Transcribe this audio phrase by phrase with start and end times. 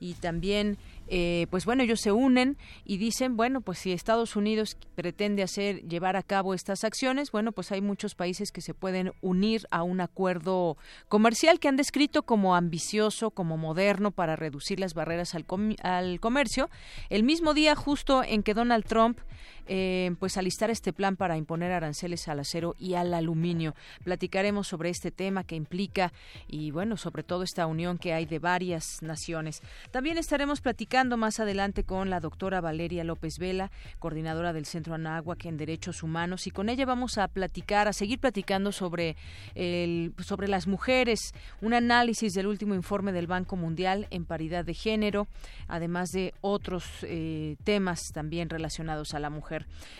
[0.00, 4.78] y también eh, pues bueno, ellos se unen y dicen, bueno, pues si Estados Unidos
[4.94, 9.12] pretende hacer, llevar a cabo estas acciones, bueno, pues hay muchos países que se pueden
[9.20, 14.94] unir a un acuerdo comercial que han descrito como ambicioso, como moderno para reducir las
[14.94, 15.44] barreras al,
[15.82, 16.70] al comercio.
[17.10, 19.18] El mismo día justo en que Donald Trump
[19.66, 23.74] eh, pues alistar este plan para imponer aranceles al acero y al aluminio.
[24.04, 26.12] Platicaremos sobre este tema que implica
[26.48, 29.62] y bueno, sobre todo esta unión que hay de varias naciones.
[29.90, 35.44] También estaremos platicando más adelante con la doctora Valeria López Vela, coordinadora del Centro Anáhuac
[35.46, 39.16] en Derechos Humanos y con ella vamos a platicar, a seguir platicando sobre
[39.54, 44.74] el, sobre las mujeres, un análisis del último informe del Banco Mundial en paridad de
[44.74, 45.28] género,
[45.68, 49.51] además de otros eh, temas también relacionados a la mujer.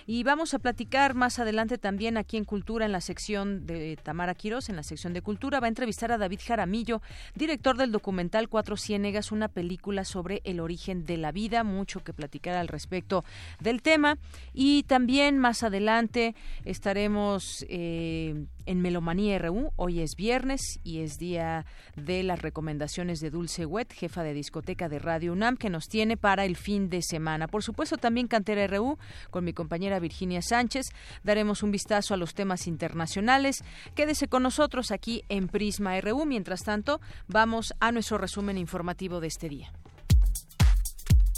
[0.07, 4.35] Y vamos a platicar más adelante también aquí en Cultura, en la sección de Tamara
[4.35, 5.61] Quiroz, en la sección de Cultura.
[5.61, 7.03] Va a entrevistar a David Jaramillo,
[7.35, 11.65] director del documental Cuatro Ciénegas, una película sobre el origen de la vida.
[11.65, 13.25] Mucho que platicar al respecto
[13.61, 14.19] del tema.
[14.53, 16.34] Y también más adelante
[16.65, 19.73] estaremos eh, en Melomanía RU.
[19.77, 24.89] Hoy es viernes y es día de las recomendaciones de Dulce Wet, jefa de discoteca
[24.89, 27.49] de Radio UNAM, que nos tiene para el fin de semana.
[27.49, 28.99] Por supuesto, también Cantera RU
[29.31, 30.87] con mi compañera Virginia Sánchez.
[31.22, 33.65] Daremos un vistazo a los temas internacionales.
[33.95, 36.25] Quédese con nosotros aquí en Prisma RU.
[36.25, 39.72] Mientras tanto, vamos a nuestro resumen informativo de este día.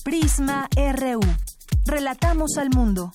[0.04, 1.20] Prisma RU.
[1.86, 3.12] Relatamos al mundo.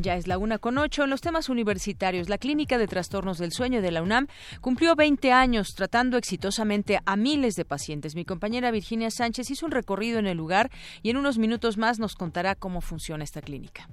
[0.00, 1.04] Ya es la una con ocho.
[1.04, 4.28] En los temas universitarios, la Clínica de Trastornos del Sueño de la UNAM
[4.60, 8.14] cumplió 20 años tratando exitosamente a miles de pacientes.
[8.14, 10.70] Mi compañera Virginia Sánchez hizo un recorrido en el lugar
[11.02, 13.88] y en unos minutos más nos contará cómo funciona esta clínica.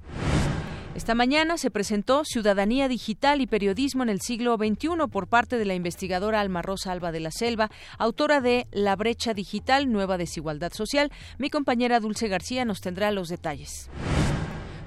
[0.93, 5.65] Esta mañana se presentó Ciudadanía Digital y Periodismo en el siglo XXI por parte de
[5.65, 10.71] la investigadora Alma Rosa Alba de la Selva, autora de La brecha digital, nueva desigualdad
[10.71, 11.11] social.
[11.37, 13.89] Mi compañera Dulce García nos tendrá los detalles.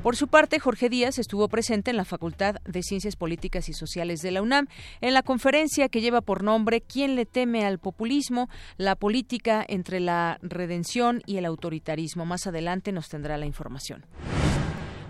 [0.09, 4.23] Por su parte, Jorge Díaz estuvo presente en la Facultad de Ciencias Políticas y Sociales
[4.23, 4.67] de la UNAM
[5.03, 8.49] en la conferencia que lleva por nombre ¿Quién le teme al populismo?
[8.79, 12.25] La política entre la redención y el autoritarismo.
[12.25, 14.07] Más adelante nos tendrá la información.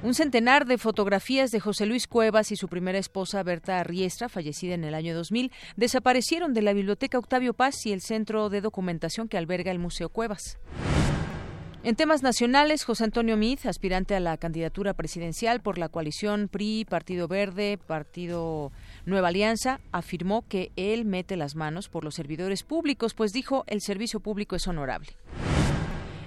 [0.03, 4.75] Un centenar de fotografías de José Luis Cuevas y su primera esposa Berta Riestra, fallecida
[4.75, 9.29] en el año 2000, desaparecieron de la Biblioteca Octavio Paz y el centro de documentación
[9.29, 10.59] que alberga el Museo Cuevas.
[11.85, 16.85] En temas nacionales, José Antonio Mid, aspirante a la candidatura presidencial por la coalición PRI,
[16.85, 18.73] Partido Verde, Partido
[19.07, 23.81] Nueva Alianza, afirmó que él mete las manos por los servidores públicos, pues dijo el
[23.81, 25.11] servicio público es honorable.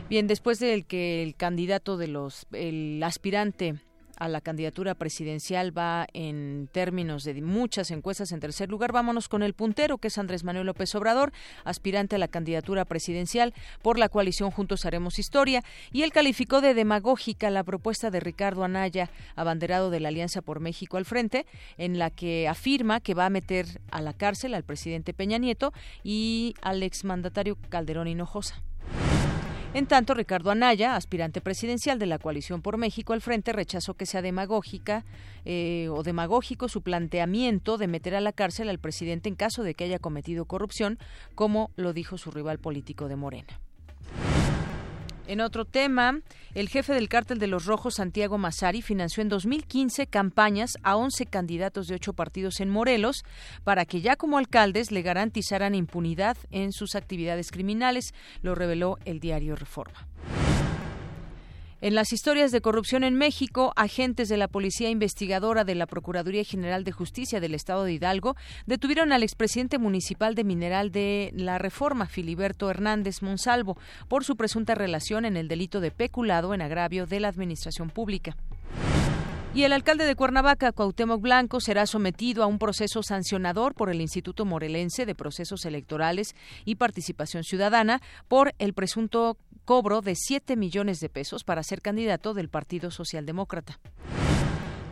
[0.10, 3.76] Bien, después del que el candidato de los, el aspirante
[4.22, 8.92] a la candidatura presidencial va en términos de muchas encuestas en tercer lugar.
[8.92, 11.34] Vámonos con el puntero, que es Andrés Manuel López Obrador,
[11.64, 16.76] aspirante a la candidatura presidencial por la coalición Juntos Haremos Historia, y él calificó de
[16.76, 21.48] demagógica la propuesta de Ricardo Anaya, abanderado de la Alianza por México al frente,
[21.80, 25.74] en la que afirma que va a meter a la cárcel al presidente Peña Nieto
[26.04, 28.62] y al exmandatario Calderón Hinojosa.
[29.74, 34.06] En tanto, Ricardo Anaya, aspirante presidencial de la Coalición por México al frente, rechazó que
[34.06, 35.06] sea demagógica
[35.46, 39.74] eh, o demagógico su planteamiento de meter a la cárcel al presidente en caso de
[39.74, 41.00] que haya cometido corrupción,
[41.36, 43.62] como lo dijo su rival político de Morena.
[45.32, 46.20] En otro tema,
[46.56, 51.26] el jefe del cártel de los Rojos, Santiago Massari, financió en 2015 campañas a 11
[51.28, 53.24] candidatos de ocho partidos en Morelos
[53.64, 59.22] para que ya como alcaldes le garantizaran impunidad en sus actividades criminales, lo reveló el
[59.22, 60.06] diario Reforma.
[61.84, 66.44] En las historias de corrupción en México, agentes de la Policía Investigadora de la Procuraduría
[66.44, 68.36] General de Justicia del Estado de Hidalgo
[68.68, 74.76] detuvieron al expresidente municipal de Mineral de la Reforma, Filiberto Hernández Monsalvo, por su presunta
[74.76, 78.38] relación en el delito de peculado en agravio de la administración pública.
[79.56, 84.00] Y el alcalde de Cuernavaca, Cuauhtémoc Blanco, será sometido a un proceso sancionador por el
[84.00, 91.00] Instituto Morelense de Procesos Electorales y Participación Ciudadana por el presunto cobro de 7 millones
[91.00, 93.80] de pesos para ser candidato del Partido Socialdemócrata.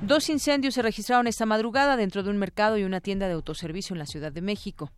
[0.01, 3.93] Dos incendios se registraron esta madrugada dentro de un mercado y una tienda de autoservicio
[3.93, 4.91] en la Ciudad de México.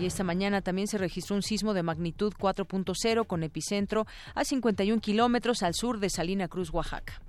[0.00, 5.00] Y esta mañana también se registró un sismo de magnitud 4.0 con epicentro a 51
[5.00, 7.20] kilómetros al sur de Salina Cruz, Oaxaca.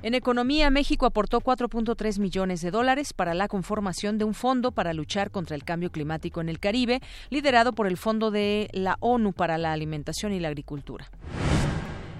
[0.00, 4.92] En economía, México aportó 4.3 millones de dólares para la conformación de un fondo para
[4.92, 7.00] luchar contra el cambio climático en el Caribe,
[7.30, 11.10] liderado por el Fondo de la ONU para la Alimentación y la Agricultura.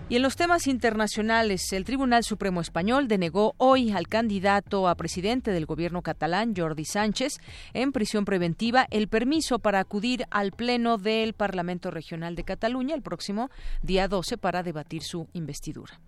[0.09, 5.53] Y en los temas internacionales, el Tribunal Supremo Español denegó hoy al candidato a presidente
[5.53, 7.39] del gobierno catalán, Jordi Sánchez,
[7.75, 13.03] en prisión preventiva, el permiso para acudir al Pleno del Parlamento Regional de Cataluña el
[13.03, 13.51] próximo
[13.83, 16.01] día 12 para debatir su investidura.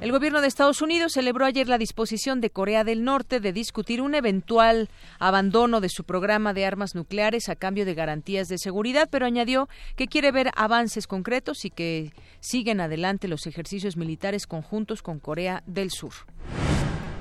[0.00, 4.00] El gobierno de Estados Unidos celebró ayer la disposición de Corea del Norte de discutir
[4.00, 9.08] un eventual abandono de su programa de armas nucleares a cambio de garantías de seguridad,
[9.10, 15.02] pero añadió que quiere ver avances concretos y que siguen adelante los ejercicios militares conjuntos
[15.02, 16.12] con Corea del Sur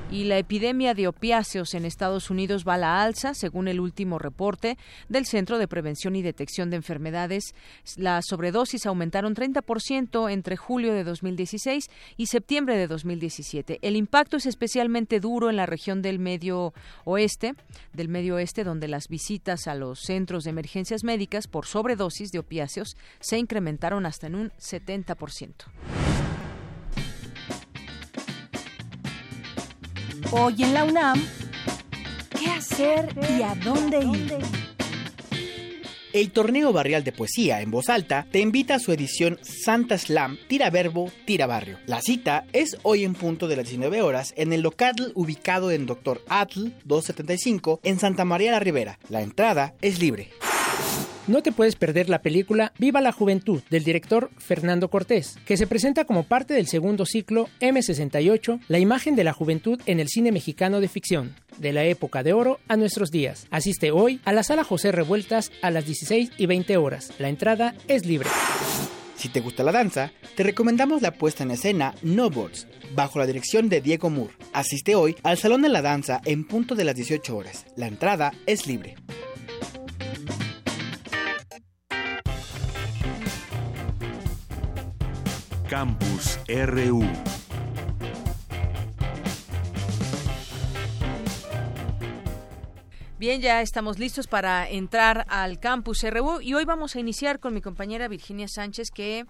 [0.09, 4.19] y la epidemia de opiáceos en Estados Unidos va a la alza, según el último
[4.19, 4.77] reporte
[5.09, 7.53] del Centro de Prevención y Detección de Enfermedades.
[7.97, 13.79] Las sobredosis aumentaron 30% entre julio de 2016 y septiembre de 2017.
[13.81, 17.55] El impacto es especialmente duro en la región del medio oeste,
[17.93, 22.39] del medio oeste, donde las visitas a los centros de emergencias médicas por sobredosis de
[22.39, 26.16] opiáceos se incrementaron hasta en un 70%.
[30.31, 31.25] Hoy en la UNAM,
[32.37, 34.37] ¿qué hacer y a dónde ir?
[36.11, 40.37] El torneo barrial de poesía en voz alta te invita a su edición Santa Slam
[40.49, 41.79] Tira Verbo, Tira Barrio.
[41.85, 45.85] La cita es hoy en punto de las 19 horas en el local ubicado en
[45.85, 46.21] Dr.
[46.27, 48.99] Atl 275 en Santa María la Ribera.
[49.07, 50.31] La entrada es libre.
[51.27, 55.67] No te puedes perder la película Viva la Juventud del director Fernando Cortés, que se
[55.67, 60.31] presenta como parte del segundo ciclo M68, la imagen de la juventud en el cine
[60.31, 63.45] mexicano de ficción, de la época de oro a nuestros días.
[63.51, 67.11] Asiste hoy a la sala José Revueltas a las 16 y 20 horas.
[67.19, 68.29] La entrada es libre.
[69.17, 73.25] Si te gusta la danza, te recomendamos la puesta en escena No Boards, bajo la
[73.25, 74.33] dirección de Diego Moore.
[74.53, 77.65] Asiste hoy al Salón de la Danza en punto de las 18 horas.
[77.75, 78.95] La entrada es libre.
[85.67, 87.46] Campus RU.
[93.19, 97.51] Bien, ya estamos listos para entrar al campus RU y hoy vamos a iniciar con
[97.51, 99.25] mi compañera Virginia Sánchez que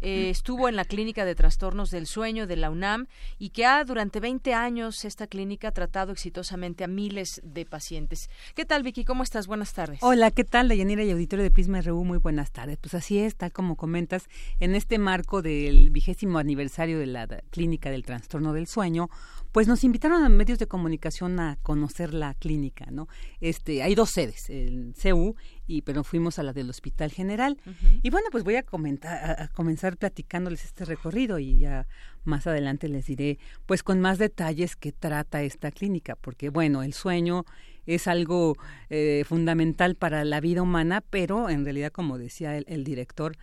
[0.00, 3.08] eh, estuvo en la clínica de trastornos del sueño de la UNAM
[3.40, 8.30] y que ha durante 20 años esta clínica tratado exitosamente a miles de pacientes.
[8.54, 9.04] ¿Qué tal Vicky?
[9.04, 9.48] ¿Cómo estás?
[9.48, 9.98] Buenas tardes.
[10.02, 10.68] Hola, ¿qué tal?
[10.68, 12.78] Deyanira y auditorio de Prisma RU, muy buenas tardes.
[12.78, 14.28] Pues así es, tal como comentas,
[14.60, 19.10] en este marco del vigésimo aniversario de la clínica del trastorno del sueño,
[19.52, 23.06] pues nos invitaron a medios de comunicación a conocer la clínica, ¿no?
[23.40, 27.58] Este, hay dos sedes, el CU y pero fuimos a la del Hospital General.
[28.02, 31.86] Y bueno, pues voy a comentar a, comenzar platicándoles este recorrido y ya
[32.24, 36.94] más adelante les diré pues con más detalles qué trata esta clínica, porque bueno, el
[36.94, 37.44] sueño
[37.84, 38.56] es algo
[38.90, 43.36] eh, fundamental para la vida humana, pero en realidad como decía el director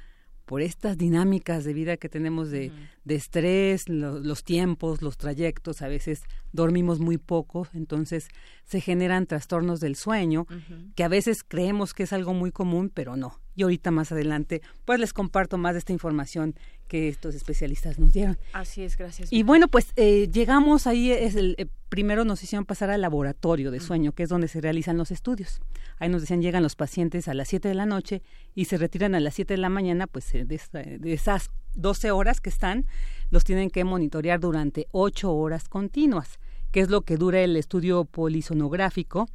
[0.49, 2.71] por estas dinámicas de vida que tenemos de,
[3.05, 8.27] de estrés, los tiempos, los trayectos, a veces dormimos muy poco, entonces
[8.65, 10.47] se generan trastornos del sueño,
[10.95, 13.39] que a veces creemos que es algo muy común, pero no.
[13.55, 16.55] Y ahorita más adelante, pues les comparto más de esta información
[16.87, 18.37] que estos especialistas nos dieron.
[18.53, 19.31] Así es, gracias.
[19.31, 23.71] Y bueno, pues eh, llegamos ahí, es el, eh, primero nos hicieron pasar al laboratorio
[23.71, 25.61] de sueño, que es donde se realizan los estudios.
[25.97, 28.21] Ahí nos decían, llegan los pacientes a las 7 de la noche
[28.55, 32.41] y se retiran a las 7 de la mañana, pues eh, de, esas 12 horas
[32.41, 32.85] que están,
[33.29, 36.39] los tienen que monitorear durante 8 horas continuas,
[36.71, 39.27] que es lo que dura el estudio polisonográfico.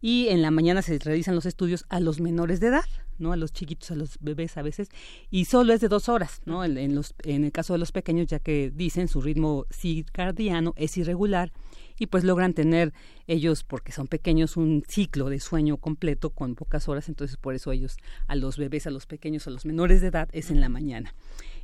[0.00, 2.84] Y en la mañana se realizan los estudios a los menores de edad,
[3.18, 3.32] ¿no?
[3.32, 4.88] A los chiquitos, a los bebés a veces,
[5.30, 6.64] y solo es de dos horas, ¿no?
[6.64, 10.96] En, los, en el caso de los pequeños, ya que dicen su ritmo circadiano es
[10.96, 11.50] irregular
[11.98, 12.92] y pues logran tener
[13.26, 17.72] ellos, porque son pequeños, un ciclo de sueño completo con pocas horas, entonces por eso
[17.72, 20.68] ellos, a los bebés, a los pequeños, a los menores de edad, es en la
[20.68, 21.14] mañana.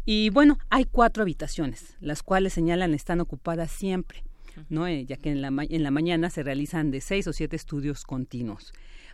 [0.05, 4.25] Y bueno, hay cuatro habitaciones, las cuales señalan están ocupadas siempre,
[4.69, 4.87] ¿no?
[4.87, 8.05] Eh, ya que en la, en la mañana se realizan de seis o siete estudios
[8.05, 8.73] continuos.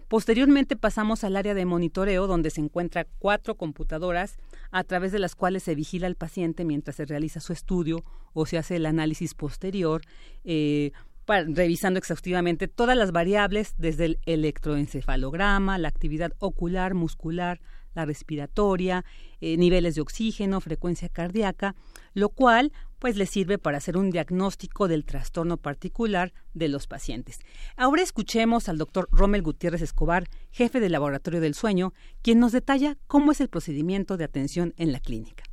[0.09, 4.39] Posteriormente pasamos al área de monitoreo, donde se encuentran cuatro computadoras
[4.71, 8.03] a través de las cuales se vigila al paciente mientras se realiza su estudio
[8.33, 10.01] o se hace el análisis posterior,
[10.45, 10.93] eh,
[11.27, 17.61] revisando exhaustivamente todas las variables desde el electroencefalograma, la actividad ocular, muscular,
[17.99, 19.05] la respiratoria,
[19.41, 21.75] eh, niveles de oxígeno, frecuencia cardíaca,
[22.15, 27.39] lo cual pues le sirve para hacer un diagnóstico del trastorno particular de los pacientes.
[27.77, 32.97] Ahora escuchemos al doctor Rommel Gutiérrez Escobar, jefe del Laboratorio del Sueño, quien nos detalla
[33.07, 35.45] cómo es el procedimiento de atención en la clínica.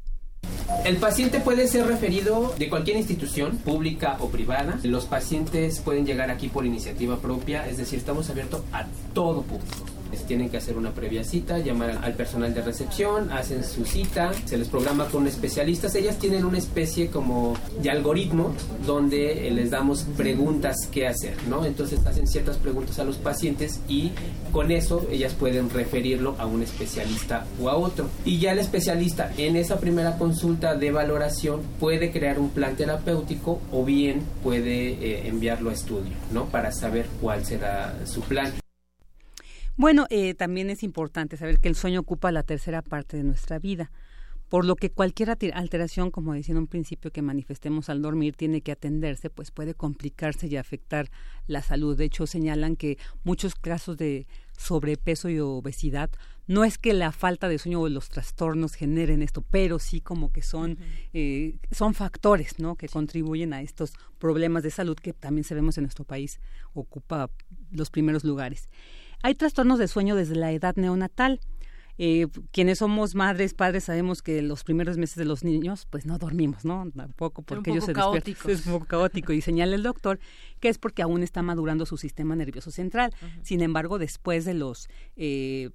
[0.83, 4.79] El paciente puede ser referido de cualquier institución, pública o privada.
[4.83, 9.94] Los pacientes pueden llegar aquí por iniciativa propia, es decir, estamos abiertos a todo público
[10.23, 14.57] tienen que hacer una previa cita, llamar al personal de recepción, hacen su cita, se
[14.57, 15.95] les programa con especialistas.
[15.95, 18.53] Ellas tienen una especie como de algoritmo
[18.85, 21.65] donde les damos preguntas que hacer, ¿no?
[21.65, 24.11] Entonces hacen ciertas preguntas a los pacientes y
[24.51, 28.09] con eso ellas pueden referirlo a un especialista o a otro.
[28.23, 33.59] Y ya el especialista en esa primera consulta de valoración puede crear un plan terapéutico
[33.71, 36.45] o bien puede eh, enviarlo a estudio, ¿no?
[36.45, 38.53] Para saber cuál será su plan.
[39.77, 43.59] Bueno, eh, también es importante saber que el sueño ocupa la tercera parte de nuestra
[43.59, 43.91] vida,
[44.47, 48.61] por lo que cualquier alteración, como decía en un principio, que manifestemos al dormir tiene
[48.61, 51.09] que atenderse, pues puede complicarse y afectar
[51.47, 51.97] la salud.
[51.97, 54.27] De hecho, señalan que muchos casos de
[54.57, 56.09] sobrepeso y obesidad
[56.47, 60.31] no es que la falta de sueño o los trastornos generen esto, pero sí como
[60.31, 60.77] que son,
[61.11, 62.75] eh, son factores ¿no?
[62.75, 66.39] que contribuyen a estos problemas de salud que también sabemos en nuestro país
[66.73, 67.29] ocupa
[67.71, 68.69] los primeros lugares.
[69.25, 71.39] Hay trastornos de sueño desde la edad neonatal.
[71.97, 76.19] Eh, quienes somos madres, padres, sabemos que los primeros meses de los niños, pues no
[76.19, 76.87] dormimos, ¿no?
[76.95, 78.51] Tampoco porque ellos se despiertan.
[78.51, 80.19] Es un poco caótico y señala el doctor
[80.59, 83.15] que es porque aún está madurando su sistema nervioso central.
[83.41, 85.71] Sin embargo, después de los eh,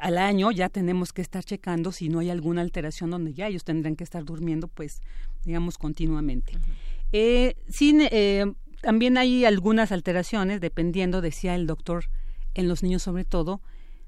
[0.00, 3.64] al año ya tenemos que estar checando si no hay alguna alteración donde ya ellos
[3.64, 5.02] tendrán que estar durmiendo, pues,
[5.44, 6.54] digamos, continuamente.
[7.12, 8.08] Eh, sin,
[8.80, 12.06] también hay algunas alteraciones, dependiendo, decía el doctor
[12.54, 13.60] en los niños sobre todo,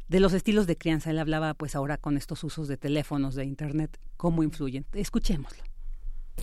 [0.09, 1.11] de los estilos de crianza.
[1.11, 4.85] Él hablaba pues ahora con estos usos de teléfonos, de internet, cómo influyen.
[4.93, 5.63] Escuchémoslo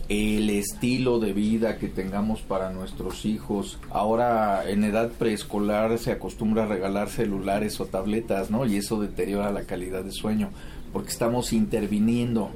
[0.08, 3.78] el estilo de vida que tengamos para nuestros hijos.
[3.90, 8.66] Ahora en edad preescolar se acostumbra a regalar celulares o tabletas, ¿no?
[8.66, 10.50] Y eso deteriora la calidad de sueño
[10.92, 12.50] porque estamos interviniendo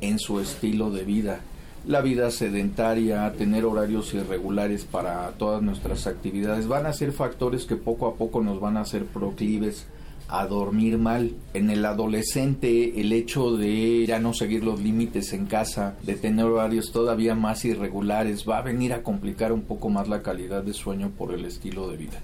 [0.00, 1.40] en su estilo de vida
[1.86, 7.76] la vida sedentaria, tener horarios irregulares para todas nuestras actividades, van a ser factores que
[7.76, 9.86] poco a poco nos van a hacer proclives
[10.28, 11.32] a dormir mal.
[11.54, 16.46] En el adolescente, el hecho de ya no seguir los límites en casa, de tener
[16.46, 20.72] horarios todavía más irregulares, va a venir a complicar un poco más la calidad de
[20.72, 22.20] sueño por el estilo de vida.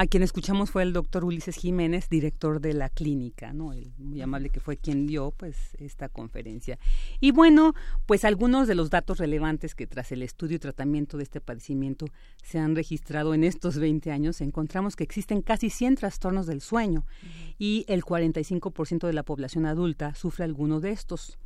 [0.00, 3.72] A quien escuchamos fue el doctor Ulises Jiménez, director de la clínica, ¿no?
[3.72, 6.78] El muy amable que fue quien dio pues esta conferencia.
[7.18, 7.74] Y bueno,
[8.06, 12.06] pues algunos de los datos relevantes que tras el estudio y tratamiento de este padecimiento
[12.44, 17.04] se han registrado en estos 20 años, encontramos que existen casi 100 trastornos del sueño
[17.58, 21.38] y el 45% de la población adulta sufre alguno de estos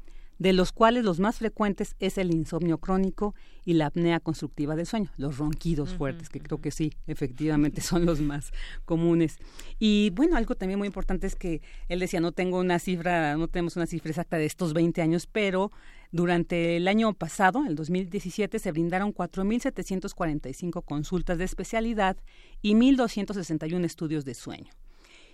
[0.42, 4.86] de los cuales los más frecuentes es el insomnio crónico y la apnea constructiva del
[4.86, 8.50] sueño, los ronquidos fuertes, que creo que sí, efectivamente son los más
[8.84, 9.38] comunes.
[9.78, 13.46] Y bueno, algo también muy importante es que él decía, no tengo una cifra, no
[13.46, 15.70] tenemos una cifra exacta de estos 20 años, pero
[16.10, 22.16] durante el año pasado, el 2017, se brindaron 4.745 consultas de especialidad
[22.62, 24.72] y 1.261 estudios de sueño.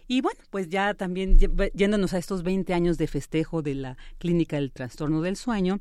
[0.09, 1.39] Y bueno, pues ya también
[1.75, 5.81] yéndonos a estos 20 años de festejo de la Clínica del Trastorno del Sueño,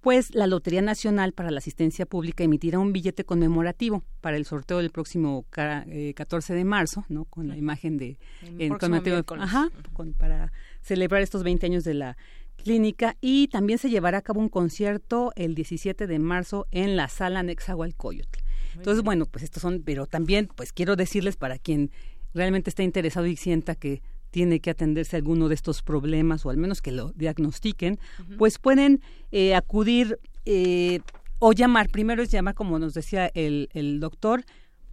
[0.00, 4.78] pues la Lotería Nacional para la Asistencia Pública emitirá un billete conmemorativo para el sorteo
[4.78, 7.26] del próximo 14 eh, de marzo, ¿no?
[7.26, 8.16] Con la imagen de
[8.58, 8.72] en,
[9.38, 9.68] ajá,
[10.16, 12.16] para celebrar estos 20 años de la
[12.56, 13.16] clínica.
[13.20, 17.42] Y también se llevará a cabo un concierto el 17 de marzo en la sala
[17.42, 18.38] Nexahualcoyotl.
[18.76, 21.90] Entonces, bueno, pues estos son, pero también pues quiero decirles para quien
[22.38, 26.50] realmente está interesado y sienta que tiene que atenderse a alguno de estos problemas o
[26.50, 27.98] al menos que lo diagnostiquen,
[28.38, 29.02] pues pueden
[29.32, 31.00] eh, acudir eh,
[31.40, 31.88] o llamar.
[31.88, 34.44] Primero es llamar, como nos decía el, el doctor,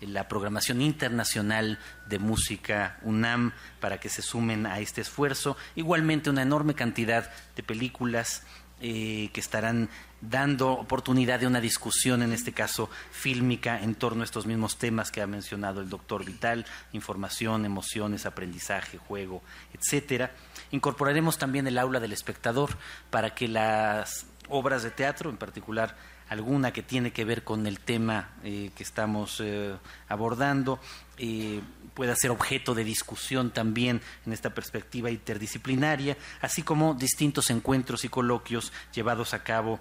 [0.00, 5.58] la programación internacional de música UNAM para que se sumen a este esfuerzo.
[5.74, 8.46] Igualmente una enorme cantidad de películas
[8.80, 9.88] eh, que estarán
[10.20, 15.10] dando oportunidad de una discusión, en este caso fílmica, en torno a estos mismos temas
[15.10, 20.32] que ha mencionado el doctor Vital, información, emociones, aprendizaje, juego, etcétera.
[20.70, 22.70] Incorporaremos también el aula del espectador
[23.10, 25.96] para que las obras de teatro, en particular
[26.30, 29.76] alguna que tiene que ver con el tema eh, que estamos eh,
[30.08, 30.78] abordando,
[31.18, 31.60] eh,
[31.92, 38.08] pueda ser objeto de discusión también en esta perspectiva interdisciplinaria, así como distintos encuentros y
[38.08, 39.80] coloquios llevados a cabo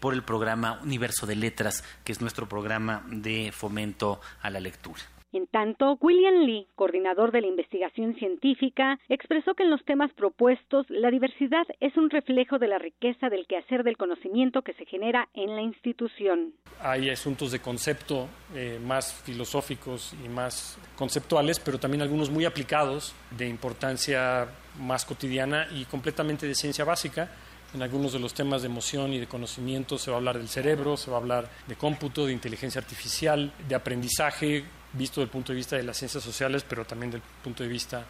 [0.00, 5.11] por el programa Universo de Letras, que es nuestro programa de fomento a la lectura.
[5.32, 10.84] En tanto, William Lee, coordinador de la investigación científica, expresó que en los temas propuestos
[10.90, 15.30] la diversidad es un reflejo de la riqueza del quehacer del conocimiento que se genera
[15.32, 16.52] en la institución.
[16.80, 23.14] Hay asuntos de concepto eh, más filosóficos y más conceptuales, pero también algunos muy aplicados,
[23.30, 27.30] de importancia más cotidiana y completamente de ciencia básica.
[27.74, 30.48] En algunos de los temas de emoción y de conocimiento se va a hablar del
[30.48, 35.30] cerebro, se va a hablar de cómputo, de inteligencia artificial, de aprendizaje, visto desde el
[35.30, 38.04] punto de vista de las ciencias sociales, pero también del punto de vista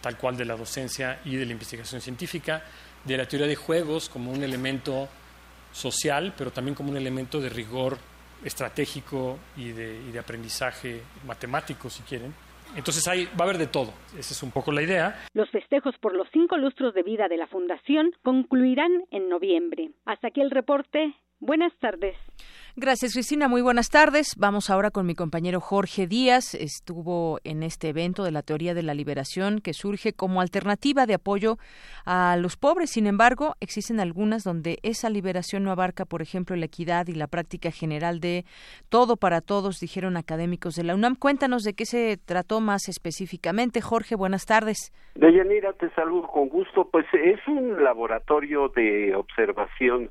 [0.00, 2.62] tal cual de la docencia y de la investigación científica,
[3.04, 5.08] de la teoría de juegos como un elemento
[5.72, 7.98] social, pero también como un elemento de rigor
[8.44, 12.34] estratégico y de, y de aprendizaje matemático, si quieren.
[12.76, 13.92] Entonces ahí va a haber de todo.
[14.18, 15.26] Esa es un poco la idea.
[15.32, 19.90] Los festejos por los cinco lustros de vida de la Fundación concluirán en noviembre.
[20.04, 21.14] Hasta aquí el reporte.
[21.40, 22.16] Buenas tardes.
[22.76, 23.46] Gracias, Cristina.
[23.46, 24.34] Muy buenas tardes.
[24.36, 26.56] Vamos ahora con mi compañero Jorge Díaz.
[26.56, 31.14] Estuvo en este evento de la teoría de la liberación que surge como alternativa de
[31.14, 31.56] apoyo
[32.04, 32.90] a los pobres.
[32.90, 37.28] Sin embargo, existen algunas donde esa liberación no abarca, por ejemplo, la equidad y la
[37.28, 38.44] práctica general de
[38.88, 41.14] todo para todos, dijeron académicos de la UNAM.
[41.14, 43.82] Cuéntanos de qué se trató más específicamente.
[43.82, 44.92] Jorge, buenas tardes.
[45.14, 46.88] Deyanira, te saludo con gusto.
[46.90, 50.10] Pues es un laboratorio de observación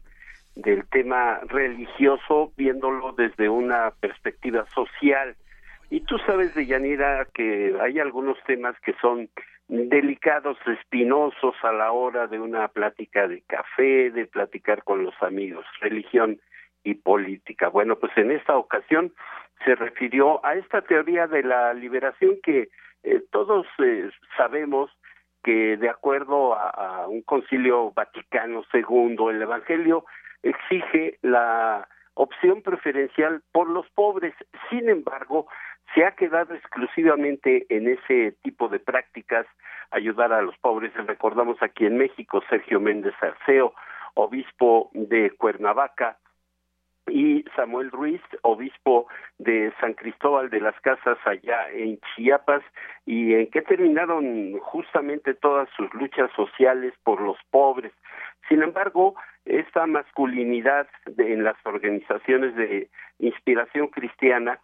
[0.56, 5.36] del tema religioso viéndolo desde una perspectiva social.
[5.90, 9.30] Y tú sabes, Deyanira, que hay algunos temas que son
[9.68, 15.66] delicados, espinosos a la hora de una plática de café, de platicar con los amigos,
[15.82, 16.40] religión
[16.84, 17.70] y política.
[17.70, 19.14] Bueno, pues en esta ocasión
[19.66, 22.70] se refirió a esta teoría de la liberación que
[23.04, 24.92] eh, todos eh, sabemos
[25.44, 30.06] que de acuerdo a, un concilio Vaticano II, el Evangelio
[30.44, 34.34] exige la opción preferencial por los pobres.
[34.70, 35.48] Sin embargo,
[35.94, 39.46] se ha quedado exclusivamente en ese tipo de prácticas
[39.92, 40.94] ayudar a los pobres.
[40.94, 43.74] Recordamos aquí en México Sergio Méndez Arceo,
[44.16, 46.18] obispo de Cuernavaca,
[47.08, 52.64] y Samuel Ruiz, obispo de San Cristóbal de las Casas allá en Chiapas,
[53.06, 57.92] y en que terminaron justamente todas sus luchas sociales por los pobres.
[58.48, 64.60] Sin embargo, esta masculinidad en las organizaciones de inspiración cristiana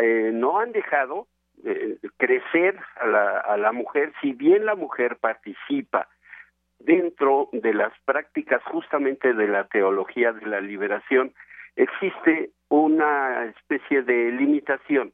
[0.00, 1.26] eh, no han dejado
[1.64, 6.08] eh, crecer a la, a la mujer, si bien la mujer participa
[6.78, 11.32] dentro de las prácticas justamente de la teología de la liberación,
[11.76, 15.12] existe una especie de limitación.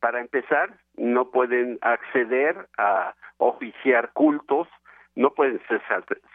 [0.00, 4.68] Para empezar, no pueden acceder a oficiar cultos,
[5.14, 5.80] no pueden ser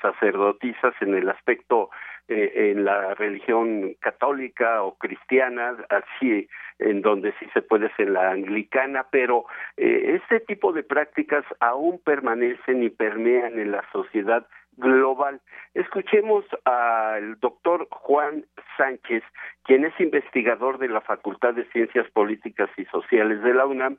[0.01, 1.89] sacerdotisas en el aspecto
[2.29, 8.31] eh, en la religión católica o cristiana, así en donde sí se puede ser la
[8.31, 9.45] anglicana, pero
[9.77, 14.45] eh, este tipo de prácticas aún permanecen y permean en la sociedad
[14.77, 15.41] global.
[15.73, 18.45] Escuchemos al doctor Juan
[18.77, 19.23] Sánchez,
[19.63, 23.97] quien es investigador de la Facultad de Ciencias Políticas y Sociales de la UNAM,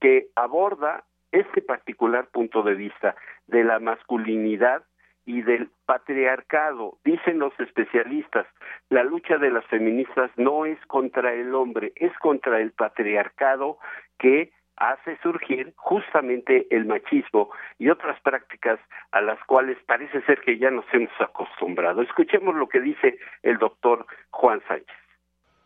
[0.00, 3.14] que aborda este particular punto de vista
[3.46, 4.84] de la masculinidad
[5.30, 6.98] y del patriarcado.
[7.04, 8.46] Dicen los especialistas,
[8.88, 13.78] la lucha de las feministas no es contra el hombre, es contra el patriarcado
[14.18, 18.80] que hace surgir justamente el machismo y otras prácticas
[19.12, 22.02] a las cuales parece ser que ya nos hemos acostumbrado.
[22.02, 24.99] Escuchemos lo que dice el doctor Juan Sánchez.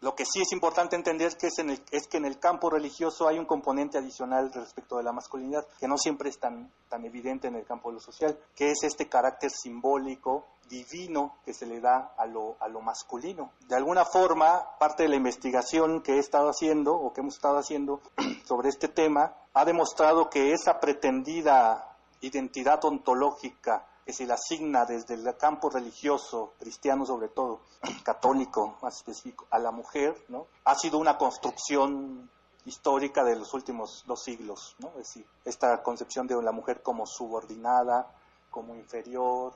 [0.05, 2.69] Lo que sí es importante entender es que, es, en el, que en el campo
[2.69, 7.07] religioso hay un componente adicional respecto de la masculinidad que no siempre es tan, tan
[7.07, 11.65] evidente en el campo de lo social, que es este carácter simbólico, divino que se
[11.65, 13.53] le da a lo, a lo masculino.
[13.67, 17.57] De alguna forma, parte de la investigación que he estado haciendo o que hemos estado
[17.57, 18.03] haciendo
[18.45, 25.15] sobre este tema ha demostrado que esa pretendida identidad ontológica que se le asigna desde
[25.15, 27.61] el campo religioso, cristiano sobre todo,
[28.05, 30.47] católico más específico, a la mujer, ¿no?
[30.65, 32.31] ha sido una construcción
[32.67, 34.89] histórica de los últimos dos siglos, ¿no?
[34.91, 38.11] es decir, esta concepción de la mujer como subordinada,
[38.51, 39.53] como inferior,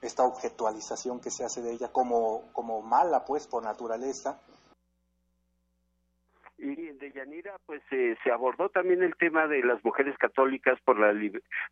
[0.00, 4.38] esta objetualización que se hace de ella como, como mala, pues, por naturaleza,
[6.60, 11.10] y de Yanira pues se abordó también el tema de las mujeres católicas por la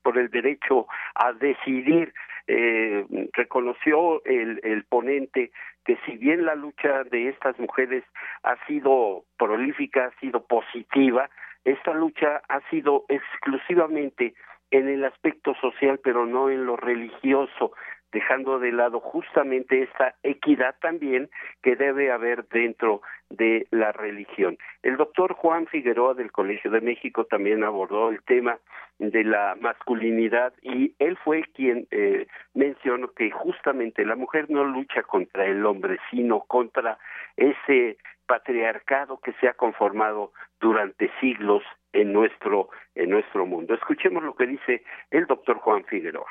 [0.02, 2.12] por el derecho a decidir
[2.46, 5.52] eh, reconoció el, el ponente
[5.84, 8.04] que si bien la lucha de estas mujeres
[8.42, 11.28] ha sido prolífica ha sido positiva
[11.64, 14.34] esta lucha ha sido exclusivamente
[14.70, 17.72] en el aspecto social pero no en lo religioso
[18.12, 21.30] dejando de lado justamente esta equidad también
[21.62, 24.56] que debe haber dentro de la religión.
[24.82, 28.58] El doctor Juan Figueroa del Colegio de México también abordó el tema
[28.98, 35.02] de la masculinidad y él fue quien eh, mencionó que justamente la mujer no lucha
[35.02, 36.98] contra el hombre, sino contra
[37.36, 43.74] ese patriarcado que se ha conformado durante siglos en nuestro en nuestro mundo.
[43.74, 46.28] Escuchemos lo que dice el doctor Juan Figueroa.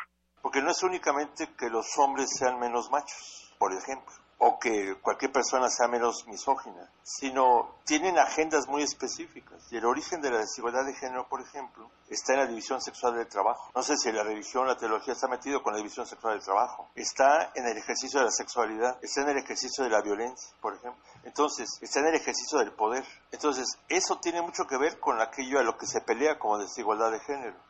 [0.48, 5.30] Porque no es únicamente que los hombres sean menos machos, por ejemplo, o que cualquier
[5.30, 9.62] persona sea menos misógina, sino tienen agendas muy específicas.
[9.74, 13.16] Y el origen de la desigualdad de género, por ejemplo, está en la división sexual
[13.16, 13.74] del trabajo.
[13.76, 16.90] No sé si la religión, la teología está metido con la división sexual del trabajo.
[16.96, 20.76] Está en el ejercicio de la sexualidad, está en el ejercicio de la violencia, por
[20.76, 21.04] ejemplo.
[21.26, 23.04] Entonces, está en el ejercicio del poder.
[23.34, 27.12] Entonces, eso tiene mucho que ver con aquello a lo que se pelea como desigualdad
[27.12, 27.68] de género.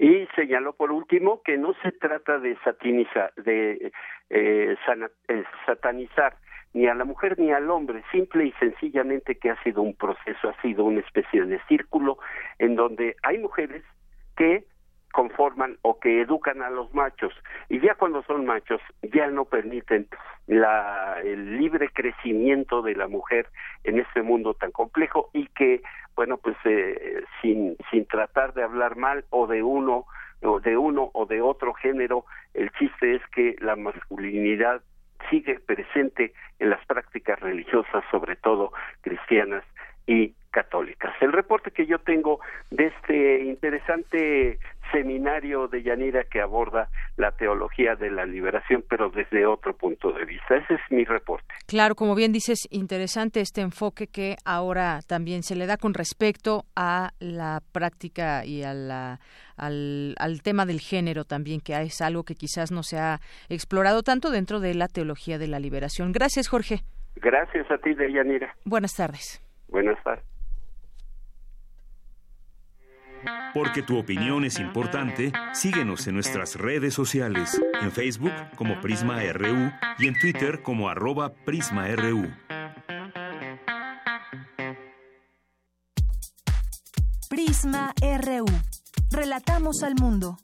[0.00, 2.56] Y señaló por último que no se trata de,
[3.36, 3.92] de
[4.30, 4.76] eh,
[5.28, 6.36] eh, satanizar
[6.72, 10.50] ni a la mujer ni al hombre, simple y sencillamente que ha sido un proceso,
[10.50, 12.18] ha sido una especie de círculo
[12.60, 13.82] en donde hay mujeres
[14.36, 14.64] que
[15.12, 17.32] conforman o que educan a los machos.
[17.68, 20.08] Y ya cuando son machos ya no permiten
[20.46, 23.48] la, el libre crecimiento de la mujer
[23.84, 25.82] en este mundo tan complejo y que
[26.16, 30.06] bueno pues eh, sin sin tratar de hablar mal o de uno
[30.42, 34.82] o de uno o de otro género el chiste es que la masculinidad
[35.30, 39.64] sigue presente en las prácticas religiosas, sobre todo cristianas
[40.06, 41.14] y católicas.
[41.20, 44.58] El reporte que yo tengo de este interesante
[44.92, 50.24] seminario de Yanira que aborda la teología de la liberación, pero desde otro punto de
[50.24, 50.56] vista.
[50.56, 51.46] Ese es mi reporte.
[51.66, 56.64] Claro, como bien dices, interesante este enfoque que ahora también se le da con respecto
[56.74, 59.20] a la práctica y a la,
[59.56, 64.02] al, al tema del género también, que es algo que quizás no se ha explorado
[64.02, 66.12] tanto dentro de la teología de la liberación.
[66.12, 66.80] Gracias, Jorge.
[67.16, 68.54] Gracias a ti, Deyanira.
[68.64, 69.42] Buenas tardes.
[69.68, 70.37] Buenas tardes.
[73.58, 79.72] Porque tu opinión es importante, síguenos en nuestras redes sociales, en Facebook como Prisma RU
[79.98, 82.30] y en Twitter como arroba PrismaRU.
[87.28, 88.46] Prisma RU.
[89.10, 90.38] Relatamos al mundo.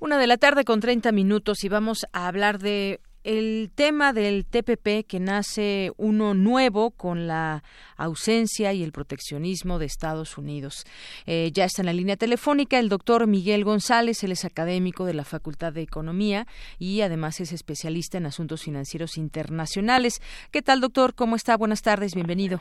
[0.00, 4.46] Una de la tarde con 30 minutos y vamos a hablar de el tema del
[4.46, 7.64] TPP que nace uno nuevo con la
[7.96, 10.84] ausencia y el proteccionismo de Estados Unidos.
[11.26, 15.14] Eh, ya está en la línea telefónica el doctor Miguel González, él es académico de
[15.14, 16.46] la Facultad de Economía
[16.78, 20.20] y además es especialista en asuntos financieros internacionales.
[20.52, 21.14] ¿Qué tal, doctor?
[21.14, 21.56] ¿Cómo está?
[21.56, 22.60] Buenas tardes, bienvenido.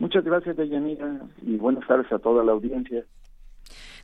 [0.00, 3.04] Muchas gracias, Deyanira, y buenas tardes a toda la audiencia.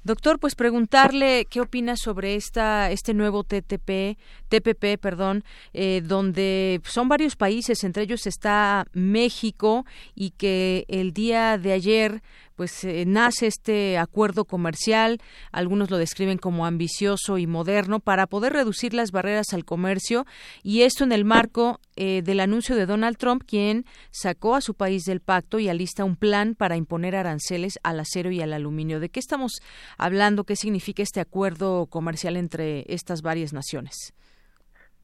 [0.04, 7.08] Doctor, pues preguntarle qué opina sobre esta este nuevo TTP, TPP, perdón, eh, donde son
[7.08, 9.86] varios países, entre ellos está México
[10.16, 12.22] y que el día de ayer
[12.56, 15.18] pues eh, nace este acuerdo comercial,
[15.52, 20.24] algunos lo describen como ambicioso y moderno para poder reducir las barreras al comercio
[20.62, 24.74] y esto en el marco eh, del anuncio de Donald Trump, quien sacó a su
[24.74, 29.00] país del pacto y alista un plan para imponer aranceles al acero y al aluminio.
[29.00, 29.60] ¿De qué estamos
[29.98, 30.44] hablando?
[30.44, 34.14] ¿Qué significa este acuerdo comercial entre estas varias naciones?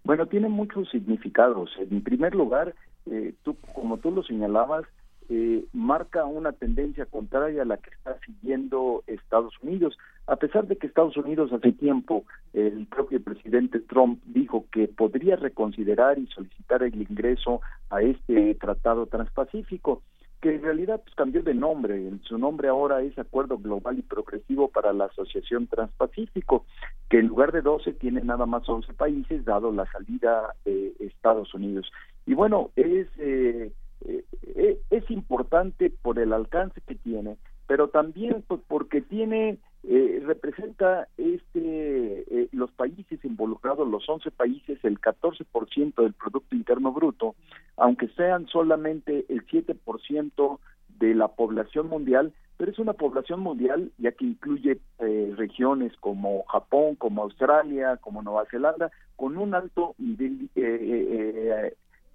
[0.05, 1.71] Bueno, tiene muchos significados.
[1.79, 2.75] En primer lugar,
[3.11, 4.85] eh, tú, como tú lo señalabas,
[5.31, 9.99] eh, marca una tendencia contraria a la que está siguiendo Estados Unidos.
[10.27, 15.37] A pesar de que Estados Unidos hace tiempo, el propio presidente Trump dijo que podría
[15.37, 17.61] reconsiderar y solicitar el ingreso
[17.91, 20.03] a este tratado transpacífico,
[20.41, 22.11] que en realidad pues, cambió de nombre.
[22.23, 26.65] Su nombre ahora es Acuerdo Global y Progresivo para la Asociación Transpacífico,
[27.11, 31.53] que en lugar de 12 tiene nada más 11 países, dado la salida de Estados
[31.53, 31.91] Unidos.
[32.25, 33.09] Y bueno, es...
[33.19, 33.73] Eh,
[34.07, 40.23] eh, eh, es importante por el alcance que tiene, pero también pues, porque tiene eh,
[40.25, 47.35] representa este los países involucrados, los 11 países, el 14% del producto interno bruto,
[47.77, 50.59] aunque sean solamente el 7%
[50.99, 56.97] de la población mundial, pero es una población mundial ya que incluye regiones como Japón,
[56.97, 60.51] como Australia, como Nueva Zelanda, con un alto nivel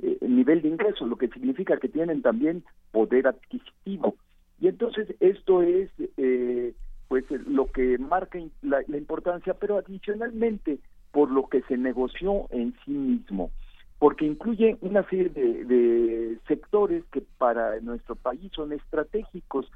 [0.02, 4.16] eh, nivel de ingresos, lo que significa que tienen también poder adquisitivo.
[4.60, 6.74] Y entonces esto es eh,
[7.08, 10.80] pues lo que marca la, importancia, pero adicionalmente
[11.12, 13.52] por lo que se negoció en sí mismo,
[14.00, 19.72] porque incluye una serie de, de sectores que para nuestro país son estratégicos.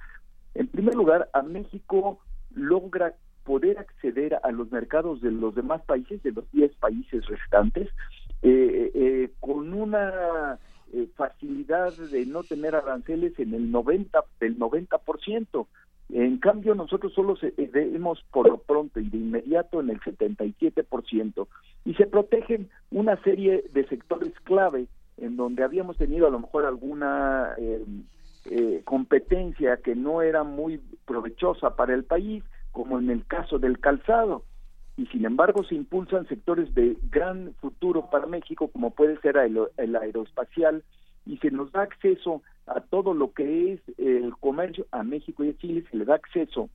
[0.56, 2.20] En primer lugar, a México
[2.56, 7.88] logra poder acceder a los mercados de los demás países, de los 10 países restantes,
[8.44, 10.60] eh, eh, con una
[10.94, 15.68] eh, facilidad de no tener aranceles en el 90 del 90%.
[16.10, 21.48] En cambio, nosotros solo se, vemos por lo pronto y de inmediato en el 77%.
[21.84, 26.66] Y se protegen una serie de sectores clave en donde habíamos tenido a lo mejor
[26.66, 27.56] alguna
[28.86, 34.44] competencia que no era muy provechosa para el país, como en el caso del calzado
[34.98, 39.96] y sin embargo se impulsan sectores de gran futuro para México como puede ser el,
[39.96, 40.84] aeroespacial
[41.26, 45.50] y se nos da acceso a todo lo que es el comercio a México y
[45.50, 46.70] a Chile, se le da acceso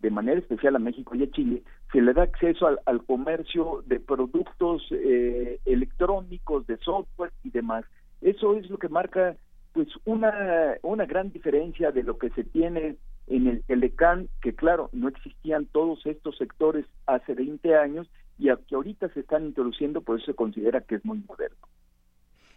[0.00, 1.62] de manera especial a México y a Chile,
[1.92, 7.84] se le da acceso al, comercio de productos eh, electrónicos, de software y demás.
[8.20, 9.36] Eso es lo que marca
[9.76, 14.88] pues una, una gran diferencia de lo que se tiene en el Telecán, que claro,
[14.94, 18.08] no existían todos estos sectores hace 20 años
[18.38, 21.58] y que ahorita se están introduciendo, por eso se considera que es muy moderno.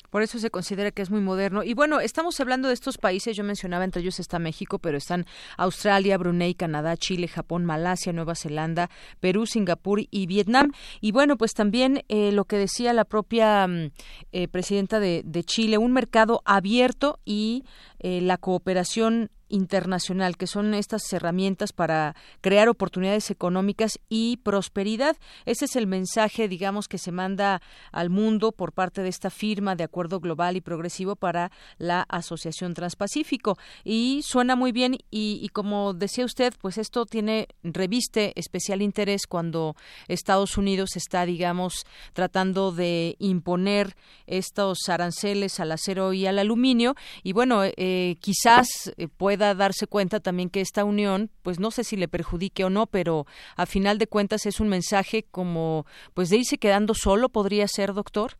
[0.09, 1.63] Por eso se considera que es muy moderno.
[1.63, 5.25] Y bueno, estamos hablando de estos países, yo mencionaba, entre ellos está México, pero están
[5.57, 10.71] Australia, Brunei, Canadá, Chile, Japón, Malasia, Nueva Zelanda, Perú, Singapur y Vietnam.
[11.01, 13.91] Y bueno, pues también eh, lo que decía la propia mm,
[14.31, 17.63] eh, presidenta de, Chile, un mercado abierto y
[17.99, 25.17] eh, la cooperación internacional, que son estas herramientas para crear oportunidades económicas y prosperidad.
[25.45, 29.75] Ese es el mensaje, digamos, que se manda al mundo por parte de esta firma
[29.75, 33.57] de acuerdo global y progresivo para la Asociación Transpacífico.
[33.83, 39.27] Y suena muy bien y, y como decía usted, pues esto tiene, reviste especial interés
[39.27, 39.75] cuando
[40.07, 43.95] Estados Unidos está, digamos, tratando de imponer
[44.27, 46.95] estos aranceles al acero y al aluminio.
[47.23, 49.07] Y bueno, eh, quizás eh,
[49.39, 52.87] pueda darse cuenta también que esta unión, pues no sé si le perjudique o no,
[52.87, 53.25] pero
[53.55, 57.93] a final de cuentas es un mensaje como, pues de irse quedando solo, podría ser,
[57.93, 58.33] doctor.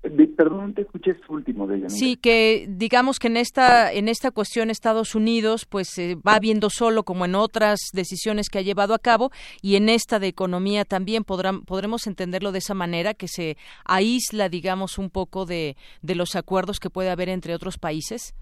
[0.00, 1.88] Perdón, te escuché este último de ella.
[1.88, 6.70] Sí, que digamos que en esta en esta cuestión Estados Unidos pues se va viendo
[6.70, 10.84] solo como en otras decisiones que ha llevado a cabo y en esta de economía
[10.84, 16.14] también podrán, podremos entenderlo de esa manera que se aísla digamos un poco de, de
[16.14, 18.34] los acuerdos que puede haber entre otros países.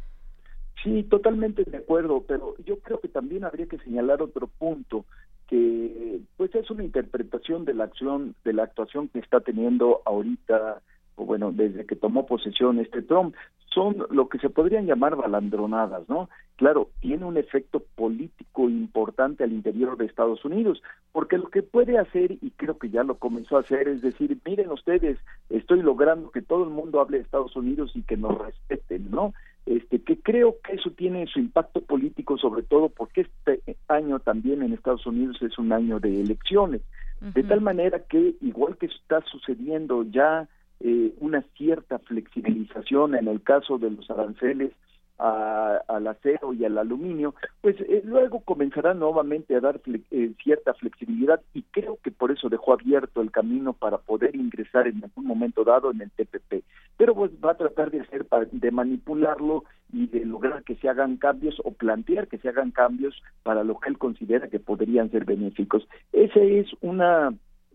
[0.87, 5.05] Sí, totalmente de acuerdo, pero yo creo que también habría que señalar otro punto
[5.49, 10.81] que pues es una interpretación de la acción de la actuación que está teniendo ahorita
[11.17, 13.35] o bueno, desde que tomó posesión este Trump,
[13.75, 16.29] son lo que se podrían llamar balandronadas, ¿no?
[16.57, 21.99] Claro, tiene un efecto político importante al interior de Estados Unidos, porque lo que puede
[21.99, 25.19] hacer, y creo que ya lo comenzó a hacer, es decir, miren ustedes,
[25.51, 29.35] estoy logrando que todo el mundo hable de Estados Unidos y que nos respeten, ¿no?
[29.67, 34.63] Este, que creo que eso tiene su impacto político, sobre todo porque este año también
[34.63, 36.83] en Estados Unidos es un año de elecciones,
[37.21, 40.49] de tal manera que, igual que está sucediendo ya
[40.81, 44.73] eh, una cierta flexibilización en el caso de los aranceles
[45.19, 51.41] al acero y al aluminio, pues eh, luego comenzará nuevamente a dar eh, cierta flexibilidad
[51.55, 55.65] y creo que por eso dejó abierto el camino para poder ingresar en algún momento
[55.65, 56.65] dado en el TPP.
[56.97, 61.17] Pero pues va a tratar de hacer de manipularlo y de lograr que se hagan
[61.17, 65.25] cambios o plantear que se hagan cambios para lo que él considera que podrían ser
[65.25, 65.87] benéficos.
[66.13, 67.33] Esa es una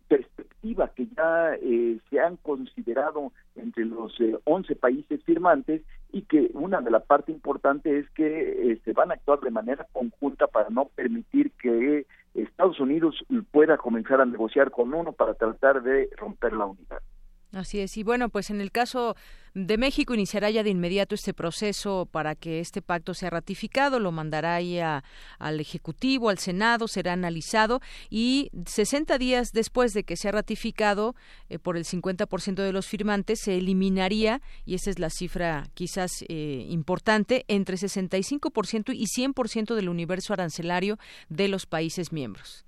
[0.08, 6.52] perspectiva que ya eh, se han considerado entre los eh, 11 países firmantes y que
[6.54, 10.69] una de las partes importantes es que se van a actuar de manera conjunta para
[10.69, 13.15] no permitir que Estados Unidos
[13.52, 17.02] pueda comenzar a negociar con uno para tratar de romper la unidad.
[17.54, 17.98] Así es.
[17.98, 19.16] Y bueno, pues en el caso
[19.54, 24.14] de México iniciará ya de inmediato este proceso para que este pacto sea ratificado, lo
[24.14, 30.32] mandará ahí al Ejecutivo, al Senado, será analizado y 60 días después de que sea
[30.32, 31.14] ratificado
[31.50, 36.24] eh, por el 50% de los firmantes, se eliminaría, y esa es la cifra quizás
[36.30, 42.64] eh, importante, entre 65% y 100% del universo arancelario de los países miembros.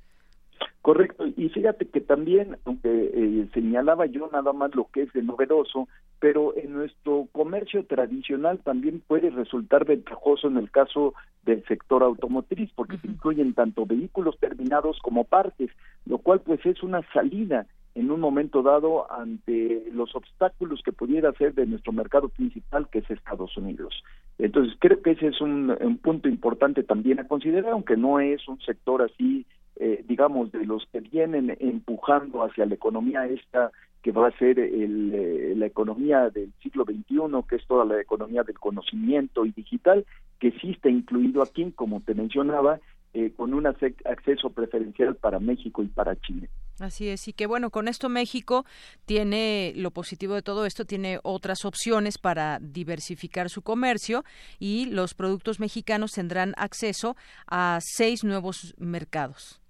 [0.83, 5.23] Correcto, y fíjate que también, aunque eh, señalaba yo nada más lo que es de
[5.23, 5.87] novedoso,
[6.19, 11.13] pero en nuestro comercio tradicional también puede resultar ventajoso en el caso
[11.45, 15.69] del sector automotriz, porque se incluyen tanto vehículos terminados como partes,
[16.05, 17.65] lo cual pues es una salida
[17.95, 22.99] en un momento dado ante los obstáculos que pudiera ser de nuestro mercado principal, que
[22.99, 24.03] es Estados Unidos.
[24.37, 28.45] Entonces, creo que ese es un, un punto importante también a considerar, aunque no es
[28.49, 33.71] un sector así eh, digamos, de los que vienen empujando hacia la economía esta
[34.03, 38.01] que va a ser el, eh, la economía del siglo XXI, que es toda la
[38.01, 40.05] economía del conocimiento y digital,
[40.39, 42.81] que sí está incluido aquí, como te mencionaba,
[43.15, 46.49] eh, con un acceso preferencial para México y para Chile.
[46.79, 48.65] Así es, y que bueno, con esto México
[49.05, 54.23] tiene lo positivo de todo esto, tiene otras opciones para diversificar su comercio
[54.59, 59.62] y los productos mexicanos tendrán acceso a seis nuevos mercados.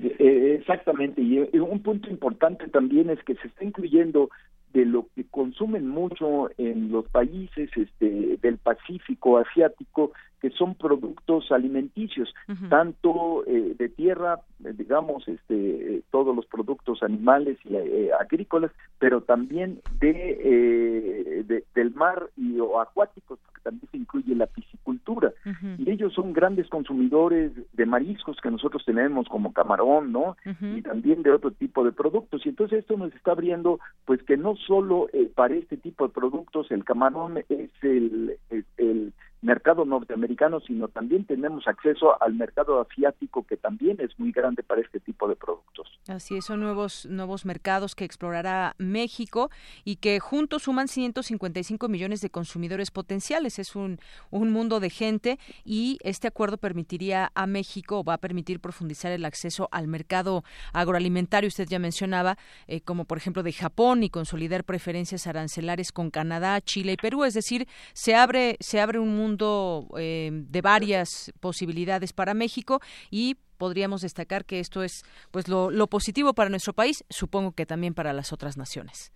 [0.00, 4.30] Eh, exactamente, y un punto importante también es que se está incluyendo
[4.72, 11.52] de lo que consumen mucho en los países este, del Pacífico asiático, que son productos
[11.52, 12.34] alimenticios,
[12.68, 19.20] tanto eh, de tierra, eh, digamos, este, todos los productos animales y eh, agrícolas, pero
[19.20, 25.32] también de, del mar y o acuáticos, porque también se incluye la piscicultura.
[25.78, 30.36] Y ellos son grandes consumidores de mariscos que nosotros tenemos, como camarón, ¿no?
[30.60, 32.44] Y también de otro tipo de productos.
[32.44, 36.68] Y entonces esto nos está abriendo, pues que no solo para este tipo de productos
[36.72, 38.38] el camarón es el,
[38.76, 44.62] el mercado norteamericano, sino también tenemos acceso al mercado asiático que también es muy grande
[44.62, 45.88] para este tipo de productos.
[46.08, 49.50] Así es, son nuevos nuevos mercados que explorará México
[49.84, 53.58] y que juntos suman 155 millones de consumidores potenciales.
[53.58, 53.98] Es un,
[54.30, 59.24] un mundo de gente y este acuerdo permitiría a México, va a permitir profundizar el
[59.24, 62.38] acceso al mercado agroalimentario, usted ya mencionaba,
[62.68, 67.24] eh, como por ejemplo de Japón y consolidar preferencias arancelares con Canadá, Chile y Perú.
[67.24, 72.80] Es decir, se abre, se abre un mundo mundo eh, de varias posibilidades para México
[73.10, 77.66] y podríamos destacar que esto es pues lo, lo positivo para nuestro país, supongo que
[77.66, 79.12] también para las otras naciones.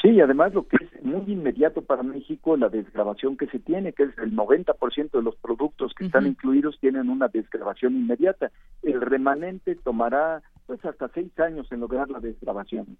[0.00, 4.04] Sí, además lo que es muy inmediato para México, la desgrabación que se tiene, que
[4.04, 8.50] es el 90% de los productos que están incluidos tienen una desgrabación inmediata.
[8.82, 12.96] El remanente tomará pues hasta seis años en lograr la desgrabación.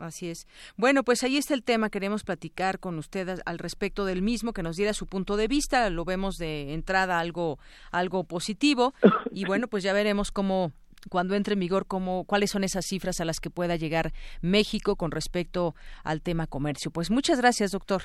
[0.00, 0.46] Así es.
[0.76, 1.90] Bueno, pues ahí está el tema.
[1.90, 5.88] Queremos platicar con usted al respecto del mismo, que nos diera su punto de vista.
[5.90, 7.58] Lo vemos de entrada algo,
[7.92, 8.94] algo positivo.
[9.30, 10.72] Y bueno, pues ya veremos cómo,
[11.10, 14.96] cuando entre en vigor, cómo, cuáles son esas cifras a las que pueda llegar México
[14.96, 16.90] con respecto al tema comercio.
[16.90, 18.02] Pues muchas gracias, doctor.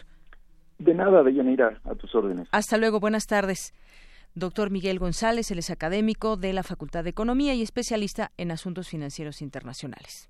[0.77, 2.49] De nada, Deyanira, a tus órdenes.
[2.51, 3.73] Hasta luego, buenas tardes.
[4.33, 8.89] Doctor Miguel González, él es académico de la Facultad de Economía y especialista en asuntos
[8.89, 10.29] financieros internacionales.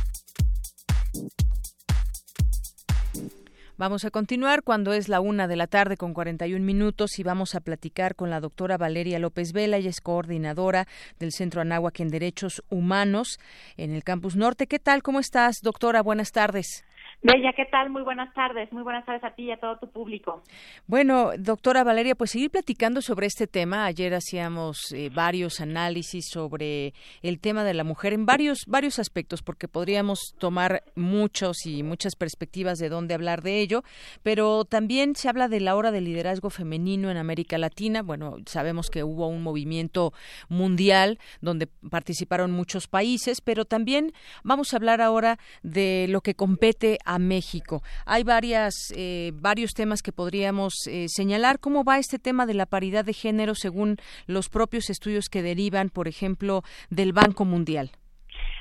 [3.81, 7.55] Vamos a continuar cuando es la una de la tarde con 41 minutos y vamos
[7.55, 12.09] a platicar con la doctora Valeria López Vela, ella es coordinadora del Centro Anáhuac en
[12.09, 13.39] Derechos Humanos
[13.77, 14.67] en el Campus Norte.
[14.67, 15.01] ¿Qué tal?
[15.01, 16.03] ¿Cómo estás, doctora?
[16.03, 16.83] Buenas tardes.
[17.23, 17.91] Bella, ¿qué tal?
[17.91, 18.73] Muy buenas tardes.
[18.73, 20.41] Muy buenas tardes a ti y a todo tu público.
[20.87, 23.85] Bueno, doctora Valeria, pues seguir platicando sobre este tema.
[23.85, 29.43] Ayer hacíamos eh, varios análisis sobre el tema de la mujer en varios varios aspectos,
[29.43, 33.83] porque podríamos tomar muchos y muchas perspectivas de dónde hablar de ello,
[34.23, 38.01] pero también se habla de la hora del liderazgo femenino en América Latina.
[38.01, 40.11] Bueno, sabemos que hubo un movimiento
[40.49, 44.11] mundial donde participaron muchos países, pero también
[44.43, 47.81] vamos a hablar ahora de lo que compete a México.
[48.05, 51.59] Hay varias, eh, varios temas que podríamos eh, señalar.
[51.59, 53.97] ¿Cómo va este tema de la paridad de género según
[54.27, 57.91] los propios estudios que derivan, por ejemplo, del Banco Mundial?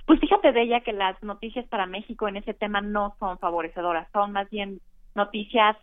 [0.06, 4.08] Pues fíjate de ella que las noticias para México en ese tema no son favorecedoras,
[4.12, 4.80] son más bien
[5.14, 5.76] noticias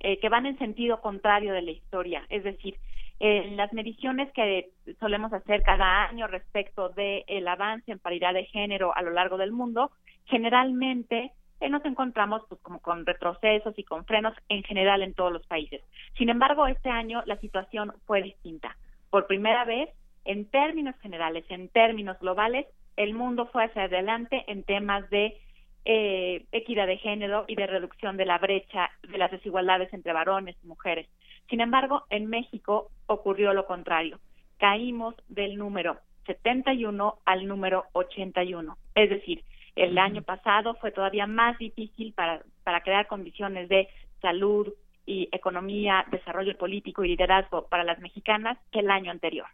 [0.00, 2.22] eh, que van en sentido contrario de la historia.
[2.28, 2.76] Es decir,
[3.18, 8.44] en las mediciones que solemos hacer cada año respecto del el avance en paridad de
[8.44, 9.90] género a lo largo del mundo,
[10.26, 15.32] generalmente eh, nos encontramos pues como con retrocesos y con frenos en general en todos
[15.32, 15.82] los países.
[16.16, 18.76] Sin embargo, este año la situación fue distinta.
[19.10, 19.88] Por primera vez,
[20.24, 25.38] en términos generales, en términos globales, el mundo fue hacia adelante en temas de
[25.84, 30.56] eh, equidad de género y de reducción de la brecha de las desigualdades entre varones
[30.62, 31.08] y mujeres.
[31.48, 34.18] Sin embargo, en México ocurrió lo contrario.
[34.58, 38.76] Caímos del número 71 al número 81.
[38.94, 39.44] Es decir,
[39.76, 43.88] el año pasado fue todavía más difícil para, para crear condiciones de
[44.20, 44.72] salud
[45.04, 49.46] y economía, desarrollo político y liderazgo para las mexicanas que el año anterior.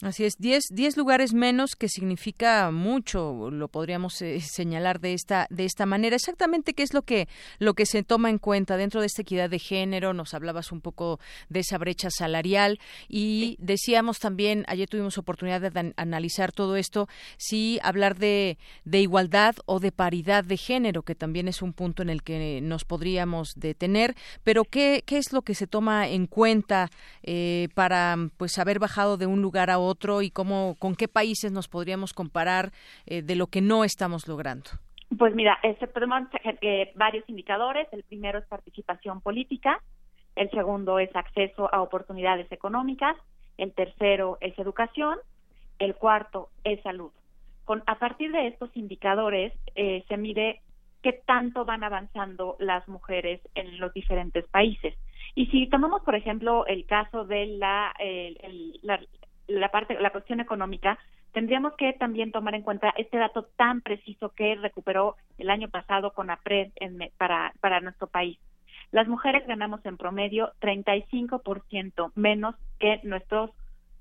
[0.00, 5.48] Así es, diez, diez lugares menos que significa mucho, lo podríamos eh, señalar de esta
[5.50, 6.14] de esta manera.
[6.14, 7.26] Exactamente qué es lo que
[7.58, 10.14] lo que se toma en cuenta dentro de esta equidad de género.
[10.14, 11.18] Nos hablabas un poco
[11.48, 12.78] de esa brecha salarial
[13.08, 19.56] y decíamos también ayer tuvimos oportunidad de analizar todo esto, si hablar de, de igualdad
[19.66, 23.54] o de paridad de género, que también es un punto en el que nos podríamos
[23.56, 24.14] detener.
[24.44, 26.88] Pero qué qué es lo que se toma en cuenta
[27.24, 31.08] eh, para pues haber bajado de un lugar a otro otro y cómo, con qué
[31.08, 32.70] países nos podríamos comparar
[33.06, 34.70] eh, de lo que no estamos logrando?
[35.16, 36.22] Pues mira, este, podemos
[36.60, 37.88] eh, varios indicadores.
[37.92, 39.82] El primero es participación política,
[40.36, 43.16] el segundo es acceso a oportunidades económicas,
[43.56, 45.18] el tercero es educación,
[45.78, 47.10] el cuarto es salud.
[47.64, 50.60] Con, a partir de estos indicadores eh, se mide
[51.02, 54.94] qué tanto van avanzando las mujeres en los diferentes países.
[55.34, 57.94] Y si tomamos, por ejemplo, el caso de la,
[58.82, 59.00] la,
[59.48, 60.98] la parte, la cuestión económica,
[61.32, 66.12] tendríamos que también tomar en cuenta este dato tan preciso que recuperó el año pasado
[66.12, 66.70] con APRED
[67.16, 68.38] para, para nuestro país.
[68.92, 73.50] Las mujeres ganamos en promedio 35% menos que nuestros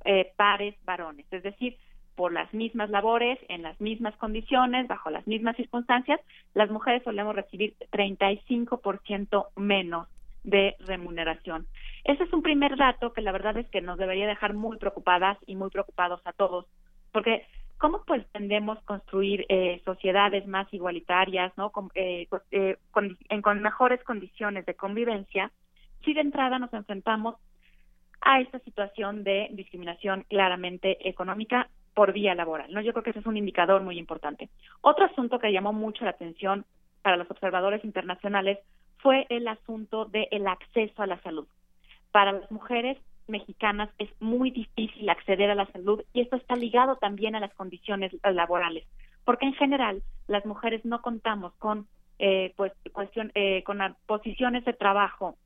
[0.06, 1.78] eh, pares varones, es decir,
[2.16, 6.20] por las mismas labores, en las mismas condiciones, bajo las mismas circunstancias,
[6.54, 10.08] las mujeres solemos recibir 35% menos
[10.44, 11.68] de remuneración.
[12.04, 15.38] Ese es un primer dato que la verdad es que nos debería dejar muy preocupadas
[15.46, 16.66] y muy preocupados a todos,
[17.12, 17.46] porque
[17.78, 21.72] ¿cómo pretendemos construir eh, sociedades más igualitarias, ¿no?
[21.72, 25.52] Con, eh, eh, con, mejores condiciones de convivencia
[26.04, 27.36] si de entrada nos enfrentamos
[28.22, 32.72] a esta situación de discriminación claramente económica por vía laboral.
[32.72, 32.82] ¿no?
[32.82, 34.50] Yo creo que ese es un indicador muy importante.
[34.82, 36.66] Otro asunto que llamó mucho la atención
[37.02, 38.60] para los observadores internacionales
[39.08, 41.48] fue el asunto del acceso a la salud.
[42.12, 42.98] Para las mujeres
[43.30, 47.54] mexicanas es muy difícil acceder a la salud y esto está ligado también a las
[47.54, 48.84] condiciones laborales,
[49.24, 51.88] porque en general las mujeres no contamos con
[52.20, 55.38] eh, pues cuestión eh, con posiciones de trabajo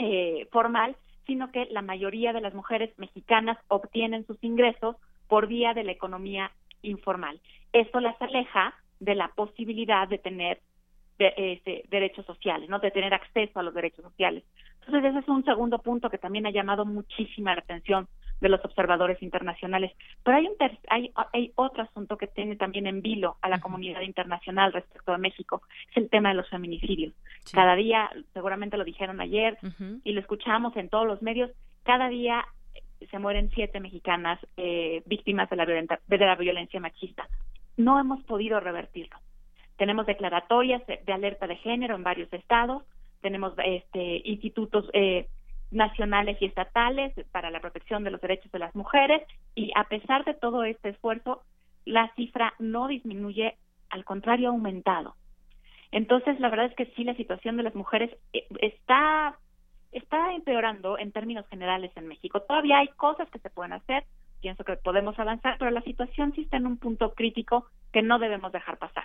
[0.00, 0.96] eh, formal,
[1.28, 4.96] sino que la mayoría de las mujeres mexicanas obtienen sus ingresos
[5.28, 6.50] por vía de la economía
[6.82, 7.40] informal.
[7.72, 10.58] Eso las aleja de la posibilidad de tener
[11.18, 12.78] de, este, derechos sociales, ¿no?
[12.78, 14.44] De tener acceso a los derechos sociales.
[14.80, 18.08] Entonces, ese es un segundo punto que también ha llamado muchísima la atención
[18.40, 19.92] de los observadores internacionales.
[20.22, 20.54] Pero hay, un
[20.88, 25.18] hay, hay otro asunto que tiene también en vilo a la comunidad internacional respecto a
[25.18, 27.14] México, es el tema de los feminicidios.
[27.52, 29.58] Cada día, seguramente lo dijeron ayer
[30.04, 31.50] y lo escuchamos en todos los medios,
[31.82, 32.44] cada día
[33.10, 37.28] se mueren siete mexicanas eh, víctimas de la, de la violencia machista.
[37.76, 39.16] No hemos podido revertirlo.
[39.78, 42.82] Tenemos declaratorias de, alerta de género en varios estados,
[43.22, 45.28] tenemos este, institutos eh,
[45.70, 49.22] nacionales y estatales para la protección de los derechos de las mujeres
[49.54, 51.42] y a pesar de todo este esfuerzo,
[51.84, 53.56] la cifra no disminuye,
[53.88, 55.14] al contrario, ha aumentado.
[55.90, 59.38] Entonces, la verdad es que sí, la situación de las mujeres eh, está
[59.92, 62.42] está empeorando en términos generales en México.
[62.42, 64.04] Todavía hay cosas que se pueden hacer,
[64.40, 68.18] pienso que podemos avanzar, pero la situación sí está en un punto crítico que no
[68.18, 69.04] debemos dejar pasar.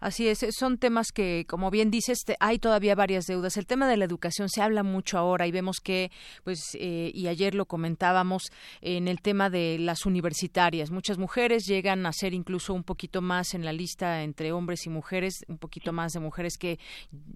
[0.00, 3.56] Así es, son temas que, como bien dices, hay todavía varias deudas.
[3.56, 6.10] El tema de la educación se habla mucho ahora y vemos que,
[6.44, 8.44] pues, eh, y ayer lo comentábamos
[8.80, 10.90] en el tema de las universitarias.
[10.90, 14.90] Muchas mujeres llegan a ser incluso un poquito más en la lista entre hombres y
[14.90, 16.78] mujeres, un poquito más de mujeres que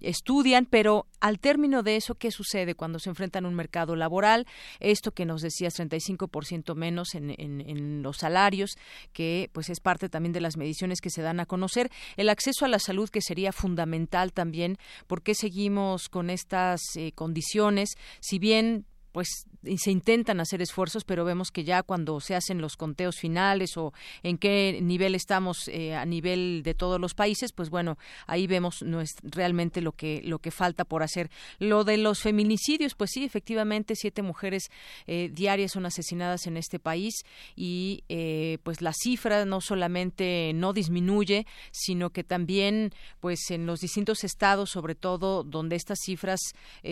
[0.01, 4.47] estudian, pero al término de eso, ¿qué sucede cuando se enfrentan a un mercado laboral?
[4.79, 8.77] Esto que nos decías, 35% menos en, en, en los salarios,
[9.11, 11.91] que pues es parte también de las mediciones que se dan a conocer.
[12.15, 14.77] El acceso a la salud que sería fundamental también.
[15.07, 17.97] ¿Por qué seguimos con estas eh, condiciones?
[18.19, 19.47] Si bien pues
[19.77, 23.93] se intentan hacer esfuerzos, pero vemos que ya cuando se hacen los conteos finales o
[24.23, 27.97] en qué nivel estamos eh, a nivel de todos los países, pues bueno,
[28.27, 31.29] ahí vemos no es realmente lo que lo que falta por hacer.
[31.59, 34.69] Lo de los feminicidios, pues sí, efectivamente siete mujeres
[35.05, 37.23] eh, diarias son asesinadas en este país
[37.55, 43.79] y eh, pues la cifra no solamente no disminuye, sino que también pues en los
[43.79, 46.39] distintos estados, sobre todo donde estas cifras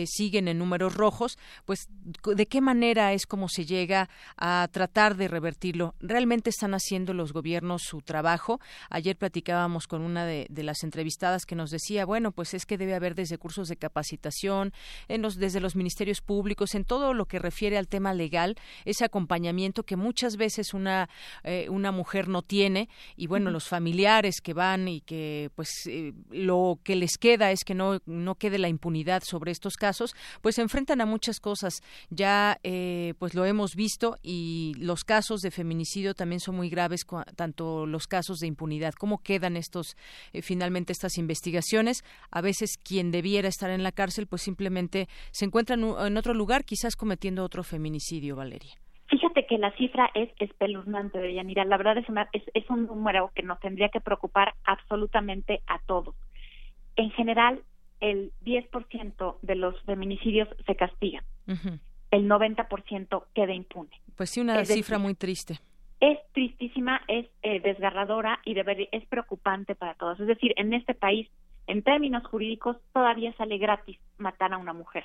[0.06, 1.88] siguen en números rojos, pues
[2.24, 5.94] de qué manera es como se llega a tratar de revertirlo.
[6.00, 8.60] ¿Realmente están haciendo los gobiernos su trabajo?
[8.90, 12.94] Ayer platicábamos con una de, las entrevistadas que nos decía, bueno, pues es que debe
[12.94, 14.72] haber desde cursos de capacitación,
[15.08, 19.04] en los, desde los ministerios públicos, en todo lo que refiere al tema legal, ese
[19.04, 21.08] acompañamiento que muchas veces una,
[21.42, 26.12] eh, una mujer no tiene y bueno, los familiares que van y que pues eh,
[26.30, 30.56] lo que les queda es que no, no quede la impunidad sobre estos casos, pues
[30.56, 35.50] se enfrentan a muchas cosas ya eh, pues lo hemos visto y los casos de
[35.50, 38.94] feminicidio también son muy graves, tanto los casos de impunidad.
[38.94, 39.96] ¿Cómo quedan estos
[40.32, 42.02] eh, finalmente estas investigaciones?
[42.30, 46.64] A veces quien debiera estar en la cárcel pues simplemente se encuentra en, otro lugar,
[46.64, 48.72] quizás cometiendo otro feminicidio, Valeria.
[49.08, 51.64] Fíjate que la cifra es espeluznante, Yanira.
[51.64, 56.14] La verdad es, es, es un número que nos tendría que preocupar absolutamente a todos.
[56.96, 57.62] En general,
[58.00, 61.24] el 10% de los feminicidios se castigan
[62.12, 63.90] el 90% queda impune.
[64.16, 65.58] Pues sí, una cifra muy triste.
[65.98, 70.20] Es tristísima, es eh, desgarradora y es preocupante para todos.
[70.20, 71.28] Es decir, en este país,
[71.66, 75.04] en términos jurídicos, todavía sale gratis matar a una mujer.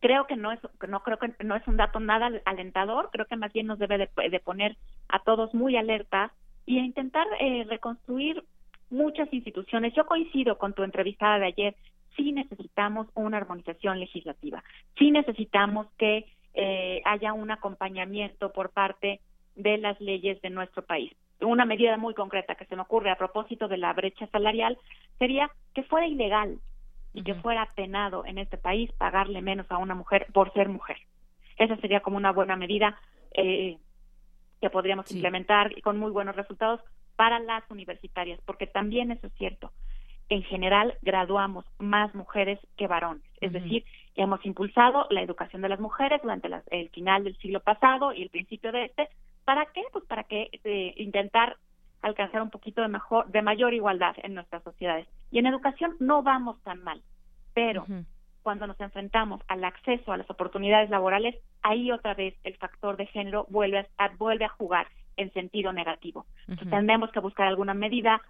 [0.00, 3.10] Creo que no es, no creo que no es un dato nada alentador.
[3.10, 4.76] Creo que más bien nos debe de, poner
[5.08, 6.32] a todos muy alerta
[6.66, 8.44] y a intentar eh, reconstruir
[8.90, 9.92] muchas instituciones.
[9.94, 11.76] Yo coincido con tu entrevistada de ayer
[12.16, 14.62] sí necesitamos una armonización legislativa,
[14.98, 19.20] sí necesitamos que eh, haya un acompañamiento por parte
[19.54, 21.12] de las leyes de nuestro país.
[21.40, 24.78] Una medida muy concreta que se me ocurre a propósito de la brecha salarial
[25.18, 26.58] sería que fuera ilegal
[27.12, 30.96] y que fuera penado en este país pagarle menos a una mujer por ser mujer.
[31.58, 32.98] Esa sería como una buena medida
[33.34, 33.76] eh,
[34.60, 36.80] que podríamos implementar y con muy buenos resultados
[37.16, 39.72] para las universitarias, porque también eso es cierto
[40.28, 43.22] en general graduamos más mujeres que varones.
[43.40, 43.84] Es decir,
[44.16, 48.30] hemos impulsado la educación de las mujeres durante el final del siglo pasado y el
[48.30, 49.08] principio de este.
[49.44, 49.82] ¿Para qué?
[49.92, 51.56] Pues para que eh, intentar
[52.02, 55.06] alcanzar un poquito de mejor, de mayor igualdad en nuestras sociedades.
[55.30, 57.02] Y en educación no vamos tan mal,
[57.54, 57.84] pero
[58.42, 63.06] cuando nos enfrentamos al acceso a las oportunidades laborales, ahí otra vez el factor de
[63.06, 66.26] género vuelve a, vuelve a jugar en sentido negativo.
[66.46, 68.22] Entonces, tenemos que buscar alguna medida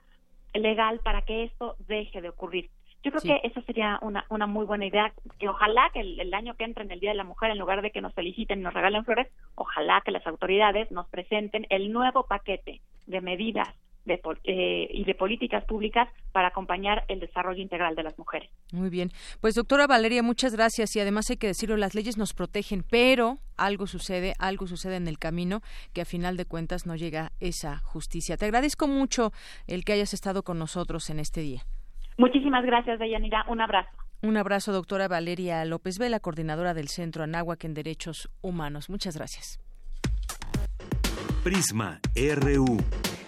[0.59, 2.71] legal para que esto deje de ocurrir.
[3.03, 6.57] Yo creo que eso sería una, una muy buena idea, que ojalá que el, año
[6.57, 8.63] que entra en el Día de la Mujer, en lugar de que nos feliciten y
[8.63, 13.69] nos regalen flores, ojalá que las autoridades nos presenten el nuevo paquete de medidas
[14.07, 18.49] de, eh, y de políticas públicas para acompañar el desarrollo integral de las mujeres.
[18.73, 19.11] Muy bien.
[19.41, 23.37] Pues doctora Valeria, muchas gracias y además hay que decirlo, las leyes nos protegen, pero
[23.57, 25.61] algo sucede, algo sucede en el camino
[25.93, 28.37] que a final de cuentas no llega esa justicia.
[28.37, 29.33] Te agradezco mucho
[29.67, 31.63] el que hayas estado con nosotros en este día.
[32.19, 33.45] Muchísimas gracias, Deyanira.
[33.49, 33.91] Un abrazo.
[34.23, 38.89] Un abrazo, doctora Valeria López Vela, coordinadora del Centro Anáhuac en Derechos Humanos.
[38.89, 39.61] Muchas gracias.
[41.45, 42.79] Prisma RU.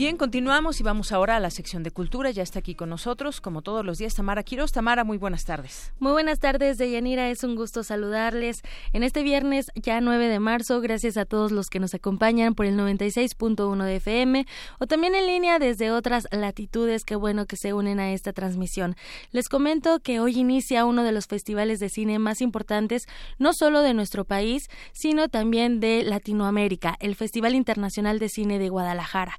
[0.00, 2.30] Bien, continuamos y vamos ahora a la sección de cultura.
[2.30, 4.72] Ya está aquí con nosotros, como todos los días, Tamara Quiroz.
[4.72, 5.92] Tamara, muy buenas tardes.
[5.98, 7.28] Muy buenas tardes, Deyanira.
[7.28, 8.62] Es un gusto saludarles
[8.94, 10.80] en este viernes, ya 9 de marzo.
[10.80, 14.46] Gracias a todos los que nos acompañan por el 96.1 de FM
[14.78, 17.04] o también en línea desde otras latitudes.
[17.04, 18.96] Qué bueno que se unen a esta transmisión.
[19.32, 23.06] Les comento que hoy inicia uno de los festivales de cine más importantes,
[23.38, 28.70] no solo de nuestro país, sino también de Latinoamérica, el Festival Internacional de Cine de
[28.70, 29.36] Guadalajara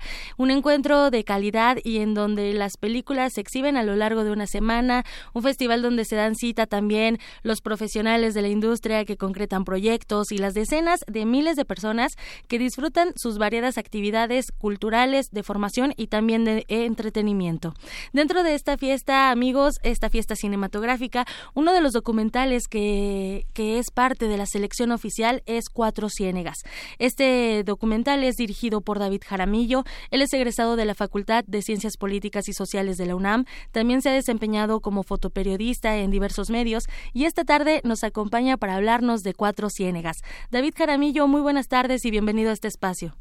[0.51, 4.47] encuentro de calidad y en donde las películas se exhiben a lo largo de una
[4.47, 9.65] semana, un festival donde se dan cita también los profesionales de la industria que concretan
[9.65, 12.13] proyectos y las decenas de miles de personas
[12.47, 17.73] que disfrutan sus variadas actividades culturales, de formación y también de entretenimiento.
[18.13, 23.91] Dentro de esta fiesta, amigos, esta fiesta cinematográfica, uno de los documentales que, que es
[23.91, 26.57] parte de la selección oficial es Cuatro Ciénegas.
[26.99, 31.97] Este documental es dirigido por David Jaramillo, él es egresado de la Facultad de Ciencias
[31.97, 33.45] Políticas y Sociales de la UNAM.
[33.71, 38.75] También se ha desempeñado como fotoperiodista en diversos medios y esta tarde nos acompaña para
[38.75, 40.23] hablarnos de Cuatro Ciénegas.
[40.49, 43.13] David Jaramillo, muy buenas tardes y bienvenido a este espacio.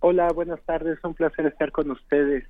[0.00, 2.44] Hola, buenas tardes, un placer estar con ustedes.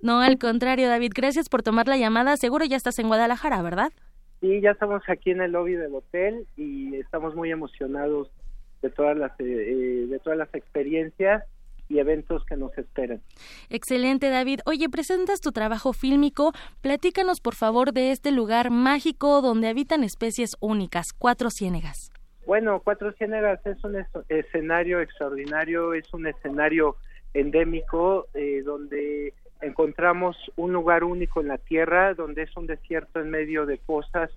[0.00, 2.36] No, al contrario, David, gracias por tomar la llamada.
[2.36, 3.90] Seguro ya estás en Guadalajara, ¿verdad?
[4.40, 8.30] Sí, ya estamos aquí en el lobby del hotel y estamos muy emocionados
[8.82, 11.42] de todas las eh, eh, de todas las experiencias
[11.88, 13.20] y eventos que nos esperan.
[13.68, 14.60] Excelente, David.
[14.66, 16.52] Oye, presentas tu trabajo fílmico.
[16.80, 22.10] Platícanos, por favor, de este lugar mágico donde habitan especies únicas, Cuatro Ciénegas.
[22.46, 23.96] Bueno, Cuatro Ciénegas es un
[24.28, 26.96] escenario extraordinario, es un escenario
[27.32, 33.30] endémico eh, donde encontramos un lugar único en la Tierra, donde es un desierto en
[33.30, 34.30] medio de pozas.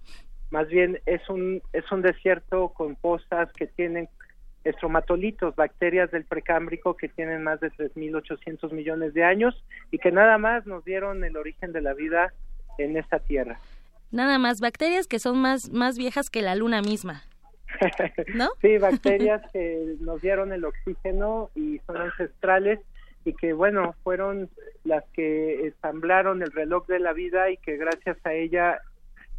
[0.51, 4.07] Más bien es un es un desierto con pozas que tienen
[4.67, 10.37] estromatolitos, bacterias del precámbrico que tienen más de 3.800 millones de años y que nada
[10.37, 12.33] más nos dieron el origen de la vida
[12.77, 13.59] en esta tierra.
[14.11, 17.23] Nada más, bacterias que son más, más viejas que la luna misma.
[18.33, 18.49] ¿No?
[18.61, 22.79] sí, bacterias que nos dieron el oxígeno y son ancestrales
[23.25, 24.49] y que, bueno, fueron
[24.83, 28.79] las que ensamblaron el reloj de la vida y que gracias a ella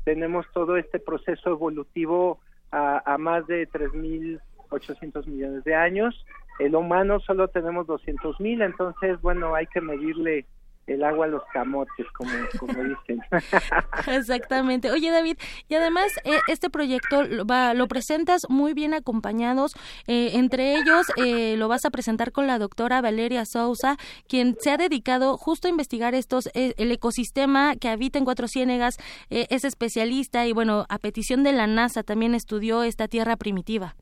[0.04, 4.40] tenemos todo este proceso evolutivo a, a más de 3.000
[4.70, 6.24] 800 millones de años.
[6.58, 10.46] El humano solo tenemos 200 mil, entonces, bueno, hay que medirle
[10.88, 13.20] el agua a los camotes, como, como dicen.
[14.06, 14.90] Exactamente.
[14.90, 15.36] Oye, David,
[15.68, 19.74] y además eh, este proyecto lo, va, lo presentas muy bien acompañados.
[20.06, 23.96] Eh, entre ellos eh, lo vas a presentar con la doctora Valeria Sousa,
[24.28, 28.96] quien se ha dedicado justo a investigar estos el ecosistema que habita en Cuatro Ciénegas.
[29.28, 33.94] es especialista y, bueno, a petición de la NASA también estudió esta tierra primitiva.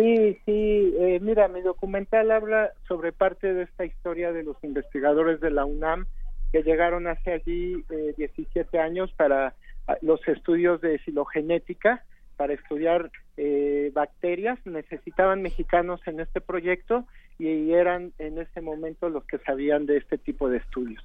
[0.00, 5.42] Sí, sí, eh, mira, mi documental habla sobre parte de esta historia de los investigadores
[5.42, 6.06] de la UNAM
[6.52, 9.54] que llegaron hace allí eh, 17 años para
[9.86, 12.02] ah, los estudios de filogenética,
[12.38, 14.58] para estudiar eh, bacterias.
[14.64, 17.04] Necesitaban mexicanos en este proyecto
[17.38, 21.04] y eran en ese momento los que sabían de este tipo de estudios.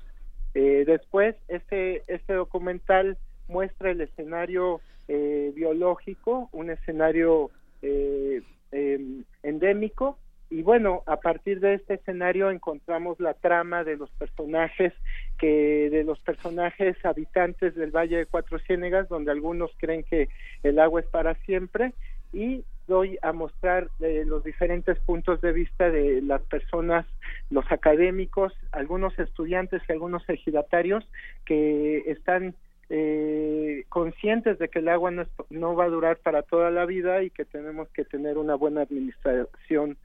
[0.53, 3.17] Eh, después, este, este documental
[3.49, 7.51] muestra el escenario biológico, un escenario
[7.87, 8.41] eh,
[8.76, 8.99] eh,
[9.43, 10.17] endémico.
[10.49, 14.93] Y bueno, a partir de este escenario encontramos la trama de los personajes
[15.39, 20.30] que de los personajes habitantes del Valle de Cuatro Ciénegas, donde algunos creen que
[20.63, 21.93] el agua es para siempre.
[22.32, 27.05] Y doy a mostrar eh, los diferentes puntos de vista de las personas,
[27.49, 31.07] los académicos, algunos estudiantes y algunos ejidatarios
[31.45, 32.55] que están
[32.89, 37.23] eh, conscientes de que el agua no, no, va a durar para toda la vida
[37.23, 39.97] y que tenemos que tener una buena administración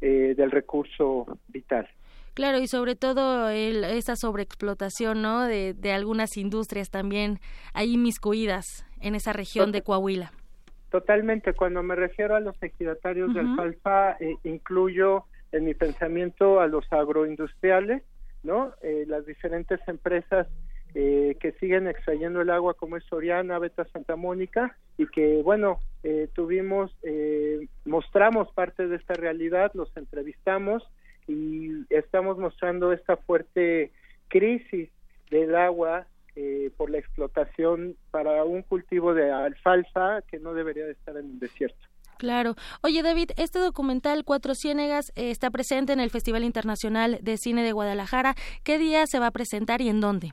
[0.00, 1.88] eh, del recurso vital.
[2.34, 5.44] Claro, y sobre todo el, esa sobreexplotación, ¿no?
[5.46, 7.40] De, de, algunas industrias también
[7.74, 10.32] ahí miscuidas en esa región de Coahuila.
[10.90, 11.52] Totalmente.
[11.52, 16.90] Cuando me refiero a los ejidatarios de alfalfa, eh, incluyo en mi pensamiento a los
[16.92, 18.02] agroindustriales,
[18.42, 18.72] ¿no?
[18.82, 20.46] Eh, las diferentes empresas
[20.94, 25.80] eh, que siguen extrayendo el agua como es Soriana, Beta Santa Mónica y que bueno
[26.02, 30.82] eh, tuvimos eh, mostramos parte de esta realidad, los entrevistamos
[31.26, 33.92] y estamos mostrando esta fuerte
[34.28, 34.90] crisis
[35.30, 36.06] del agua
[36.40, 41.32] eh, por la explotación para un cultivo de alfalfa que no debería de estar en
[41.32, 41.78] el desierto.
[42.16, 42.54] Claro.
[42.80, 47.64] Oye, David, este documental Cuatro Ciénegas eh, está presente en el Festival Internacional de Cine
[47.64, 48.34] de Guadalajara.
[48.62, 50.32] ¿Qué día se va a presentar y en dónde?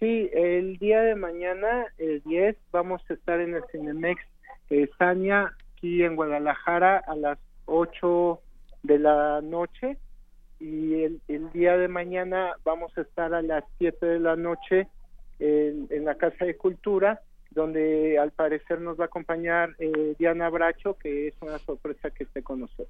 [0.00, 4.20] Sí, el día de mañana, el 10, vamos a estar en el Cinemex
[4.70, 8.40] eh, Sania, aquí en Guadalajara, a las 8
[8.82, 9.96] de la noche.
[10.60, 14.88] Y el, el, día de mañana vamos a estar a las 7 de la noche
[15.38, 17.20] en, en la Casa de Cultura
[17.54, 22.24] donde al parecer nos va a acompañar eh, Diana Bracho, que es una sorpresa que
[22.24, 22.88] esté con nosotros.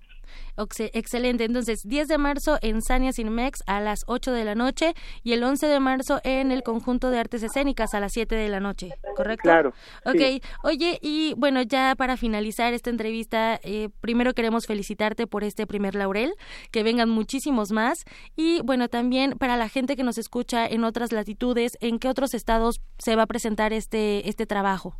[0.95, 5.33] Excelente, entonces 10 de marzo en Sania Cinemex a las 8 de la noche y
[5.33, 8.61] el 11 de marzo en el Conjunto de Artes Escénicas a las 7 de la
[8.61, 9.43] noche, ¿correcto?
[9.43, 9.73] Claro.
[10.05, 15.67] Ok, oye, y bueno, ya para finalizar esta entrevista, eh, primero queremos felicitarte por este
[15.67, 16.35] primer laurel,
[16.71, 18.05] que vengan muchísimos más
[18.37, 22.35] y bueno, también para la gente que nos escucha en otras latitudes, ¿en qué otros
[22.35, 24.95] estados se va a presentar este, este trabajo?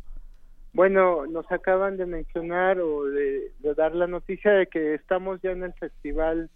[0.73, 5.63] Bueno, nos acaban de mencionar o de, dar la noticia de que estamos ya en
[5.63, 6.49] el Festival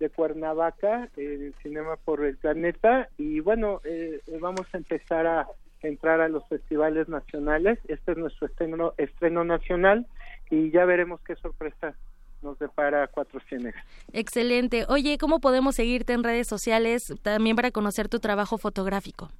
[0.00, 5.46] de Cuernavaca, en el Cinema por el Planeta, y bueno, eh, vamos a empezar a
[5.80, 7.78] entrar a los festivales nacionales.
[7.86, 10.08] Este es nuestro estreno, estreno nacional
[10.50, 11.94] y ya veremos qué sorpresa
[12.42, 13.84] nos depara Cuatro Ciénegas.
[14.12, 14.86] Excelente.
[14.88, 19.30] Oye, ¿cómo podemos seguirte en redes sociales también para conocer tu trabajo fotográfico?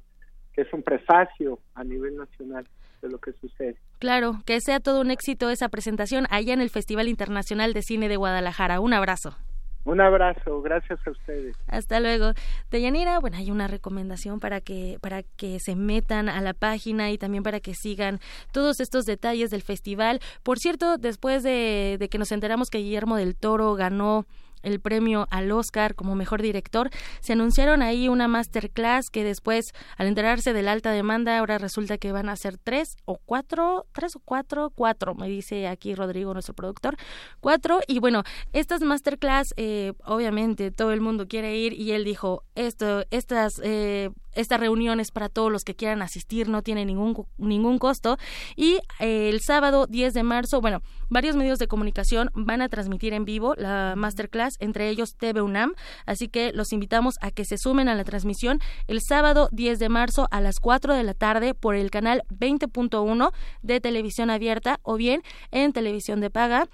[0.52, 2.66] que es un prefacio a nivel nacional
[3.02, 3.76] de lo que sucede.
[4.00, 8.08] Claro, que sea todo un éxito esa presentación allá en el Festival Internacional de Cine
[8.08, 8.80] de Guadalajara.
[8.80, 9.36] Un abrazo.
[9.84, 11.56] Un abrazo, gracias a ustedes.
[11.66, 12.32] Hasta luego.
[12.70, 17.18] Deyanira, bueno, hay una recomendación para que para que se metan a la página y
[17.18, 18.20] también para que sigan
[18.52, 20.20] todos estos detalles del festival.
[20.42, 24.26] Por cierto, después de, de que nos enteramos que Guillermo del Toro ganó
[24.62, 26.90] el premio al Oscar como mejor director.
[27.20, 31.98] Se anunciaron ahí una masterclass que después, al enterarse de la alta demanda, ahora resulta
[31.98, 36.32] que van a ser tres o cuatro, tres o cuatro, cuatro, me dice aquí Rodrigo,
[36.32, 36.96] nuestro productor,
[37.40, 37.80] cuatro.
[37.86, 43.04] Y bueno, estas masterclass, eh, obviamente todo el mundo quiere ir y él dijo, esto,
[43.10, 47.78] estas eh, esta reunión es para todos los que quieran asistir, no tiene ningún, ningún
[47.78, 48.18] costo.
[48.56, 53.12] Y eh, el sábado 10 de marzo, bueno, varios medios de comunicación van a transmitir
[53.12, 55.74] en vivo la masterclass, entre ellos TV UNAM,
[56.06, 59.88] así que los invitamos a que se sumen a la transmisión el sábado 10 de
[59.88, 64.96] marzo a las 4 de la tarde por el canal 20.1 de televisión abierta o
[64.96, 66.68] bien en televisión de paga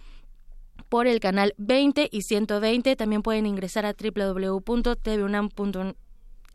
[0.89, 2.97] por el canal 20 y 120.
[2.97, 5.95] También pueden ingresar a www.tvunam.com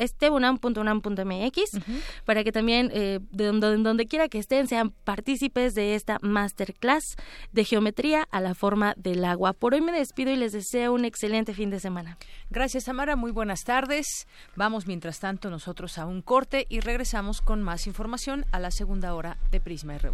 [0.02, 1.80] estebunam.unam.mx
[2.26, 7.16] para que también eh, de donde, donde quiera que estén sean partícipes de esta masterclass
[7.52, 9.54] de geometría a la forma del agua.
[9.54, 12.18] Por hoy me despido y les deseo un excelente fin de semana.
[12.50, 13.16] Gracias, Tamara.
[13.16, 14.28] Muy buenas tardes.
[14.56, 19.14] Vamos, mientras tanto, nosotros a un corte y regresamos con más información a la segunda
[19.14, 20.14] hora de Prisma RU.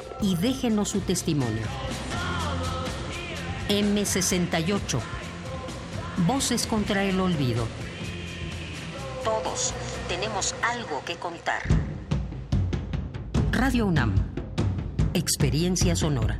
[0.21, 1.63] y déjenos su testimonio.
[3.69, 4.99] M68.
[6.27, 7.65] Voces contra el olvido.
[9.23, 9.73] Todos
[10.07, 11.61] tenemos algo que contar.
[13.51, 14.13] Radio UNAM.
[15.13, 16.39] Experiencia sonora.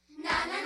[0.23, 0.60] Movimiento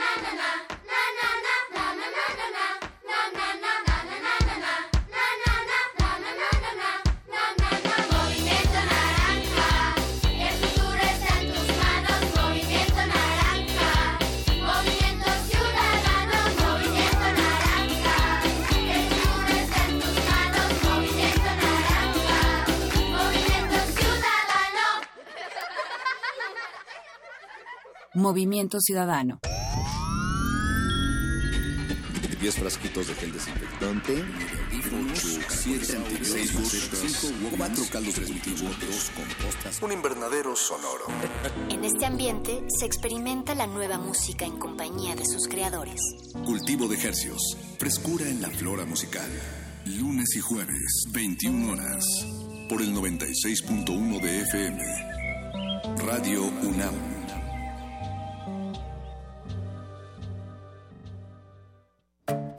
[28.15, 29.39] Movimiento Ciudadano.
[32.39, 34.23] 10 frasquitos de gel desinfectante,
[37.57, 41.07] 4 caldos de cultivo, 2 compostas, un invernadero sonoro.
[41.69, 45.99] En este ambiente se experimenta la nueva música en compañía de sus creadores.
[46.45, 49.29] Cultivo de hercios, frescura en la flora musical.
[49.85, 52.05] Lunes y jueves, 21 horas,
[52.69, 54.83] por el 96.1 de FM.
[56.05, 57.14] Radio UNAM.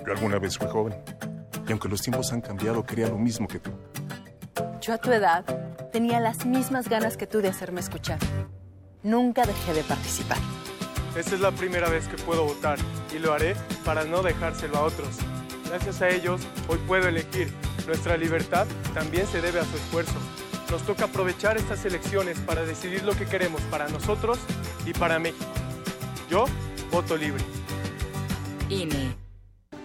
[0.07, 0.95] Yo alguna vez fui joven.
[1.67, 3.73] Y aunque los tiempos han cambiado, quería lo mismo que tú.
[4.81, 5.45] Yo a tu edad
[5.91, 8.19] tenía las mismas ganas que tú de hacerme escuchar.
[9.03, 10.39] Nunca dejé de participar.
[11.17, 12.79] Esta es la primera vez que puedo votar
[13.15, 15.17] y lo haré para no dejárselo a otros.
[15.69, 17.53] Gracias a ellos, hoy puedo elegir.
[17.87, 20.15] Nuestra libertad también se debe a su esfuerzo.
[20.71, 24.39] Nos toca aprovechar estas elecciones para decidir lo que queremos para nosotros
[24.85, 25.47] y para México.
[26.31, 26.45] Yo
[26.93, 27.43] voto libre.
[28.69, 29.26] INE.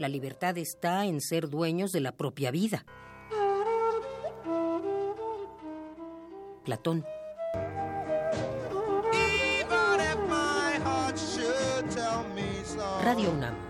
[0.00, 2.86] La libertad está en ser dueños de la propia vida.
[6.64, 7.04] Platón.
[13.02, 13.69] Radio UNAM.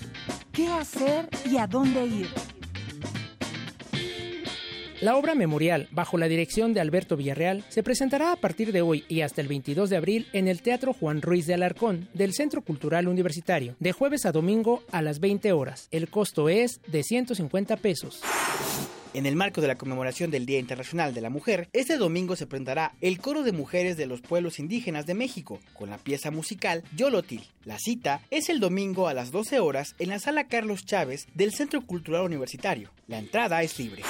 [0.51, 2.27] ¿qué hacer y a dónde ir?
[5.01, 9.03] La obra memorial, bajo la dirección de Alberto Villarreal, se presentará a partir de hoy
[9.07, 12.61] y hasta el 22 de abril en el Teatro Juan Ruiz de Alarcón del Centro
[12.61, 15.87] Cultural Universitario, de jueves a domingo a las 20 horas.
[15.89, 18.21] El costo es de 150 pesos.
[19.13, 22.47] En el marco de la conmemoración del Día Internacional de la Mujer, este domingo se
[22.47, 26.83] presentará el coro de mujeres de los pueblos indígenas de México con la pieza musical
[26.95, 27.43] Yolotil.
[27.65, 31.51] La cita es el domingo a las 12 horas en la sala Carlos Chávez del
[31.51, 32.89] Centro Cultural Universitario.
[33.07, 34.03] La entrada es libre.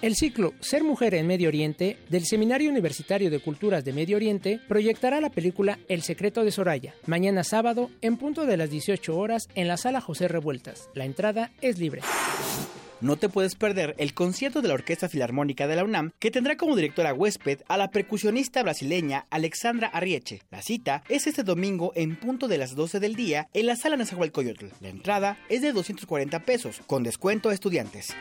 [0.00, 4.60] El ciclo Ser Mujer en Medio Oriente del Seminario Universitario de Culturas de Medio Oriente
[4.66, 9.48] proyectará la película El Secreto de Soraya, mañana sábado en punto de las 18 horas
[9.54, 10.88] en la sala José Revueltas.
[10.94, 12.00] La entrada es libre.
[13.02, 16.56] No te puedes perder el concierto de la Orquesta Filarmónica de la UNAM, que tendrá
[16.56, 20.40] como directora huésped a la percusionista brasileña Alexandra Arrieche.
[20.50, 23.98] La cita es este domingo en punto de las 12 del día en la sala
[23.98, 24.68] Nezahualcóyotl.
[24.80, 28.14] La entrada es de 240 pesos, con descuento a estudiantes.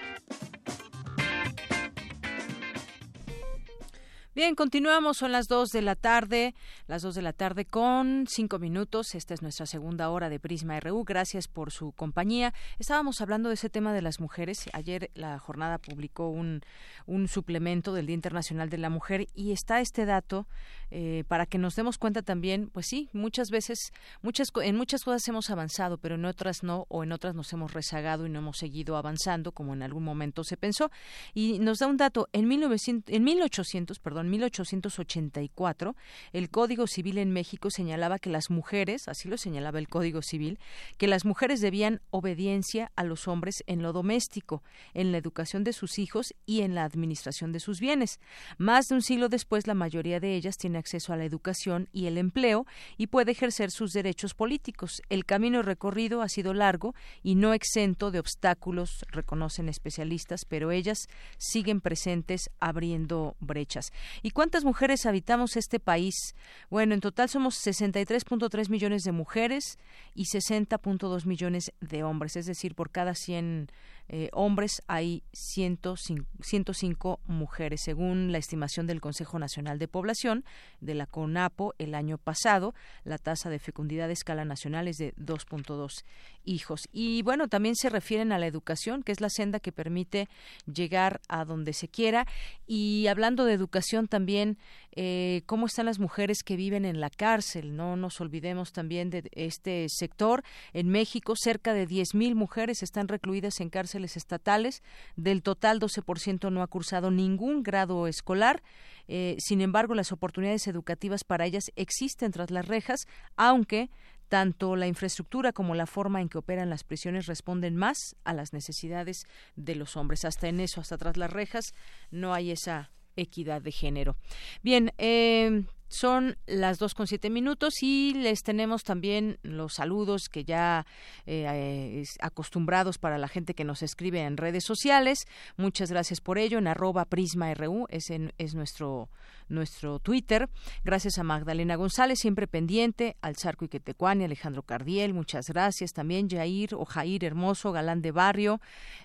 [4.35, 6.55] Bien, continuamos, son las 2 de la tarde,
[6.87, 9.15] las 2 de la tarde con 5 minutos.
[9.15, 11.05] Esta es nuestra segunda hora de Prisma RU.
[11.05, 12.53] Gracias por su compañía.
[12.77, 14.69] Estábamos hablando de ese tema de las mujeres.
[14.73, 16.63] Ayer la jornada publicó un,
[17.05, 20.47] un suplemento del Día Internacional de la Mujer y está este dato
[20.91, 25.25] eh, para que nos demos cuenta también, pues sí, muchas veces, muchas, en muchas cosas
[25.29, 28.57] hemos avanzado, pero en otras no, o en otras nos hemos rezagado y no hemos
[28.57, 30.91] seguido avanzando como en algún momento se pensó.
[31.33, 35.95] Y nos da un dato, en, 1900, en 1800, perdón, 1884,
[36.33, 40.59] el Código Civil en México señalaba que las mujeres, así lo señalaba el Código Civil,
[40.97, 44.63] que las mujeres debían obediencia a los hombres en lo doméstico,
[44.93, 48.19] en la educación de sus hijos y en la administración de sus bienes.
[48.57, 52.07] Más de un siglo después, la mayoría de ellas tiene acceso a la educación y
[52.07, 52.65] el empleo
[52.97, 55.01] y puede ejercer sus derechos políticos.
[55.09, 61.07] El camino recorrido ha sido largo y no exento de obstáculos, reconocen especialistas, pero ellas
[61.37, 63.91] siguen presentes abriendo brechas.
[64.21, 66.35] ¿Y cuántas mujeres habitamos este país?
[66.69, 69.77] Bueno, en total somos 63.3 millones de mujeres
[70.13, 73.67] y 60.2 millones de hombres, es decir, por cada 100
[74.07, 80.45] eh, hombres hay 105, 105 mujeres, según la estimación del Consejo Nacional de Población
[80.81, 82.73] de la CONAPO el año pasado.
[83.03, 86.03] La tasa de fecundidad a escala nacional es de 2.2
[86.43, 86.87] hijos.
[86.91, 90.27] Y bueno, también se refieren a la educación, que es la senda que permite
[90.71, 92.27] llegar a donde se quiera.
[92.67, 94.57] Y hablando de educación también,
[94.91, 97.75] eh, cómo están las mujeres que viven en la cárcel.
[97.75, 100.43] No nos olvidemos también de este sector.
[100.73, 103.69] En México, cerca de 10.000 mujeres están recluidas en
[104.03, 104.83] estatales.
[105.15, 108.61] Del total, 12% no ha cursado ningún grado escolar.
[109.07, 113.89] Eh, sin embargo, las oportunidades educativas para ellas existen tras las rejas, aunque
[114.27, 118.53] tanto la infraestructura como la forma en que operan las prisiones responden más a las
[118.53, 119.23] necesidades
[119.55, 120.25] de los hombres.
[120.25, 121.73] Hasta en eso, hasta tras las rejas,
[122.11, 124.17] no hay esa equidad de género.
[124.61, 125.65] Bien, eh,
[125.95, 130.85] son las dos con siete minutos y les tenemos también los saludos que ya
[131.25, 135.25] eh, acostumbrados para la gente que nos escribe en redes sociales.
[135.57, 136.57] Muchas gracias por ello.
[136.57, 139.09] En arroba Prisma RU es, es nuestro,
[139.47, 140.49] nuestro Twitter.
[140.83, 145.93] Gracias a Magdalena González, siempre pendiente, al Zarco Iquetecuani, Alejandro Cardiel, muchas gracias.
[145.93, 148.59] También Jair o Jair Hermoso, Galán de Barrio.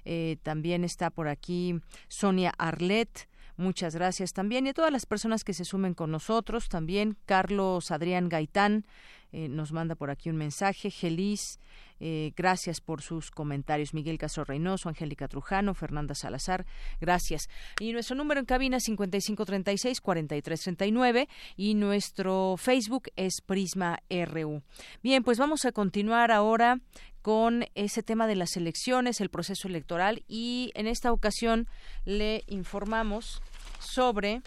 [0.05, 3.30] Eh, también está por aquí Sonia Arlet.
[3.61, 6.71] Muchas gracias también y a todas las personas que se sumen con nosotros.
[6.71, 8.87] También Carlos Adrián Gaitán
[9.33, 10.91] eh, nos manda por aquí un mensaje.
[10.91, 11.61] Gelis,
[12.01, 13.95] eh, gracias por sus comentarios.
[13.95, 16.67] Miguel Castro Reynoso, Angélica Trujano, Fernanda Salazar,
[17.01, 17.49] gracias.
[17.79, 24.63] Y nuestro número en cabina 5536-4339 y nuestro Facebook es Prisma RU.
[25.03, 26.81] Bien, pues vamos a continuar ahora
[27.23, 31.69] con ese tema de las elecciones, el proceso electoral y en esta ocasión
[32.05, 33.43] le informamos
[33.79, 34.41] sobre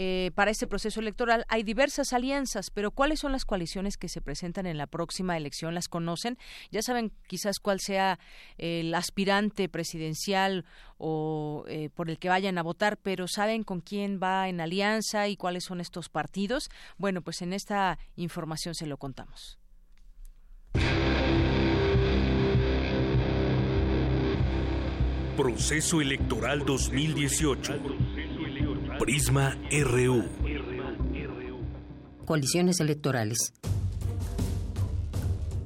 [0.00, 4.20] eh, para este proceso electoral hay diversas alianzas, pero ¿cuáles son las coaliciones que se
[4.20, 5.74] presentan en la próxima elección?
[5.74, 6.38] ¿Las conocen?
[6.70, 8.20] Ya saben quizás cuál sea
[8.58, 10.64] el aspirante presidencial
[10.98, 15.26] o eh, por el que vayan a votar, pero ¿saben con quién va en alianza
[15.26, 16.70] y cuáles son estos partidos?
[16.96, 19.58] Bueno, pues en esta información se lo contamos.
[25.36, 28.07] Proceso Electoral 2018.
[28.98, 30.24] Prisma RU.
[32.24, 33.52] Coaliciones electorales.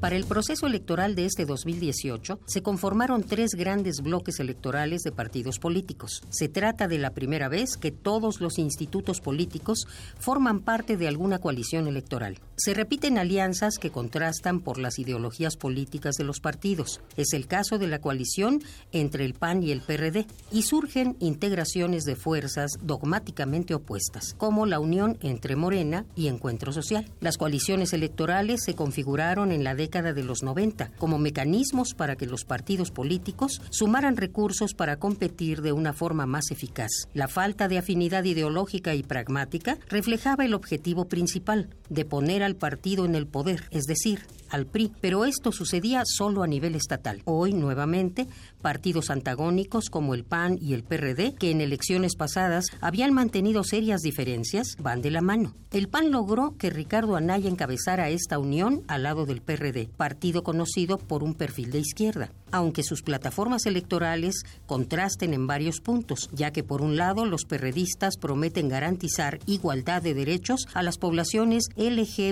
[0.03, 5.61] Para el proceso electoral de este 2018 se conformaron tres grandes bloques electorales de partidos
[5.61, 6.25] políticos.
[6.29, 9.87] Se trata de la primera vez que todos los institutos políticos
[10.19, 12.41] forman parte de alguna coalición electoral.
[12.57, 17.01] Se repiten alianzas que contrastan por las ideologías políticas de los partidos.
[17.17, 20.27] Es el caso de la coalición entre el PAN y el PRD.
[20.51, 27.07] Y surgen integraciones de fuerzas dogmáticamente opuestas, como la unión entre Morena y Encuentro Social.
[27.21, 32.27] Las coaliciones electorales se configuraron en la década de los 90 como mecanismos para que
[32.27, 36.91] los partidos políticos sumaran recursos para competir de una forma más eficaz.
[37.13, 43.05] La falta de afinidad ideológica y pragmática reflejaba el objetivo principal de poner al partido
[43.05, 44.21] en el poder, es decir,
[44.53, 47.23] al PRI, pero esto sucedía solo a nivel estatal.
[47.25, 48.29] Hoy, nuevamente,
[48.61, 54.03] partidos antagónicos como el PAN y el PRD, que en elecciones pasadas habían mantenido serias
[54.03, 55.55] diferencias, van de la mano.
[55.73, 60.99] El PAN logró que Ricardo Anaya encabezara esta unión al lado del PRD, partido conocido
[60.99, 66.63] por un perfil de izquierda, aunque sus plataformas electorales contrasten en varios puntos, ya que
[66.63, 72.27] por un lado los perredistas prometen garantizar igualdad de derechos a las poblaciones LGBTTI,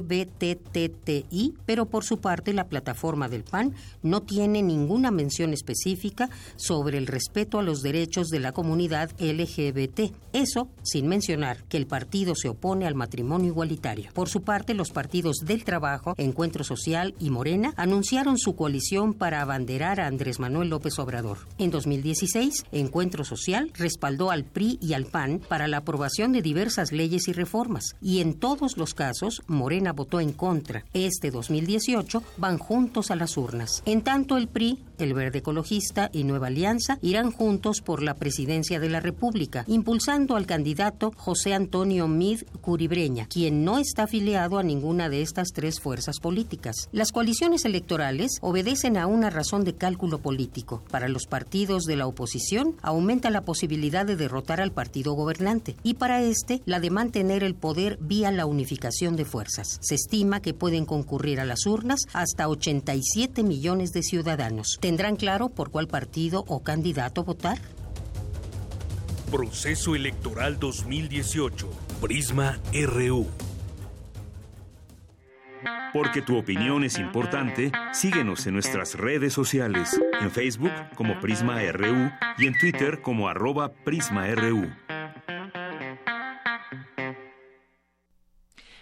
[1.64, 7.07] pero por su parte la plataforma del PAN no tiene ninguna mención específica sobre el
[7.07, 10.13] respeto a los derechos de la comunidad LGBT.
[10.33, 14.11] Eso sin mencionar que el partido se opone al matrimonio igualitario.
[14.13, 19.41] Por su parte, los partidos del Trabajo, Encuentro Social y Morena anunciaron su coalición para
[19.41, 21.39] abanderar a Andrés Manuel López Obrador.
[21.59, 26.91] En 2016, Encuentro Social respaldó al PRI y al PAN para la aprobación de diversas
[26.91, 30.85] leyes y reformas, y en todos los casos Morena votó en contra.
[30.93, 31.99] Este 2018
[32.36, 33.82] van juntos a las urnas.
[33.86, 38.80] En tanto, el PRI, el Verde Ecologista y Nueva Alianza irán juntos por la presidencia
[38.80, 44.62] de la República, impulsando al candidato José Antonio Mid Curibreña, quien no está afiliado a
[44.62, 46.88] ninguna de estas tres fuerzas políticas.
[46.92, 50.82] Las coaliciones electorales obedecen a una razón de cálculo político.
[50.90, 55.94] Para los partidos de la oposición aumenta la posibilidad de derrotar al partido gobernante y
[55.94, 59.78] para este la de mantener el poder vía la unificación de fuerzas.
[59.80, 64.78] Se estima que pueden concurrir a las urnas hasta 87 millones de ciudadanos.
[64.91, 67.59] ¿Tendrán claro por cuál partido o candidato votar?
[69.30, 71.70] Proceso Electoral 2018.
[72.01, 73.28] Prisma RU.
[75.93, 82.11] Porque tu opinión es importante, síguenos en nuestras redes sociales, en Facebook como Prisma RU
[82.38, 84.72] y en Twitter como arroba PrismaRU.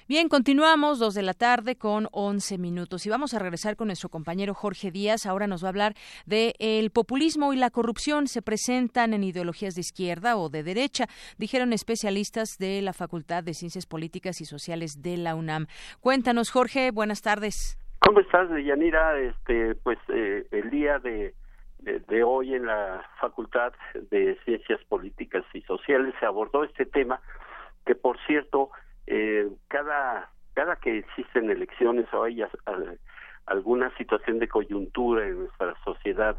[0.09, 4.09] Bien, continuamos, dos de la tarde con 11 minutos y vamos a regresar con nuestro
[4.09, 5.26] compañero Jorge Díaz.
[5.26, 5.92] Ahora nos va a hablar
[6.24, 11.09] de el populismo y la corrupción se presentan en ideologías de izquierda o de derecha,
[11.36, 15.66] dijeron especialistas de la Facultad de Ciencias Políticas y Sociales de la UNAM.
[16.00, 17.78] Cuéntanos, Jorge, buenas tardes.
[17.98, 19.20] ¿Cómo estás, Yanira?
[19.20, 21.34] Este, pues eh, el día de
[22.24, 23.74] hoy en la Facultad
[24.11, 27.20] de Ciencias Políticas y Sociales se abordó este tema
[27.84, 28.70] que, por cierto,
[29.11, 32.42] eh, cada cada que existen elecciones o hay
[33.46, 36.36] alguna situación de coyuntura en nuestra sociedad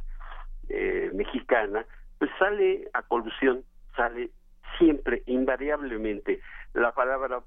[0.68, 1.86] eh, mexicana,
[2.18, 3.64] pues sale a colusión,
[3.96, 4.32] sale
[4.78, 6.42] siempre, invariablemente,
[6.74, 7.42] la palabra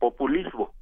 [0.00, 0.74] populismo.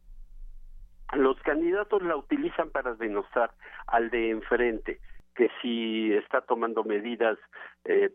[1.13, 3.53] Los candidatos la utilizan para denostar
[3.87, 4.99] al de enfrente,
[5.35, 7.37] que si está tomando medidas
[7.85, 8.11] eh,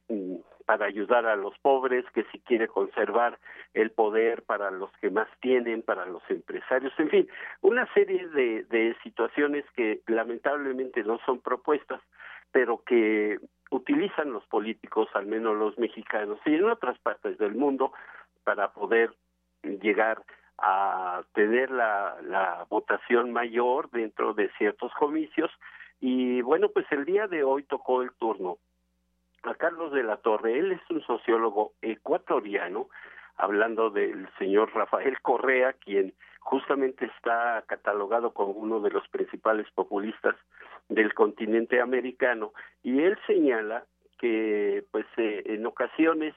[0.69, 3.39] para ayudar a los pobres, que si quiere conservar
[3.73, 7.27] el poder para los que más tienen, para los empresarios, en fin,
[7.61, 11.99] una serie de, de situaciones que lamentablemente no son propuestas,
[12.51, 13.39] pero que
[13.71, 17.91] utilizan los políticos, al menos los mexicanos y en otras partes del mundo,
[18.43, 19.11] para poder
[19.63, 20.21] llegar
[20.59, 25.49] a tener la, la votación mayor dentro de ciertos comicios.
[25.99, 28.59] Y bueno, pues el día de hoy tocó el turno
[29.43, 30.59] a Carlos de la Torre.
[30.59, 32.89] Él es un sociólogo ecuatoriano,
[33.37, 40.35] hablando del señor Rafael Correa, quien justamente está catalogado como uno de los principales populistas
[40.87, 43.85] del continente americano, y él señala
[44.17, 46.33] que, pues, eh, en ocasiones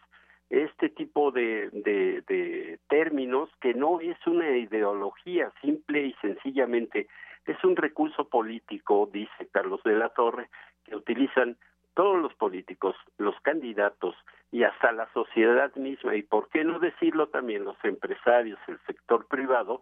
[0.50, 7.08] este tipo de, de, de términos, que no es una ideología, simple y sencillamente
[7.46, 10.50] es un recurso político, dice Carlos de la Torre,
[10.84, 11.56] que utilizan
[11.94, 14.14] todos los políticos, los candidatos
[14.50, 19.26] y hasta la sociedad misma, y por qué no decirlo también los empresarios, el sector
[19.26, 19.80] privado,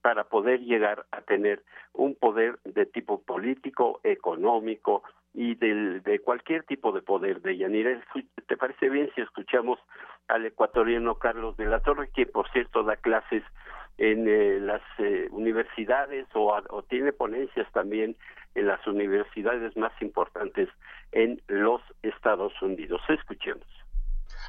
[0.00, 1.62] para poder llegar a tener
[1.92, 5.02] un poder de tipo político, económico
[5.32, 8.02] y del, de cualquier tipo de poder de Yanira.
[8.46, 9.78] ¿Te parece bien si escuchamos
[10.28, 13.44] al ecuatoriano Carlos de la Torre, que por cierto da clases
[13.98, 18.16] en eh, las eh, universidades o tiene ponencias también
[18.54, 20.68] en las universidades más importantes
[21.12, 23.00] en los Estados Unidos.
[23.08, 23.81] Escuchemos.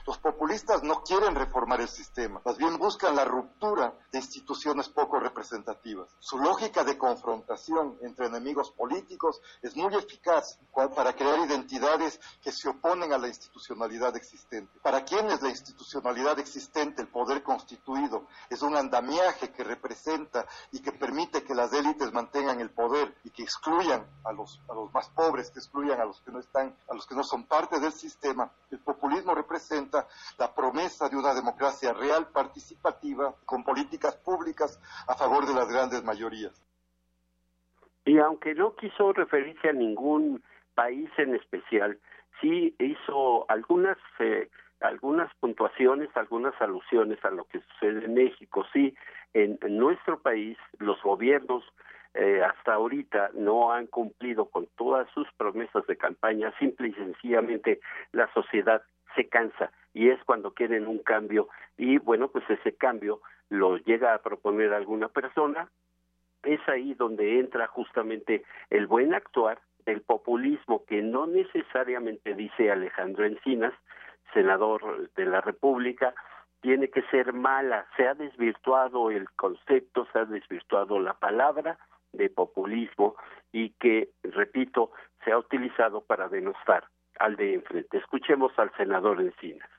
[0.05, 5.17] Los populistas no quieren reformar el sistema, más bien buscan la ruptura de instituciones poco
[5.17, 6.09] representativas.
[6.19, 10.59] Su lógica de confrontación entre enemigos políticos es muy eficaz
[10.93, 14.77] para crear identidades que se oponen a la institucionalidad existente.
[14.81, 20.91] Para quienes la institucionalidad existente, el poder constituido, es un andamiaje que representa y que
[20.91, 25.07] permite que las élites mantengan el poder y que excluyan a los, a los más
[25.09, 27.93] pobres, que excluyan a los que no están, a los que no son parte del
[27.93, 28.51] sistema.
[28.69, 29.92] El populismo representa
[30.37, 36.03] la promesa de una democracia real, participativa, con políticas públicas a favor de las grandes
[36.03, 36.53] mayorías.
[38.05, 40.43] Y aunque no quiso referirse a ningún
[40.75, 41.99] país en especial,
[42.41, 44.49] sí hizo algunas eh,
[44.81, 48.65] algunas puntuaciones, algunas alusiones a lo que sucede en México.
[48.73, 48.93] Sí,
[49.33, 51.63] en, nuestro país los gobiernos
[52.13, 57.79] eh, hasta ahorita no han cumplido con todas sus promesas de campaña, simple y sencillamente
[58.11, 58.83] la sociedad
[59.15, 64.13] se cansa y es cuando quieren un cambio y bueno, pues ese cambio lo llega
[64.13, 65.69] a proponer alguna persona,
[66.43, 73.25] es ahí donde entra justamente el buen actuar del populismo que no necesariamente dice Alejandro
[73.25, 73.73] Encinas,
[74.33, 76.13] senador de la República,
[76.61, 81.77] tiene que ser mala, se ha desvirtuado el concepto, se ha desvirtuado la palabra
[82.13, 83.15] de populismo
[83.51, 84.91] y que, repito,
[85.23, 86.85] se ha utilizado para denostar
[87.19, 87.97] al de enfrente.
[87.97, 89.69] Escuchemos al senador Encinas.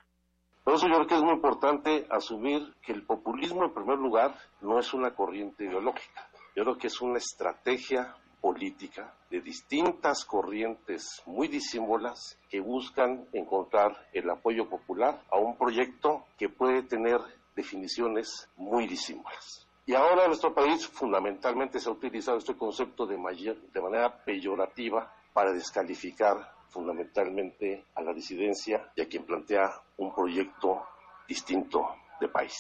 [0.65, 4.35] Por eso yo creo que es muy importante asumir que el populismo, en primer lugar,
[4.63, 6.27] no es una corriente ideológica.
[6.57, 14.07] Yo creo que es una estrategia política de distintas corrientes muy disímbolas que buscan encontrar
[14.13, 17.21] el apoyo popular a un proyecto que puede tener
[17.55, 19.67] definiciones muy disímbolas.
[19.87, 24.25] Y ahora en nuestro país fundamentalmente se ha utilizado este concepto de, mayor- de manera
[24.25, 30.87] peyorativa para descalificar fundamentalmente a la disidencia y a quien plantea un proyecto
[31.27, 32.57] distinto de país.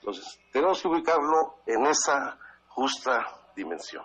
[0.00, 2.38] Entonces, tenemos que ubicarlo en esa
[2.68, 3.24] justa
[3.56, 4.04] dimensión.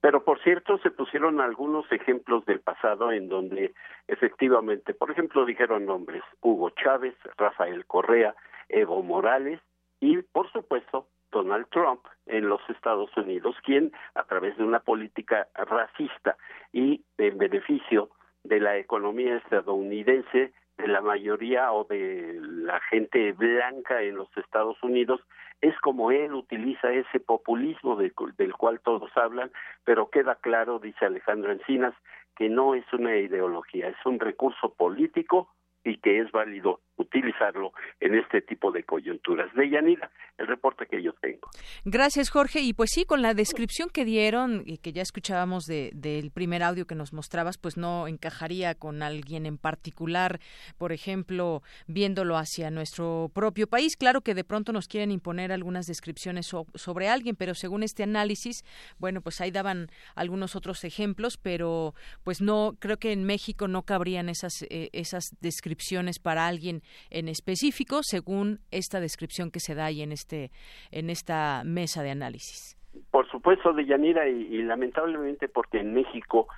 [0.00, 3.74] Pero por cierto, se pusieron algunos ejemplos del pasado en donde
[4.08, 8.34] efectivamente, por ejemplo, dijeron nombres Hugo Chávez, Rafael Correa,
[8.68, 9.60] Evo Morales
[10.00, 15.48] y, por supuesto, Donald Trump en los Estados Unidos, quien a través de una política
[15.54, 16.36] racista
[16.72, 18.10] y en beneficio
[18.44, 24.82] de la economía estadounidense, de la mayoría o de la gente blanca en los Estados
[24.82, 25.20] Unidos,
[25.60, 29.50] es como él utiliza ese populismo del, cu- del cual todos hablan,
[29.84, 31.94] pero queda claro, dice Alejandro Encinas,
[32.34, 35.50] que no es una ideología, es un recurso político
[35.84, 39.52] y que es válido utilizarlo en este tipo de coyunturas.
[39.54, 41.48] De Yanira, el reporte que yo tengo.
[41.84, 42.60] Gracias, Jorge.
[42.60, 46.62] Y pues sí, con la descripción que dieron y que ya escuchábamos de- del primer
[46.62, 50.40] audio que nos mostrabas, pues no encajaría con alguien en particular,
[50.78, 53.96] por ejemplo, viéndolo hacia nuestro propio país.
[53.96, 58.02] Claro que de pronto nos quieren imponer algunas descripciones so- sobre alguien, pero según este
[58.02, 58.64] análisis,
[58.98, 61.94] bueno, pues ahí daban algunos otros ejemplos, pero
[62.24, 67.28] pues no, creo que en México no cabrían esas, eh, esas descripciones para alguien en
[67.28, 70.50] específico, según esta descripción que se da ahí en este
[70.90, 72.76] en esta mesa de análisis.
[73.10, 76.48] Por supuesto, de Yanira, y, y lamentablemente porque en México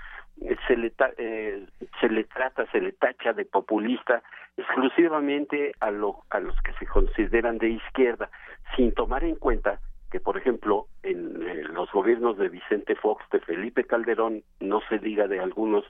[0.40, 1.66] eh, se le, ta- eh,
[2.00, 4.22] se le trata, se le tacha de populista
[4.56, 8.30] exclusivamente a, lo, a los que se consideran de izquierda,
[8.76, 9.78] sin tomar en cuenta
[10.10, 15.26] que, por ejemplo, en los gobiernos de Vicente Fox, de Felipe Calderón, no se diga
[15.26, 15.84] de algunos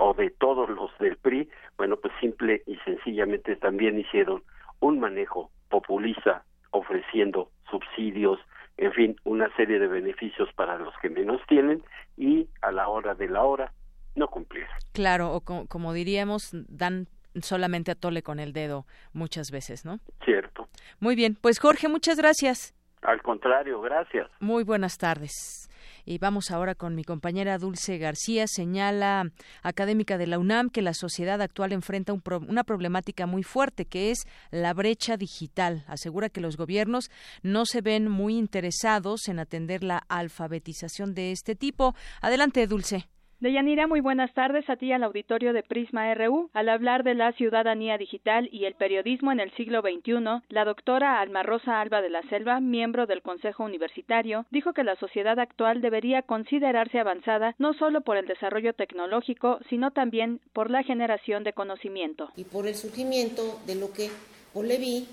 [0.00, 4.42] o de todos los del PRI, bueno, pues simple y sencillamente también hicieron
[4.80, 8.38] un manejo populista ofreciendo subsidios,
[8.76, 11.82] en fin, una serie de beneficios para los que menos tienen
[12.16, 13.72] y a la hora de la hora
[14.16, 14.66] no cumplir.
[14.92, 17.06] Claro, o co- como diríamos, dan
[17.40, 19.98] solamente a tole con el dedo muchas veces, ¿no?
[20.24, 20.68] Cierto.
[21.00, 22.74] Muy bien, pues Jorge, muchas gracias.
[23.02, 24.28] Al contrario, gracias.
[24.40, 25.68] Muy buenas tardes.
[26.04, 28.46] Y vamos ahora con mi compañera Dulce García.
[28.46, 29.30] Señala,
[29.62, 33.86] académica de la UNAM, que la sociedad actual enfrenta un pro- una problemática muy fuerte,
[33.86, 35.84] que es la brecha digital.
[35.86, 37.10] Asegura que los gobiernos
[37.42, 41.94] no se ven muy interesados en atender la alfabetización de este tipo.
[42.20, 43.08] Adelante, Dulce.
[43.44, 46.48] Deyanira, muy buenas tardes a ti al auditorio de Prisma RU.
[46.54, 50.14] Al hablar de la ciudadanía digital y el periodismo en el siglo XXI,
[50.48, 54.96] la doctora Alma Rosa Alba de la Selva, miembro del Consejo Universitario, dijo que la
[54.96, 60.82] sociedad actual debería considerarse avanzada no solo por el desarrollo tecnológico, sino también por la
[60.82, 62.30] generación de conocimiento.
[62.38, 64.08] y por el surgimiento de lo que
[64.54, 65.06] Paul Lévy,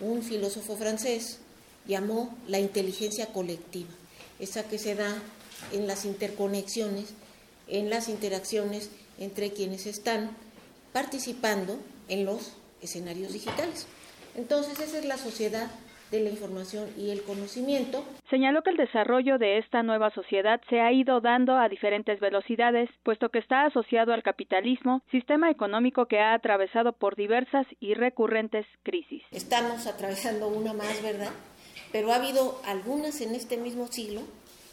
[0.00, 1.42] un filósofo francés,
[1.86, 3.88] llamó la inteligencia colectiva,
[4.38, 5.10] esa que se da
[5.72, 7.14] en las interconexiones,
[7.68, 10.30] en las interacciones entre quienes están
[10.92, 11.78] participando
[12.08, 13.86] en los escenarios digitales.
[14.36, 15.70] Entonces, esa es la sociedad
[16.10, 18.04] de la información y el conocimiento.
[18.30, 22.88] Señaló que el desarrollo de esta nueva sociedad se ha ido dando a diferentes velocidades,
[23.02, 28.66] puesto que está asociado al capitalismo, sistema económico que ha atravesado por diversas y recurrentes
[28.82, 29.22] crisis.
[29.32, 31.30] Estamos atravesando una más, ¿verdad?
[31.92, 34.22] Pero ha habido algunas en este mismo siglo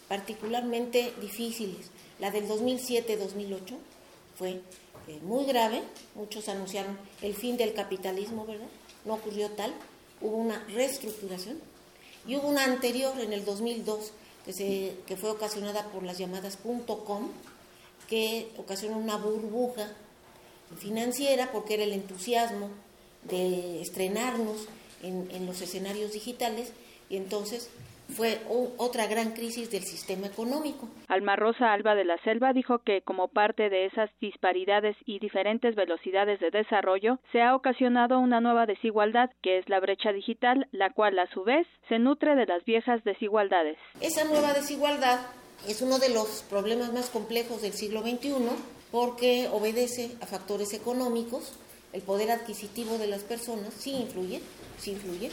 [0.08, 1.88] particularmente difíciles.
[2.20, 3.76] La del 2007-2008
[4.38, 4.62] fue
[5.08, 5.82] eh, muy grave,
[6.16, 8.68] muchos anunciaron el fin del capitalismo, ¿verdad?
[9.06, 9.74] No ocurrió tal,
[10.22, 11.60] hubo una reestructuración
[12.28, 14.12] y hubo una anterior en el 2002
[14.46, 16.58] que, se, que fue ocasionada por las llamadas
[17.06, 17.30] .com,
[18.08, 19.92] que ocasionó una burbuja
[20.78, 22.70] financiera porque era el entusiasmo
[23.24, 24.68] de estrenarnos
[25.04, 26.70] en, en los escenarios digitales
[27.10, 27.70] y entonces
[28.10, 28.42] fue
[28.78, 30.88] otra gran crisis del sistema económico.
[31.08, 35.76] Alma Rosa Alba de la Selva dijo que como parte de esas disparidades y diferentes
[35.76, 40.92] velocidades de desarrollo se ha ocasionado una nueva desigualdad que es la brecha digital, la
[40.92, 43.78] cual a su vez se nutre de las viejas desigualdades.
[44.02, 45.20] Esa nueva desigualdad
[45.68, 48.34] es uno de los problemas más complejos del siglo XXI
[48.92, 51.54] porque obedece a factores económicos.
[51.92, 54.42] El poder adquisitivo de las personas sí influye,
[54.78, 55.32] sí influye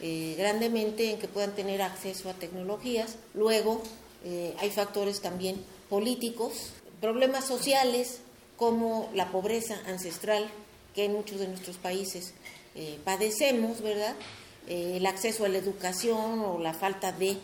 [0.00, 3.16] eh, grandemente en que puedan tener acceso a tecnologías.
[3.34, 3.82] Luego
[4.24, 8.18] eh, hay factores también políticos, problemas sociales
[8.56, 10.50] como la pobreza ancestral
[10.94, 12.34] que en muchos de nuestros países
[12.74, 14.16] eh, padecemos, ¿verdad?
[14.66, 17.36] Eh, el acceso a la educación o la falta de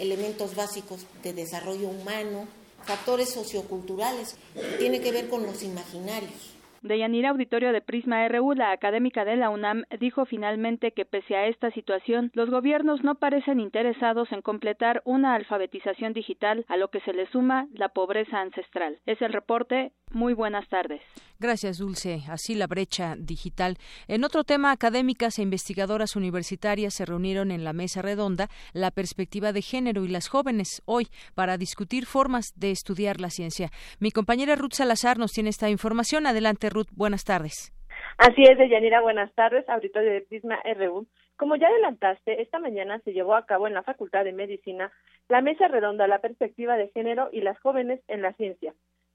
[0.00, 2.48] elementos básicos de desarrollo humano,
[2.86, 4.36] factores socioculturales,
[4.78, 6.55] tiene que ver con los imaginarios.
[6.86, 11.34] De Yanira Auditorio de Prisma RU, la académica de la UNAM dijo finalmente que pese
[11.34, 16.86] a esta situación, los gobiernos no parecen interesados en completar una alfabetización digital, a lo
[16.88, 19.00] que se le suma la pobreza ancestral.
[19.04, 19.90] Es el reporte.
[20.12, 21.02] Muy buenas tardes.
[21.40, 22.22] Gracias, Dulce.
[22.28, 23.76] Así la brecha digital.
[24.06, 29.52] En otro tema, académicas e investigadoras universitarias se reunieron en la mesa redonda La perspectiva
[29.52, 33.70] de género y las jóvenes hoy para discutir formas de estudiar la ciencia.
[33.98, 36.26] Mi compañera Ruth Salazar nos tiene esta información.
[36.26, 36.88] Adelante, Ruth.
[36.94, 37.72] Buenas tardes.
[38.18, 41.06] Así es, Deyanira, buenas tardes, auditorio de Prisma RU.
[41.36, 44.92] Como ya adelantaste, esta mañana se llevó a cabo en la Facultad de Medicina
[45.28, 48.74] la mesa redonda La perspectiva de género y las jóvenes en la ciencia,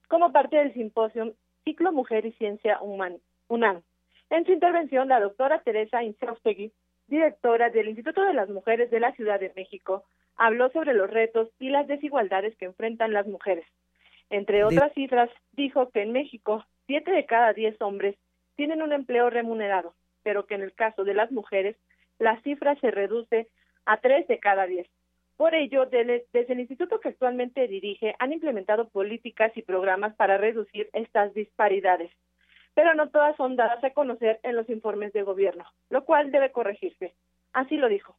[0.10, 1.34] como parte del simposio
[1.64, 3.82] Ciclo Mujer y Ciencia Human- UNAM.
[4.30, 6.72] En su intervención, la doctora Teresa Insaustegui,
[7.08, 10.04] directora del Instituto de las Mujeres de la Ciudad de México,
[10.36, 13.66] habló sobre los retos y las desigualdades que enfrentan las mujeres.
[14.30, 18.18] Entre otras cifras, dijo que en México, siete de cada diez hombres
[18.58, 19.94] tienen un empleo remunerado,
[20.24, 21.78] pero que en el caso de las mujeres,
[22.20, 23.48] la cifra se reduce
[23.86, 24.88] a tres de cada diez.
[25.38, 30.90] Por ello, desde el instituto que actualmente dirige, han implementado políticas y programas para reducir
[30.92, 32.12] estas disparidades,
[32.74, 36.52] pero no todas son dadas a conocer en los informes de gobierno, lo cual debe
[36.52, 37.14] corregirse.
[37.54, 38.18] Así lo dijo.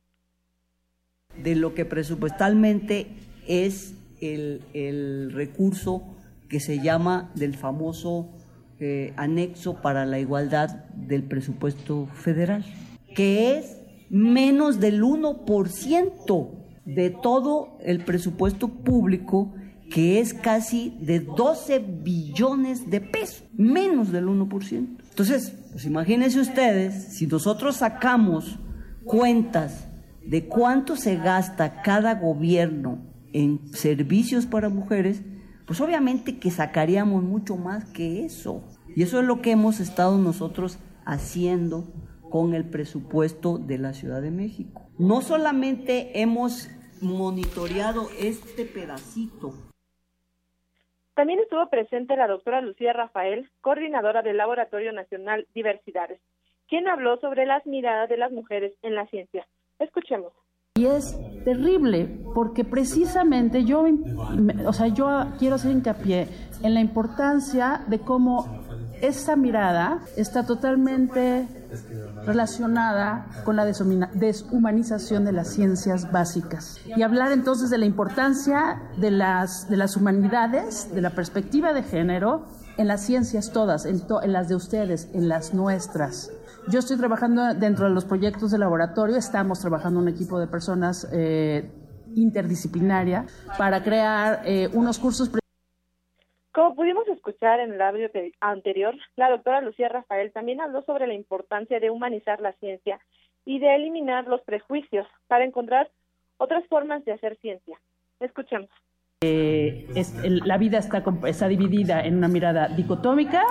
[1.36, 3.07] de lo que presupuestalmente
[3.47, 6.16] es el, el recurso
[6.49, 8.39] que se llama del famoso
[8.82, 12.64] eh, anexo para la igualdad del presupuesto federal,
[13.14, 13.76] que es
[14.10, 16.50] menos del 1%
[16.84, 19.54] de todo el presupuesto público,
[19.88, 24.86] que es casi de 12 billones de pesos, menos del 1%.
[25.10, 28.59] Entonces, pues imagínense ustedes, si nosotros sacamos
[29.04, 29.86] cuentas
[30.26, 32.98] de cuánto se gasta cada gobierno
[33.32, 35.22] en servicios para mujeres,
[35.73, 38.62] pues obviamente que sacaríamos mucho más que eso.
[38.94, 41.85] Y eso es lo que hemos estado nosotros haciendo
[42.28, 44.82] con el presupuesto de la Ciudad de México.
[44.99, 46.69] No solamente hemos
[47.01, 49.55] monitoreado este pedacito,
[51.15, 56.20] También estuvo presente la doctora Lucía Rafael, coordinadora del Laboratorio Nacional Diversidades,
[56.69, 59.47] quien habló sobre las miradas de las mujeres en la ciencia.
[59.78, 60.35] Escuchemos.
[60.74, 65.07] Y es terrible porque precisamente yo, me- o sea, yo
[65.39, 66.28] quiero hacer hincapié
[66.62, 68.47] en la importancia de cómo
[69.03, 71.47] esa mirada está totalmente
[72.24, 76.78] relacionada con la deshumanización de las ciencias básicas.
[76.86, 81.82] Y hablar entonces de la importancia de las, de las humanidades, de la perspectiva de
[81.82, 82.47] género,
[82.78, 86.31] en las ciencias todas, en, to- en las de ustedes, en las nuestras.
[86.68, 91.09] Yo estoy trabajando dentro de los proyectos de laboratorio, estamos trabajando un equipo de personas
[91.12, 91.70] eh,
[92.14, 93.26] interdisciplinaria
[93.59, 95.30] para crear eh, unos cursos
[96.52, 101.06] Como pudimos escuchar en el audio te- anterior, la doctora Lucía Rafael también habló sobre
[101.06, 103.01] la importancia de humanizar la ciencia
[103.44, 105.90] y de eliminar los prejuicios para encontrar
[106.39, 107.78] otras formas de hacer ciencia.
[108.20, 108.70] Escuchemos.
[109.24, 109.86] Eh,
[110.24, 113.43] la vida está, está dividida en una mirada dicotómica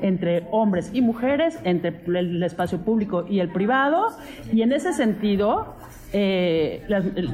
[0.00, 4.06] entre hombres y mujeres, entre el espacio público y el privado,
[4.52, 5.76] y en ese sentido
[6.12, 6.86] eh,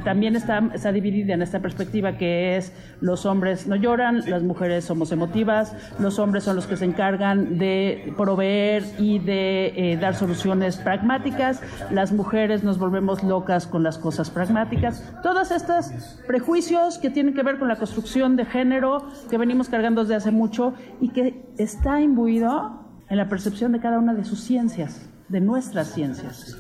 [0.04, 4.84] también está, está, dividida en esta perspectiva que es los hombres no lloran, las mujeres
[4.84, 10.16] somos emotivas, los hombres son los que se encargan de proveer y de eh, dar
[10.16, 15.04] soluciones pragmáticas, las mujeres nos volvemos locas con las cosas pragmáticas.
[15.22, 15.90] Todos estos
[16.26, 20.30] prejuicios que tienen que ver con la construcción de género que venimos cargando desde hace
[20.32, 25.40] mucho y que está imbuido en la percepción de cada una de sus ciencias, de
[25.40, 26.56] nuestras ciencias.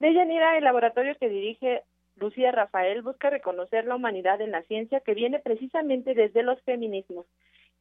[0.00, 1.82] Deyanira, el laboratorio que dirige
[2.16, 7.26] Lucía Rafael busca reconocer la humanidad en la ciencia que viene precisamente desde los feminismos,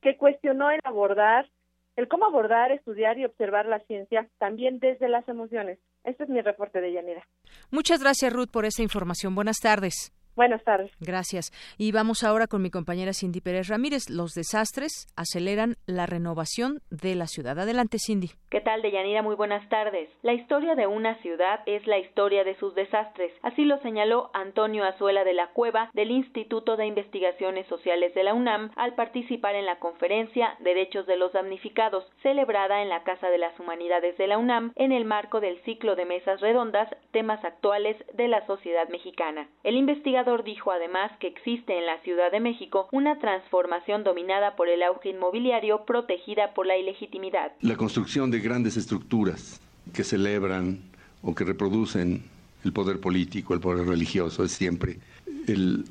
[0.02, 1.50] que cuestionó el abordar,
[1.96, 5.80] el cómo abordar, estudiar y observar la ciencia también desde las emociones.
[6.04, 7.26] Este es mi reporte de Yanira.
[7.72, 9.36] Muchas gracias, Ruth, por esta información.
[9.36, 10.14] Buenas tardes.
[10.40, 10.90] Buenas tardes.
[11.02, 11.52] Gracias.
[11.78, 14.10] Y vamos ahora con mi compañera Cindy Pérez Ramírez.
[14.10, 17.60] Los desastres aceleran la renovación de la ciudad.
[17.60, 18.30] Adelante, Cindy.
[18.50, 19.22] ¿Qué tal, Deyanira?
[19.22, 20.10] Muy buenas tardes.
[20.22, 23.34] La historia de una ciudad es la historia de sus desastres.
[23.42, 28.34] Así lo señaló Antonio Azuela de la Cueva del Instituto de Investigaciones Sociales de la
[28.34, 33.40] UNAM al participar en la conferencia Derechos de los Damnificados, celebrada en la Casa de
[33.40, 37.98] las Humanidades de la UNAM en el marco del ciclo de mesas redondas Temas actuales
[38.14, 39.50] de la sociedad mexicana.
[39.64, 44.70] El investigador dijo además que existe en la Ciudad de México una transformación dominada por
[44.70, 47.52] el auge inmobiliario protegida por la ilegitimidad.
[47.62, 49.60] La construcción de grandes estructuras
[49.94, 50.80] que celebran
[51.24, 52.24] o que reproducen
[52.64, 55.00] el poder político, el poder religioso, es siempre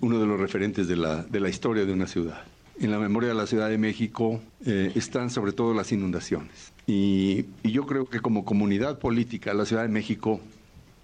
[0.00, 2.44] uno de los referentes de la, de la, historia de una ciudad.
[2.80, 6.72] En la memoria de la Ciudad de México eh, están sobre todo las inundaciones.
[6.86, 10.40] y yo creo que como comunidad política la Ciudad de México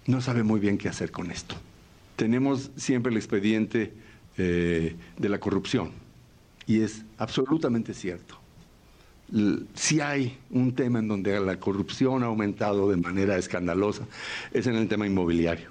[0.07, 1.55] no sabe muy bien qué hacer con esto
[2.15, 3.93] tenemos siempre el expediente
[4.37, 5.91] eh, de la corrupción.
[6.67, 8.39] Y es absolutamente cierto.
[9.73, 14.05] Si hay un tema en donde la corrupción ha aumentado de manera escandalosa,
[14.53, 15.69] es en el tema inmobiliario.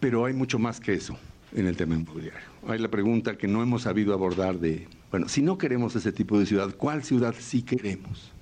[0.00, 1.16] Pero hay mucho más que eso
[1.54, 2.48] en el tema inmobiliario.
[2.66, 6.38] Hay la pregunta que no hemos sabido abordar de, bueno, si no queremos ese tipo
[6.38, 8.32] de ciudad, ¿cuál ciudad sí queremos?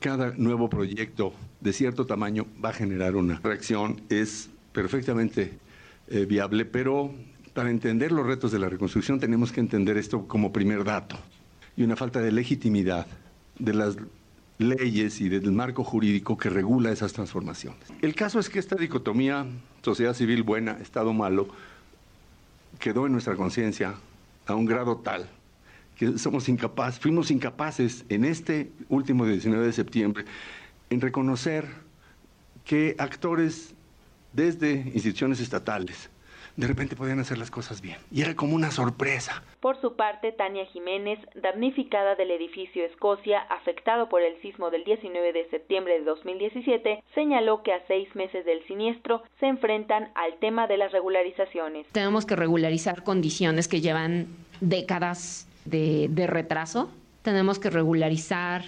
[0.00, 5.52] Cada nuevo proyecto de cierto tamaño va a generar una reacción, es perfectamente
[6.10, 7.14] eh, viable, pero
[7.54, 11.16] para entender los retos de la reconstrucción tenemos que entender esto como primer dato
[11.76, 13.06] y una falta de legitimidad
[13.58, 13.96] de las
[14.58, 17.80] leyes y del marco jurídico que regula esas transformaciones.
[18.02, 19.46] El caso es que esta dicotomía
[19.82, 21.48] sociedad civil buena, Estado malo,
[22.78, 23.94] quedó en nuestra conciencia
[24.46, 25.28] a un grado tal
[25.96, 30.24] que somos incapaces, fuimos incapaces en este último 19 de septiembre
[30.88, 31.68] en reconocer
[32.64, 33.74] que actores
[34.32, 36.10] desde instituciones estatales,
[36.56, 37.96] de repente podían hacer las cosas bien.
[38.10, 39.42] Y era como una sorpresa.
[39.60, 45.32] Por su parte, Tania Jiménez, damnificada del edificio Escocia, afectado por el sismo del 19
[45.32, 50.66] de septiembre de 2017, señaló que a seis meses del siniestro se enfrentan al tema
[50.66, 51.86] de las regularizaciones.
[51.92, 54.26] Tenemos que regularizar condiciones que llevan
[54.60, 56.90] décadas de, de retraso.
[57.22, 58.64] Tenemos que regularizar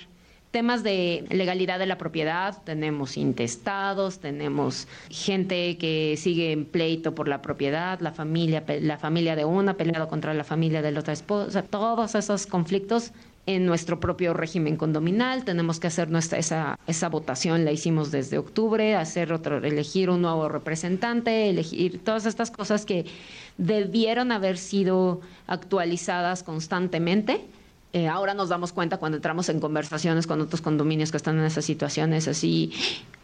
[0.53, 7.27] temas de legalidad de la propiedad, tenemos intestados, tenemos gente que sigue en pleito por
[7.27, 11.15] la propiedad, la familia, la familia de una peleado contra la familia de la otra
[11.15, 13.13] esposa, todos esos conflictos
[13.47, 18.39] en nuestro propio régimen condominal, tenemos que hacer nuestra esa, esa votación, la hicimos desde
[18.39, 23.07] octubre, hacer otro, elegir un nuevo representante, elegir todas estas cosas que
[23.57, 27.41] debieron haber sido actualizadas constantemente
[27.93, 31.45] eh, ahora nos damos cuenta cuando entramos en conversaciones con otros condominios que están en
[31.45, 32.73] esas situaciones así,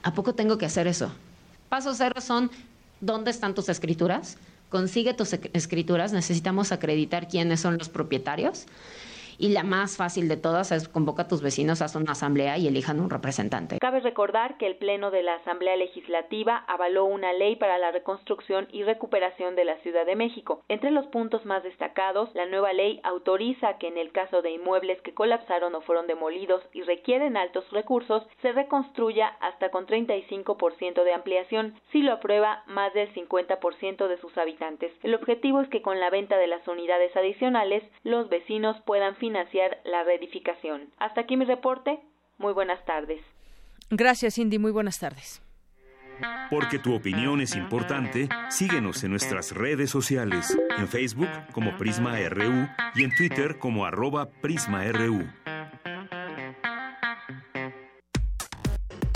[0.03, 1.11] ¿a poco tengo que hacer eso?
[1.69, 2.51] Paso cero son,
[3.01, 4.37] ¿dónde están tus escrituras?
[4.69, 8.67] Consigue tus escrituras, necesitamos acreditar quiénes son los propietarios
[9.39, 12.67] y la más fácil de todas es convoca a tus vecinos, haz una asamblea y
[12.67, 13.79] elijan un representante.
[13.79, 18.67] Cabe recordar que el Pleno de la Asamblea Legislativa avaló una ley para la reconstrucción
[18.73, 20.63] y recuperación de la Ciudad de México.
[20.69, 25.01] Entre los puntos más destacados, la nueva ley autoriza que en el caso de inmuebles
[25.03, 31.15] que colapsaron o fueron demolidos y requieren altos recursos, se reconstruya hasta con 35% de
[31.15, 34.93] ampliación, si lo aprueba más del 50% de sus habitantes.
[35.03, 39.28] El objetivo es que con la venta de las unidades adicionales, los vecinos puedan financiar
[39.31, 40.91] la reedificación.
[40.99, 42.01] Hasta aquí mi reporte.
[42.39, 43.21] Muy buenas tardes.
[43.91, 44.59] Gracias, Cindy.
[44.59, 45.43] Muy buenas tardes.
[46.51, 52.67] Porque tu opinión es importante, síguenos en nuestras redes sociales, en Facebook como Prisma RU
[52.95, 55.29] y en Twitter como arroba PrismaRU.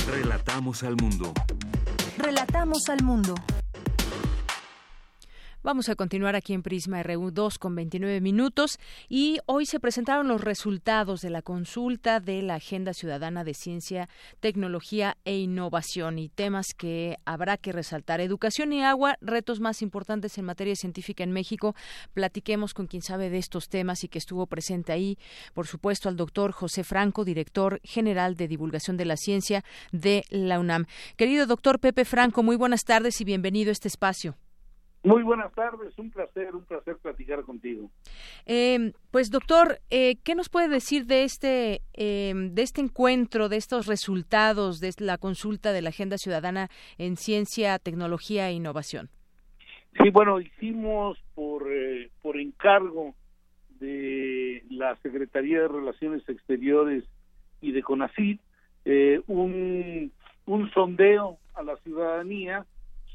[0.09, 1.33] Relatamos al mundo.
[2.19, 3.35] Relatamos al mundo.
[5.65, 10.41] Vamos a continuar aquí en Prisma RU2 con 29 minutos y hoy se presentaron los
[10.41, 14.09] resultados de la consulta de la Agenda Ciudadana de Ciencia,
[14.41, 18.21] Tecnología e Innovación y temas que habrá que resaltar.
[18.21, 21.77] Educación y agua, retos más importantes en materia científica en México.
[22.13, 25.17] Platiquemos con quien sabe de estos temas y que estuvo presente ahí,
[25.55, 29.63] por supuesto, al doctor José Franco, director general de divulgación de la ciencia
[29.93, 30.87] de la UNAM.
[31.17, 34.37] Querido doctor Pepe Franco, muy buenas tardes y bienvenido a este espacio.
[35.05, 37.91] Muy buenas tardes, un placer, un placer platicar contigo.
[38.47, 43.57] Eh, pues doctor, eh, ¿qué nos puede decir de este eh, de este encuentro, de
[43.57, 46.69] estos resultados de la consulta de la Agenda Ciudadana
[46.99, 49.09] en Ciencia, Tecnología e Innovación?
[50.01, 51.67] Sí, bueno, hicimos por
[52.23, 53.17] por encargo
[53.81, 57.03] de la Secretaría de Relaciones Exteriores
[57.61, 58.41] y de CONACYT
[59.27, 60.13] un
[60.47, 62.67] un sondeo a la ciudadanía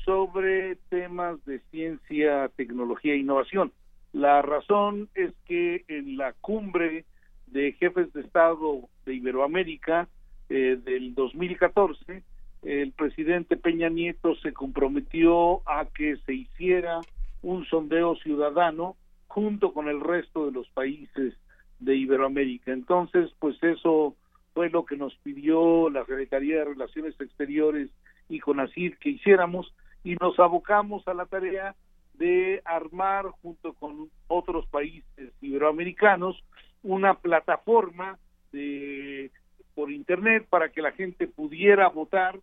[0.08, 3.74] sobre temas de ciencia, tecnología e innovación.
[4.14, 7.04] La razón es que en la cumbre
[7.48, 10.08] de jefes de Estado de Iberoamérica
[10.48, 12.24] eh, del 2014,
[12.64, 17.02] el presidente Peña Nieto se comprometió a que se hiciera
[17.42, 18.96] un sondeo ciudadano
[19.28, 21.34] junto con el resto de los países
[21.80, 22.72] de Iberoamérica.
[22.72, 24.16] Entonces, pues eso
[24.54, 27.90] fue lo que nos pidió la Secretaría de Relaciones Exteriores
[28.30, 31.76] y CONACYT que hiciéramos y nos abocamos a la tarea
[32.14, 36.44] de armar junto con otros países iberoamericanos
[36.84, 38.18] una plataforma
[38.52, 39.32] de
[39.76, 42.40] por internet para que la gente pudiera votar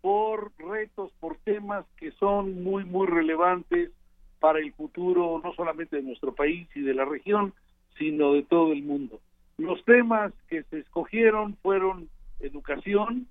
[0.00, 3.90] por retos, por temas que son muy muy relevantes
[4.38, 7.52] para el futuro no solamente de nuestro país y de la región,
[7.98, 9.20] sino de todo el mundo.
[9.58, 12.08] Los temas que se escogieron fueron
[12.40, 13.26] educación,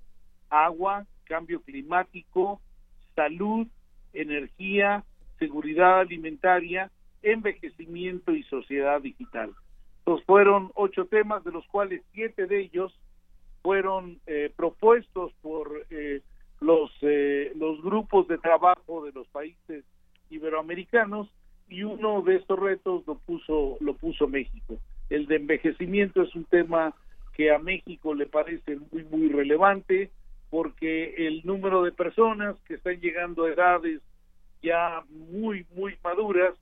[0.49, 2.59] agua, cambio climático,
[3.15, 3.67] salud,
[4.13, 5.03] energía,
[5.39, 9.51] seguridad alimentaria, envejecimiento y sociedad digital.
[9.99, 12.97] Entonces fueron ocho temas, de los cuales siete de ellos
[13.63, 16.21] fueron eh, propuestos por eh,
[16.61, 19.83] los, eh, los grupos de trabajo de los países
[20.29, 21.27] iberoamericanos
[21.67, 24.77] y uno de estos retos lo puso, lo puso México.
[25.09, 26.93] El de envejecimiento es un tema
[27.33, 30.11] que a México le parece muy, muy relevante
[30.49, 34.01] porque el número de personas que están llegando a edades
[34.61, 36.55] ya muy, muy maduras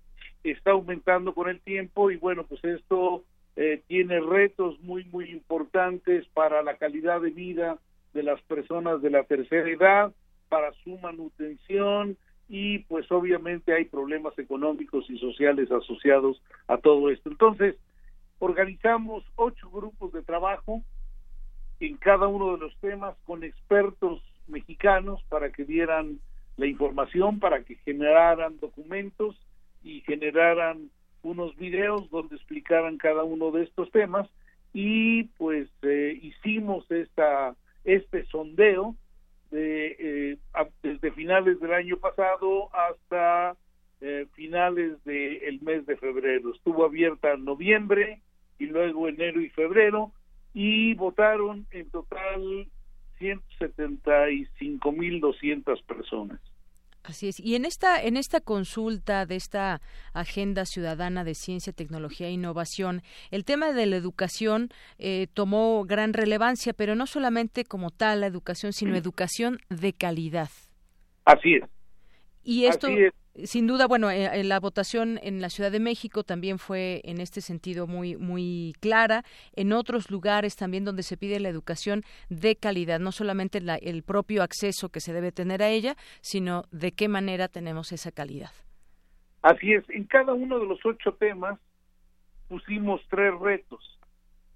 [0.44, 3.24] está aumentando con el tiempo y bueno, pues esto
[3.56, 7.78] eh, tiene retos muy, muy importantes para la calidad de vida
[8.14, 10.14] de las personas de la tercera edad,
[10.50, 17.30] para su manutención y pues obviamente hay problemas económicos y sociales asociados a todo esto.
[17.30, 17.76] Entonces,
[18.40, 20.84] organizamos ocho grupos de trabajo
[21.88, 26.20] en cada uno de los temas con expertos mexicanos para que dieran
[26.58, 29.36] la información, para que generaran documentos
[29.84, 30.90] y generaran
[31.24, 34.30] unos videos donde explicaran cada uno de estos temas
[34.74, 38.96] y pues eh, hicimos esta este sondeo
[39.52, 40.38] de, eh,
[40.82, 43.56] desde finales del año pasado hasta
[44.02, 46.54] eh, finales del mes de febrero.
[46.54, 48.22] Estuvo abierta en noviembre
[48.58, 50.12] y luego enero y febrero
[50.54, 52.68] y votaron en total
[53.20, 56.40] 175.200 personas.
[57.04, 57.40] Así es.
[57.40, 59.82] Y en esta en esta consulta de esta
[60.14, 64.70] agenda ciudadana de ciencia, tecnología e innovación, el tema de la educación
[65.00, 70.50] eh, tomó gran relevancia, pero no solamente como tal la educación, sino educación de calidad.
[71.26, 71.64] Así es.
[72.42, 72.88] Y esto,
[73.36, 77.20] sin duda, bueno, en eh, la votación en la Ciudad de México también fue en
[77.20, 79.24] este sentido muy muy clara.
[79.56, 84.44] En otros lugares también donde se pide la educación de calidad, no solamente el propio
[84.44, 88.52] acceso que se debe tener a ella, sino de qué manera tenemos esa calidad.
[89.42, 89.84] Así es.
[89.90, 91.60] En cada uno de los ocho temas
[92.48, 94.00] pusimos tres retos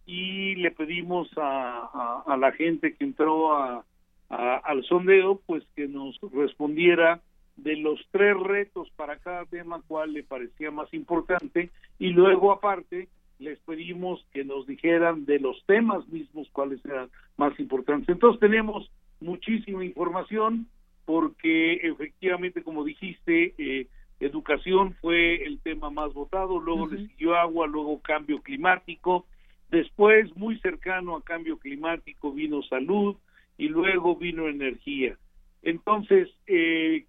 [0.06, 3.84] y le pedimos a, a, la gente que entró a,
[4.30, 7.22] al sondeo, pues que nos respondiera
[7.58, 13.10] de los tres retos para cada tema cuál le parecía más importante y luego aparte
[13.40, 18.10] les pedimos que nos dijeran de los temas mismos cuáles eran más importantes.
[18.10, 18.90] Entonces tenemos
[19.20, 20.68] muchísima información
[21.06, 23.88] porque efectivamente, como dijiste, eh,
[24.20, 29.26] educación fue el tema más votado, luego le siguió agua, luego cambio climático,
[29.70, 33.16] después muy cercano a cambio climático vino salud
[33.58, 35.18] y luego vino energía.
[35.62, 37.06] Entonces, eh,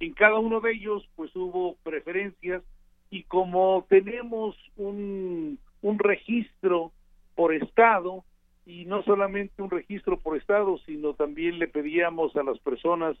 [0.00, 2.62] en cada uno de ellos pues hubo preferencias
[3.10, 6.92] y como tenemos un, un registro
[7.34, 8.24] por estado
[8.66, 13.16] y no solamente un registro por estado, sino también le pedíamos a las personas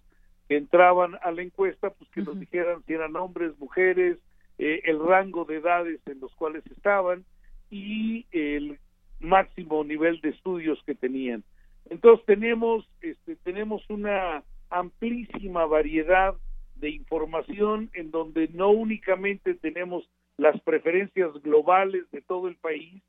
[0.46, 4.18] que entraban a la encuesta, pues que nos dijeran si eran hombres, mujeres,
[4.58, 7.24] eh, el rango de edades en los cuales estaban
[7.70, 8.78] y el
[9.20, 11.44] máximo nivel de estudios que tenían.
[11.88, 16.34] Entonces tenemos este, tenemos una amplísima variedad
[16.80, 23.02] de información en donde no únicamente tenemos las preferencias globales de todo el país,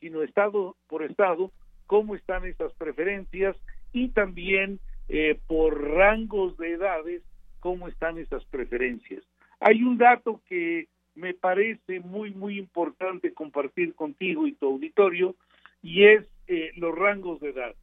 [0.00, 1.50] sino estado por estado,
[1.86, 3.56] cómo están esas preferencias
[3.92, 4.78] y también
[5.08, 7.22] eh, por rangos de edades,
[7.60, 9.22] cómo están esas preferencias.
[9.60, 15.34] Hay un dato que me parece muy, muy importante compartir contigo y tu auditorio,
[15.82, 17.74] y es eh, los rangos de edad.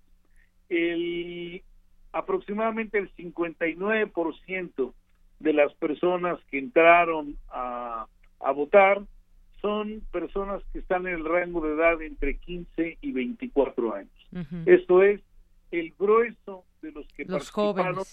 [0.70, 1.64] El,
[2.12, 4.94] aproximadamente el 59%
[5.40, 8.08] de las personas que entraron a,
[8.40, 9.02] a votar
[9.64, 14.12] son personas que están en el rango de edad entre 15 y 24 años.
[14.66, 15.22] Esto es,
[15.72, 18.04] el grueso de los que participaron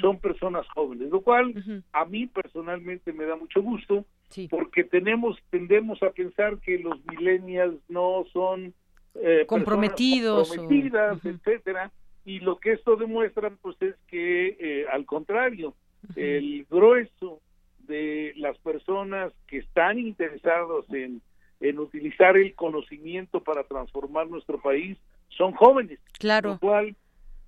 [0.00, 4.06] son personas jóvenes, lo cual a mí personalmente me da mucho gusto
[4.48, 8.72] porque tenemos tendemos a pensar que los millennials no son
[9.16, 11.90] eh, comprometidos, comprometidas, etcétera,
[12.24, 15.74] y lo que esto demuestra pues es que eh, al contrario
[16.16, 17.40] el grueso
[17.86, 21.20] de las personas que están interesados en,
[21.60, 24.98] en utilizar el conocimiento para transformar nuestro país
[25.28, 25.98] son jóvenes.
[26.18, 26.50] Claro.
[26.50, 26.96] Lo cual,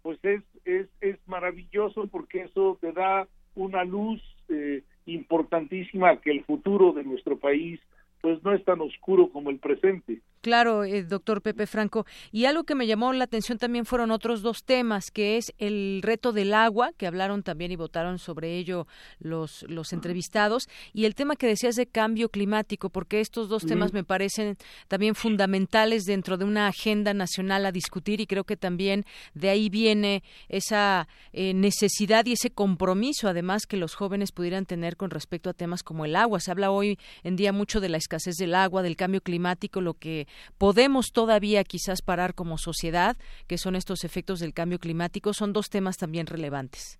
[0.03, 6.45] pues es, es, es maravilloso porque eso te da una luz eh, importantísima que el
[6.45, 7.81] futuro de nuestro país
[8.21, 10.21] pues no es tan oscuro como el presente.
[10.45, 12.05] Claro, eh, doctor Pepe Franco.
[12.31, 16.01] Y algo que me llamó la atención también fueron otros dos temas, que es el
[16.03, 18.87] reto del agua, que hablaron también y votaron sobre ello
[19.19, 23.95] los, los entrevistados, y el tema que decías de cambio climático, porque estos dos temas
[23.95, 29.07] me parecen también fundamentales dentro de una agenda nacional a discutir y creo que también
[29.33, 34.99] de ahí viene esa eh, necesidad y ese compromiso, además, que los jóvenes pudieran tener
[34.99, 36.39] con respecto a temas como el agua.
[36.41, 39.95] Se habla hoy en día mucho de la escasez del agua, del cambio climático, lo
[39.95, 40.29] que
[40.59, 43.17] podemos todavía quizás parar como sociedad,
[43.47, 46.99] que son estos efectos del cambio climático, son dos temas también relevantes.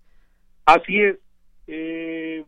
[0.65, 1.17] Así es.
[1.67, 2.43] Eh,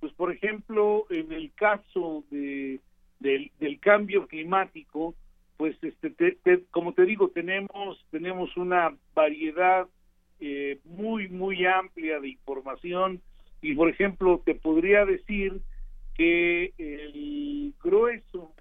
[0.00, 2.80] pues por ejemplo, en el caso de,
[3.20, 5.14] del, cambio climático,
[5.56, 6.38] pues este,
[6.70, 9.86] como te digo, tenemos tenemos una variedad
[10.40, 13.22] eh, muy muy amplia de información
[13.62, 15.60] y por ejemplo te podría decir
[16.14, 18.52] que el grueso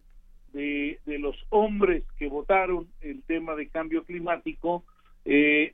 [0.55, 4.85] de, los hombres que votaron el tema de cambio climático,
[5.25, 5.73] eh,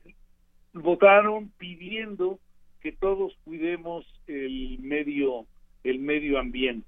[0.72, 2.40] votaron pidiendo
[2.80, 5.46] que todos cuidemos el medio
[5.84, 6.86] el medio ambiente.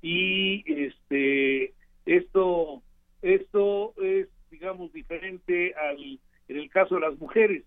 [0.00, 1.74] Y este
[2.06, 2.82] esto
[3.20, 6.18] esto es digamos diferente al
[6.48, 7.64] en el caso de las mujeres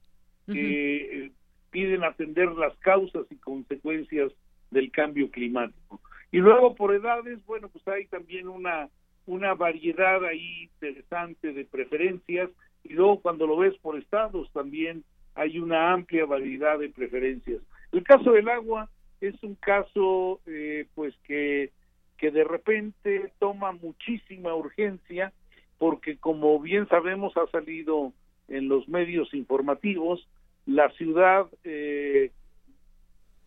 [0.47, 1.31] que eh,
[1.69, 4.31] piden atender las causas y consecuencias
[4.71, 6.01] del cambio climático.
[6.31, 8.89] Y luego por edades bueno pues hay también una
[9.25, 12.49] una variedad ahí interesante de preferencias
[12.83, 15.03] y luego cuando lo ves por estados también
[15.35, 17.61] hay una amplia variedad de preferencias.
[17.91, 18.89] El caso del agua
[19.21, 21.71] es un caso eh, pues que,
[22.17, 25.31] que de repente toma muchísima urgencia
[25.77, 28.13] porque como bien sabemos ha salido
[28.47, 30.27] en los medios informativos
[30.65, 32.31] la ciudad eh,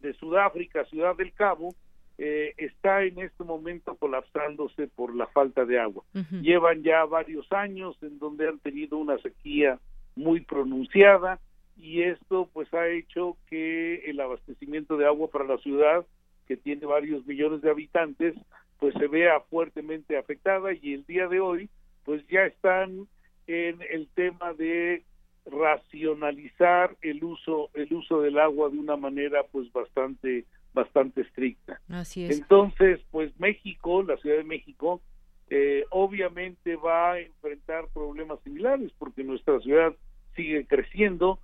[0.00, 1.74] de Sudáfrica, Ciudad del Cabo,
[2.18, 6.04] eh, está en este momento colapsándose por la falta de agua.
[6.40, 9.78] Llevan ya varios años en donde han tenido una sequía
[10.14, 11.38] muy pronunciada
[11.76, 16.06] y esto pues ha hecho que el abastecimiento de agua para la ciudad
[16.48, 18.34] que tiene varios millones de habitantes
[18.78, 21.68] pues se vea fuertemente afectada y el día de hoy
[22.04, 23.06] pues ya están
[23.46, 25.04] en el tema de
[25.44, 30.46] racionalizar el uso el uso del agua de una manera pues bastante
[30.76, 31.80] bastante estricta.
[31.88, 32.38] Así es.
[32.38, 35.00] Entonces, pues México, la Ciudad de México,
[35.48, 39.94] eh, obviamente va a enfrentar problemas similares porque nuestra ciudad
[40.36, 41.40] sigue creciendo,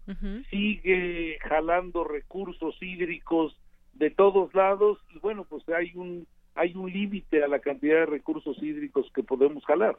[0.51, 3.57] sigue jalando recursos hídricos
[3.95, 8.07] de todos lados y bueno, pues hay un hay un límite a la cantidad de
[8.07, 9.97] recursos hídricos que podemos jalar.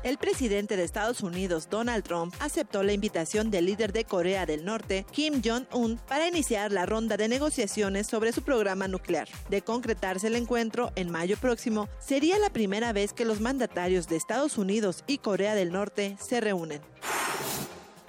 [0.08, 4.64] El presidente de Estados Unidos, Donald Trump, aceptó la invitación del líder de Corea del
[4.64, 9.28] Norte, Kim Jong-un, para iniciar la ronda de negociaciones sobre su programa nuclear.
[9.50, 14.16] De concretarse el encuentro en mayo próximo, sería la primera vez que los mandatarios de
[14.16, 16.80] Estados Unidos y Corea del Norte se reúnen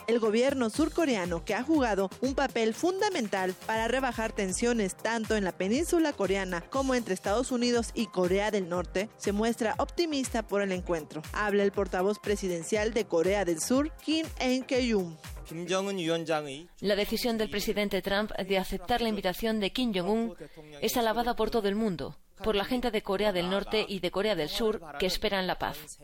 [0.09, 5.51] el gobierno surcoreano que ha jugado un papel fundamental para rebajar tensiones tanto en la
[5.51, 10.71] península coreana como entre Estados Unidos y Corea del Norte, se muestra optimista por el
[10.71, 11.21] encuentro.
[11.31, 15.15] Habla el portavoz presidencial de Corea del Sur, Kim En-keyum.
[16.79, 20.35] La decisión del presidente Trump de aceptar la invitación de Kim Jong-un
[20.81, 24.09] es alabada por todo el mundo, por la gente de Corea del Norte y de
[24.09, 25.99] Corea del Sur que esperan la paz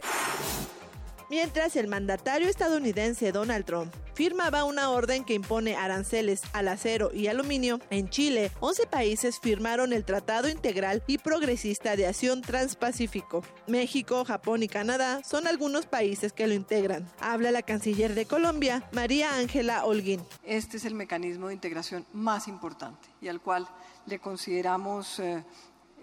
[1.29, 7.27] mientras el mandatario estadounidense Donald Trump firmaba una orden que impone aranceles al acero y
[7.27, 13.43] aluminio, en Chile, 11 países firmaron el Tratado Integral y Progresista de Acción Transpacífico.
[13.67, 17.07] México, Japón y Canadá son algunos países que lo integran.
[17.19, 20.21] Habla la canciller de Colombia, María Ángela Holguín.
[20.43, 23.67] Este es el mecanismo de integración más importante y al cual
[24.05, 25.43] le consideramos eh,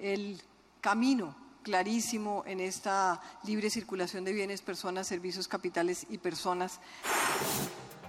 [0.00, 0.40] el
[0.80, 6.80] camino clarísimo en esta libre circulación de bienes, personas, servicios, capitales y personas.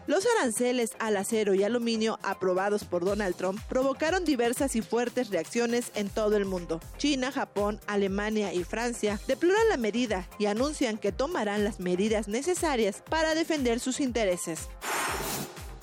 [0.06, 5.92] Los aranceles al acero y aluminio aprobados por Donald Trump provocaron diversas y fuertes reacciones
[5.96, 6.82] en todo el mundo.
[6.98, 13.02] China, Japón, Alemania y Francia deploran la medida y anuncian que tomarán las medidas necesarias
[13.10, 14.68] para defender sus intereses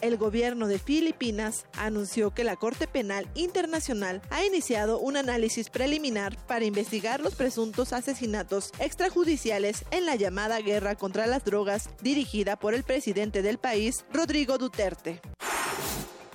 [0.03, 6.37] el gobierno de Filipinas anunció que la Corte Penal Internacional ha iniciado un análisis preliminar
[6.47, 12.75] para investigar los presuntos asesinatos extrajudiciales en la llamada guerra contra las drogas dirigida por
[12.75, 15.21] el presidente del país, Rodrigo Duterte.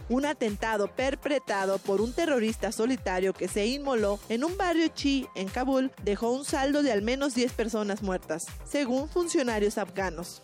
[0.08, 5.48] Un atentado perpetrado por un terrorista solitario que se inmoló en un barrio chi en
[5.48, 10.44] Kabul dejó un saldo de al menos 10 personas muertas, según funcionarios afganos.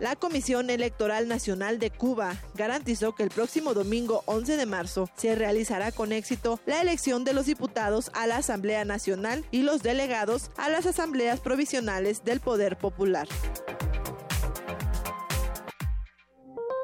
[0.00, 5.34] La Comisión Electoral Nacional de Cuba garantizó que el próximo domingo 11 de marzo se
[5.34, 10.50] realizará con éxito la elección de los diputados a la Asamblea Nacional y los delegados
[10.56, 13.26] a las asambleas provisionales del Poder Popular.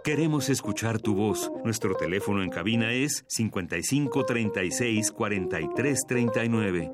[0.02, 1.50] Queremos escuchar tu voz.
[1.64, 6.92] Nuestro teléfono en cabina es 55 36 43 39.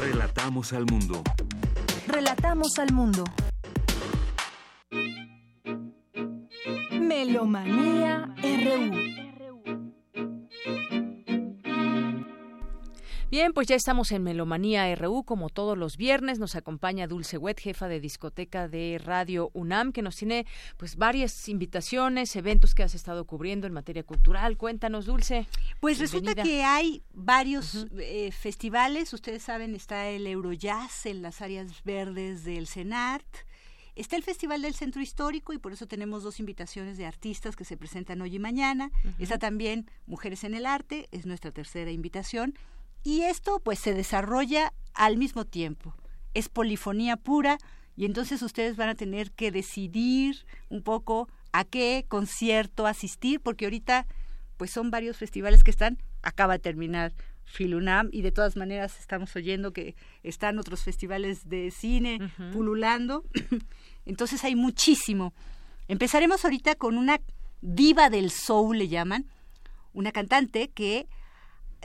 [0.00, 1.22] Relatamos al mundo.
[2.06, 3.24] Relatamos al mundo.
[7.18, 9.08] Melomanía RU.
[13.28, 16.38] Bien, pues ya estamos en Melomanía RU, como todos los viernes.
[16.38, 20.46] Nos acompaña Dulce Wet, jefa de discoteca de Radio UNAM, que nos tiene
[20.76, 24.56] pues varias invitaciones, eventos que has estado cubriendo en materia cultural.
[24.56, 25.48] Cuéntanos, Dulce.
[25.80, 29.12] Pues resulta que hay varios eh, festivales.
[29.12, 33.47] Ustedes saben, está el Eurojazz en las áreas verdes del CENART.
[33.98, 37.64] Está el Festival del Centro Histórico y por eso tenemos dos invitaciones de artistas que
[37.64, 38.92] se presentan hoy y mañana.
[39.18, 42.54] Está también Mujeres en el Arte, es nuestra tercera invitación.
[43.02, 45.96] Y esto pues se desarrolla al mismo tiempo.
[46.32, 47.58] Es polifonía pura
[47.96, 53.64] y entonces ustedes van a tener que decidir un poco a qué concierto asistir porque
[53.64, 54.06] ahorita
[54.58, 57.14] pues son varios festivales que están, acaba de terminar
[57.48, 63.24] Filunam y de todas maneras estamos oyendo que están otros festivales de cine pululando.
[64.08, 65.34] Entonces hay muchísimo.
[65.86, 67.20] Empezaremos ahorita con una
[67.60, 69.26] diva del soul, le llaman,
[69.92, 71.06] una cantante que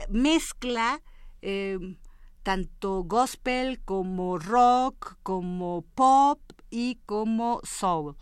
[0.08, 1.02] mezcla
[1.42, 1.78] eh,
[2.42, 6.40] tanto gospel como rock, como pop
[6.70, 8.16] y como soul.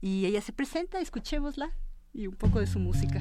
[0.00, 1.76] Y ella se presenta, escuchémosla
[2.14, 3.20] y un poco de su música.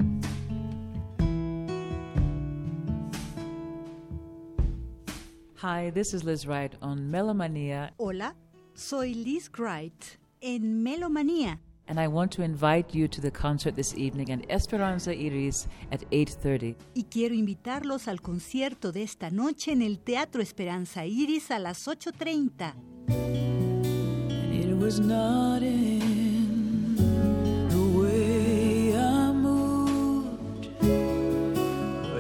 [5.61, 7.93] Hi, this is Liz Wright on Melomania.
[7.97, 8.33] Hola,
[8.73, 11.59] soy Liz Wright en Melomanía.
[11.87, 16.01] And I want to invite you to the concert this evening in Esperanza Iris at
[16.11, 16.75] 8:30.
[16.93, 21.87] Y quiero invitarlos al concierto de esta noche en el Teatro Esperanza Iris a las
[21.87, 22.75] 8:30.
[23.09, 26.95] And it was not in
[27.69, 30.69] the way I moved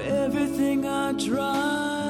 [0.05, 2.00] everything I tried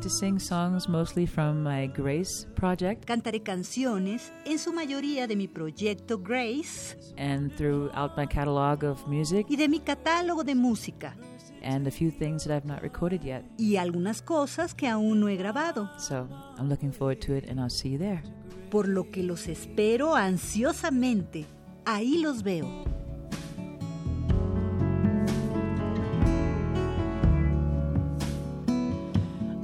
[0.00, 5.36] going to sing songs mostly from my Grace project Cantaré canciones, en su mayoría de
[5.36, 11.14] mi proyecto Grace and throughout my catalog of music y de mi catálogo de música
[11.62, 13.44] and a few things that I've not recorded yet.
[13.58, 16.26] y algunas cosas que aún no he grabado, So
[16.58, 18.22] I'm looking forward to it and I'll see you there.
[18.70, 21.44] por lo que los espero ansiosamente.
[21.84, 22.66] Ahí los veo.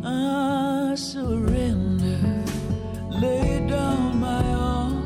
[0.09, 2.45] I surrender,
[3.11, 5.03] lay down my all.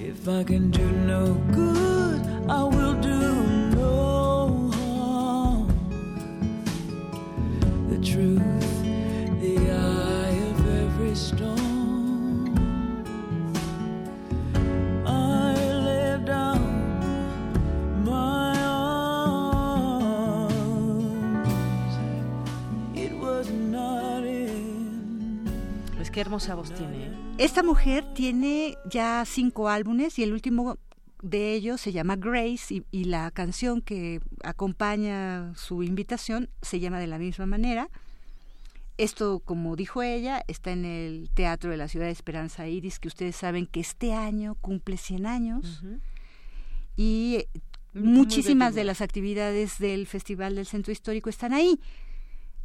[0.00, 3.20] If I can do no good, I will do
[3.76, 5.68] no harm.
[7.90, 8.82] The truth,
[9.42, 11.67] the eye of every storm.
[26.18, 27.06] Qué hermosa voz tiene.
[27.06, 27.12] ¿eh?
[27.38, 30.76] Esta mujer tiene ya cinco álbumes y el último
[31.22, 36.98] de ellos se llama Grace y, y la canción que acompaña su invitación se llama
[36.98, 37.88] de la misma manera.
[38.96, 43.06] Esto, como dijo ella, está en el Teatro de la Ciudad de Esperanza Iris, que
[43.06, 45.84] ustedes saben que este año cumple 100 años.
[46.96, 47.44] Y
[47.94, 51.78] muchísimas de las actividades del Festival del Centro Histórico están ahí.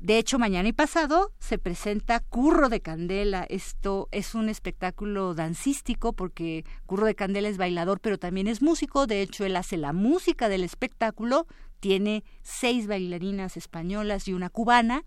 [0.03, 3.45] De hecho, mañana y pasado se presenta Curro de Candela.
[3.47, 9.07] Esto es un espectáculo dancístico porque Curro de Candela es bailador, pero también es músico.
[9.07, 11.47] De hecho, él hace la música del espectáculo.
[11.79, 15.05] Tiene seis bailarinas españolas y una cubana.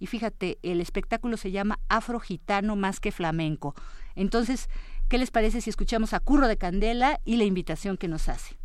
[0.00, 3.76] Y fíjate, el espectáculo se llama Afro Gitano más que flamenco.
[4.16, 4.68] Entonces,
[5.08, 8.56] ¿qué les parece si escuchamos a Curro de Candela y la invitación que nos hace?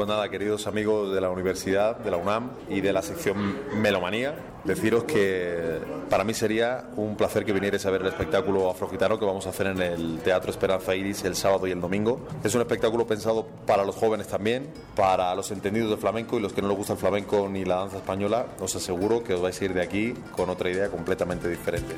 [0.00, 4.34] Pues nada, queridos amigos de la universidad, de la UNAM y de la sección Melomanía,
[4.64, 5.78] deciros que
[6.08, 9.50] para mí sería un placer que vinierais a ver el espectáculo afrogitano que vamos a
[9.50, 12.18] hacer en el Teatro Esperanza Iris el sábado y el domingo.
[12.42, 16.54] Es un espectáculo pensado para los jóvenes también, para los entendidos del flamenco y los
[16.54, 19.60] que no les gusta el flamenco ni la danza española, os aseguro que os vais
[19.60, 21.94] a ir de aquí con otra idea completamente diferente.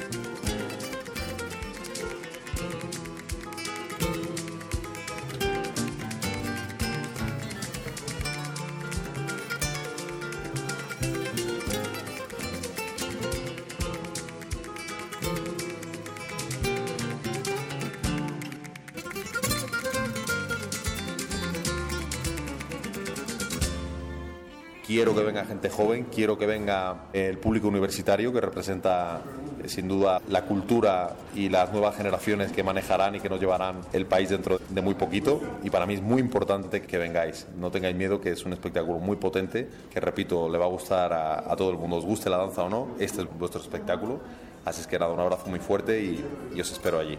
[25.03, 29.21] Quiero que venga gente joven, quiero que venga el público universitario que representa
[29.61, 33.81] eh, sin duda la cultura y las nuevas generaciones que manejarán y que nos llevarán
[33.93, 35.41] el país dentro de muy poquito.
[35.65, 37.49] Y para mí es muy importante que vengáis.
[37.59, 41.13] No tengáis miedo, que es un espectáculo muy potente, que repito, le va a gustar
[41.13, 41.97] a, todo el mundo.
[41.97, 44.21] Os guste la danza o no, este es vuestro espectáculo.
[44.65, 47.19] Así es que nada, un abrazo muy fuerte y os espero allí.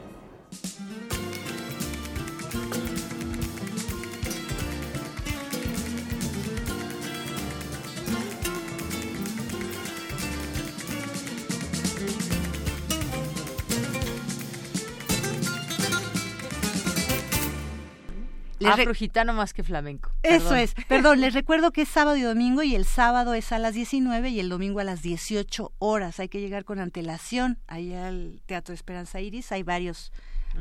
[18.63, 20.11] Les re- Afro gitano más que flamenco.
[20.23, 20.57] Eso Perdón.
[20.57, 20.73] es.
[20.87, 24.29] Perdón, les recuerdo que es sábado y domingo y el sábado es a las 19
[24.29, 26.19] y el domingo a las 18 horas.
[26.19, 29.51] Hay que llegar con antelación allá al Teatro Esperanza Iris.
[29.51, 30.11] Hay varios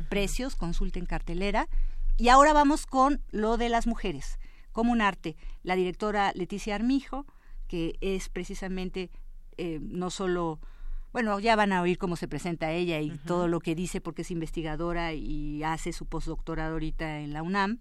[0.09, 1.67] precios, consulten cartelera.
[2.17, 4.37] Y ahora vamos con lo de las mujeres,
[4.71, 5.35] como un arte.
[5.63, 7.25] La directora Leticia Armijo,
[7.67, 9.09] que es precisamente
[9.57, 10.59] eh, no solo...
[11.11, 14.23] Bueno, ya van a oír cómo se presenta ella y todo lo que dice porque
[14.23, 17.77] es investigadora y hace su postdoctorado ahorita en la UNAM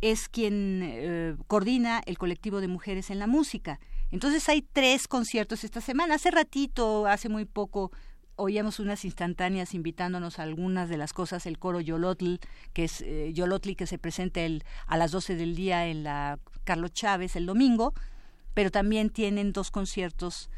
[0.00, 3.80] es quien eh, coordina el colectivo de mujeres en la música.
[4.10, 6.14] Entonces hay tres conciertos esta semana.
[6.14, 7.92] Hace ratito, hace muy poco,
[8.36, 12.36] oíamos unas instantáneas invitándonos a algunas de las cosas, el coro Yolotl,
[12.72, 16.38] que es eh, Yolotli, que se presenta el, a las 12 del día en la
[16.64, 17.94] Carlos Chávez el domingo,
[18.54, 20.50] pero también tienen dos conciertos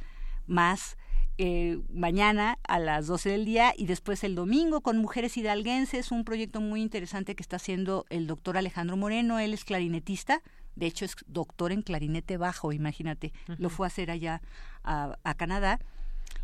[0.47, 0.97] más
[1.39, 6.25] eh, mañana a las 12 del día y después el domingo con Mujeres Hidalguenses, un
[6.25, 10.43] proyecto muy interesante que está haciendo el doctor Alejandro Moreno, él es clarinetista,
[10.77, 14.43] de hecho es doctor en clarinete bajo, imagínate, lo fue a hacer allá
[14.85, 15.81] a, a Canadá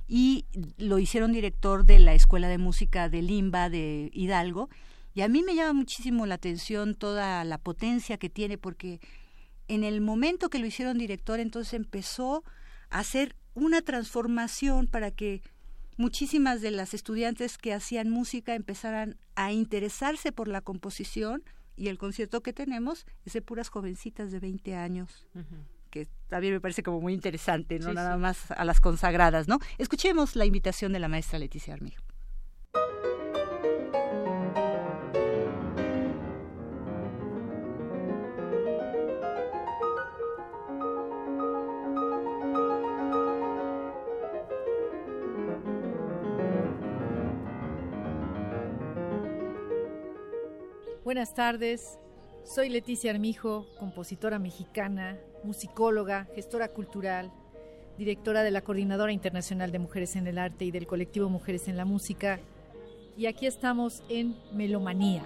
[0.09, 0.47] y
[0.79, 4.71] lo hicieron director de la Escuela de Música de Limba de Hidalgo.
[5.15, 9.01] Y a mí me llama muchísimo la atención toda la potencia que tiene, porque
[9.69, 12.43] en el momento que lo hicieron director, entonces empezó
[12.91, 15.43] a hacer una transformación para que
[15.97, 21.43] muchísimas de las estudiantes que hacían música empezaran a interesarse por la composición
[21.77, 25.27] y el concierto que tenemos es de puras jovencitas de 20 años
[25.91, 29.59] que también me parece como muy interesante, no nada más a las consagradas, ¿no?
[29.79, 32.03] Escuchemos la invitación de la maestra Leticia Armijo.
[51.09, 51.99] Buenas tardes,
[52.45, 57.33] soy Leticia Armijo, compositora mexicana, musicóloga, gestora cultural,
[57.97, 61.79] directora de la Coordinadora Internacional de Mujeres en el Arte y del colectivo Mujeres en
[61.79, 62.41] la Música.
[63.17, 65.25] Y aquí estamos en Melomanía.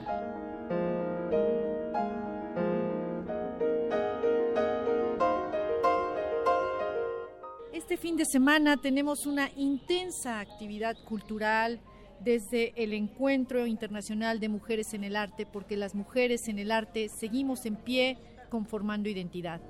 [7.73, 11.81] Este fin de semana tenemos una intensa actividad cultural
[12.25, 17.09] desde el Encuentro Internacional de Mujeres en el Arte, porque las mujeres en el arte
[17.09, 18.19] seguimos en pie
[18.49, 19.61] conformando identidad.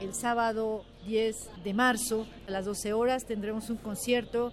[0.00, 4.52] El sábado 10 de marzo a las 12 horas tendremos un concierto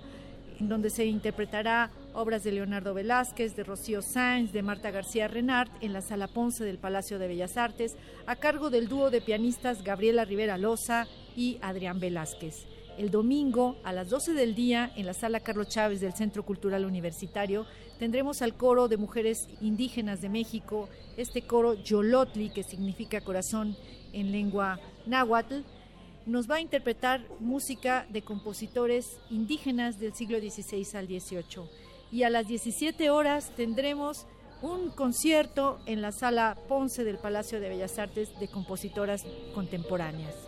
[0.59, 5.71] en donde se interpretará obras de Leonardo Velázquez, de Rocío Sáenz, de Marta García Renart
[5.81, 9.83] en la Sala Ponce del Palacio de Bellas Artes, a cargo del dúo de pianistas
[9.83, 11.07] Gabriela Rivera Loza
[11.37, 12.65] y Adrián Velázquez.
[12.97, 16.83] El domingo a las 12 del día en la Sala Carlos Chávez del Centro Cultural
[16.83, 17.67] Universitario
[17.99, 23.77] tendremos al coro de mujeres indígenas de México, este coro Yolotli, que significa corazón
[24.13, 25.61] en lengua náhuatl,
[26.25, 31.69] nos va a interpretar música de compositores indígenas del siglo XVI al XVIII.
[32.11, 34.25] Y a las 17 horas tendremos
[34.63, 39.23] un concierto en la sala Ponce del Palacio de Bellas Artes de compositoras
[39.53, 40.46] contemporáneas.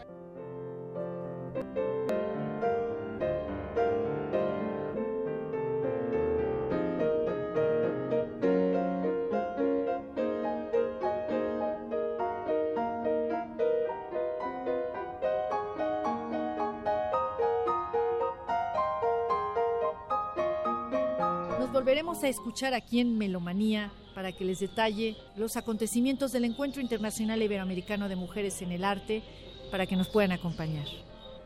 [22.29, 28.07] A escuchar aquí en Melomanía para que les detalle los acontecimientos del Encuentro Internacional Iberoamericano
[28.07, 29.23] de Mujeres en el Arte
[29.71, 30.85] para que nos puedan acompañar.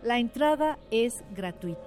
[0.04, 1.80] La entrada es gratuita.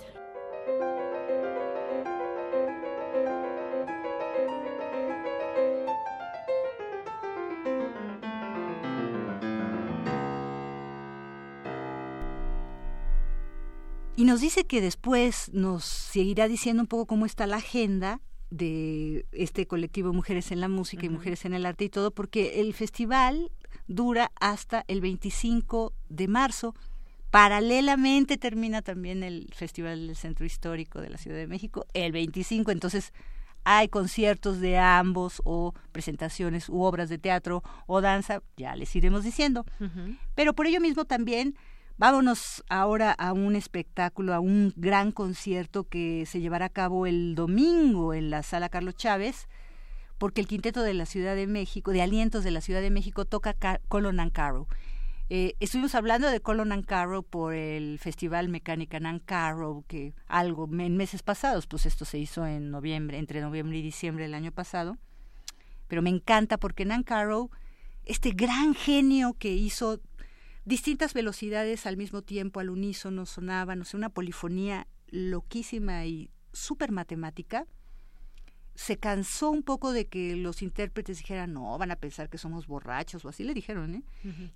[14.17, 19.27] Y nos dice que después nos seguirá diciendo un poco cómo está la agenda de
[19.33, 22.75] este colectivo Mujeres en la Música y Mujeres en el Arte y todo, porque el
[22.75, 23.51] festival
[23.87, 26.75] dura hasta el 25 de marzo.
[27.31, 32.71] Paralelamente termina también el Festival del Centro Histórico de la Ciudad de México el 25,
[32.71, 33.13] entonces
[33.65, 39.25] hay conciertos de ambos o presentaciones u obras de teatro o danza, ya les iremos
[39.25, 39.67] diciendo.
[40.37, 41.57] Pero por ello mismo también
[41.99, 47.35] Vámonos ahora a un espectáculo, a un gran concierto que se llevará a cabo el
[47.35, 49.49] domingo en la Sala Carlos Chávez,
[50.19, 53.25] porque el Quinteto de la Ciudad de México, de Alientos de la Ciudad de México,
[53.25, 53.55] toca
[53.89, 54.67] Colon and Carrow.
[55.31, 60.69] Eh, estuvimos hablando de Colon and Carrow por el Festival Mecánica and Carrow, que algo
[60.71, 64.53] en meses pasados, pues esto se hizo en noviembre, entre noviembre y diciembre del año
[64.53, 64.99] pasado.
[65.89, 67.51] Pero me encanta porque Nan Carrow,
[68.05, 69.99] este gran genio que hizo
[70.67, 76.93] distintas velocidades al mismo tiempo, al unísono, sonaban, o sea, una polifonía loquísima y súper
[76.93, 77.67] matemática.
[78.75, 82.67] Se cansó un poco de que los intérpretes dijeran, no, van a pensar que somos
[82.67, 84.03] borrachos, o así le dijeron, ¿eh?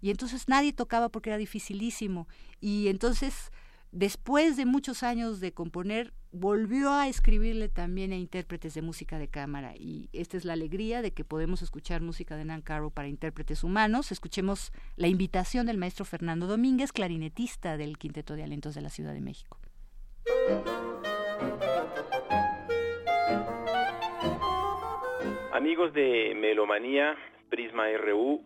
[0.03, 2.29] Y entonces nadie tocaba porque era dificilísimo.
[2.61, 3.51] Y entonces
[3.93, 9.29] después de muchos años de componer, volvió a escribirle también a intérpretes de música de
[9.29, 9.75] cámara.
[9.77, 13.65] Y esta es la alegría de que podemos escuchar música de Nan Caro para intérpretes
[13.65, 14.13] humanos.
[14.13, 19.13] Escuchemos la invitación del maestro Fernando Domínguez, clarinetista del Quinteto de Alientos de la Ciudad
[19.13, 19.59] de México.
[25.53, 27.17] Amigos de Melomanía,
[27.51, 28.43] Prisma RU,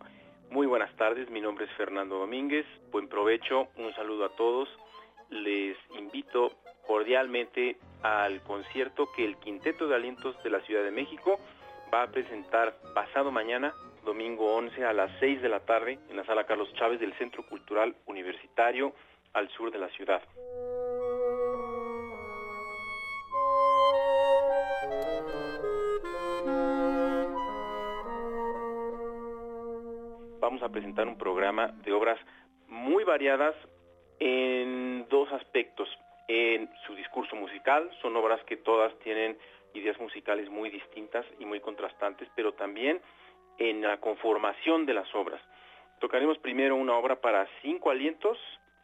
[0.49, 4.67] muy buenas tardes, mi nombre es Fernando Domínguez, buen provecho, un saludo a todos,
[5.29, 6.53] les invito
[6.87, 11.39] cordialmente al concierto que el Quinteto de Alientos de la Ciudad de México
[11.93, 13.73] va a presentar pasado mañana,
[14.03, 17.45] domingo 11 a las 6 de la tarde, en la sala Carlos Chávez del Centro
[17.47, 18.93] Cultural Universitario
[19.33, 20.21] al sur de la ciudad.
[30.39, 32.19] Vamos a presentar un programa de obras
[32.67, 33.55] muy variadas
[34.19, 35.89] en dos aspectos.
[36.27, 39.37] En su discurso musical, son obras que todas tienen
[39.73, 43.01] ideas musicales muy distintas y muy contrastantes, pero también
[43.57, 45.41] en la conformación de las obras.
[45.99, 48.37] Tocaremos primero una obra para cinco alientos,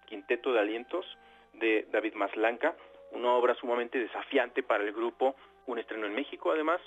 [0.06, 1.06] Quinteto de Alientos,
[1.54, 2.76] de David Maslanca,
[3.12, 5.36] una obra sumamente desafiante para el grupo,
[5.68, 6.82] un estreno en México además,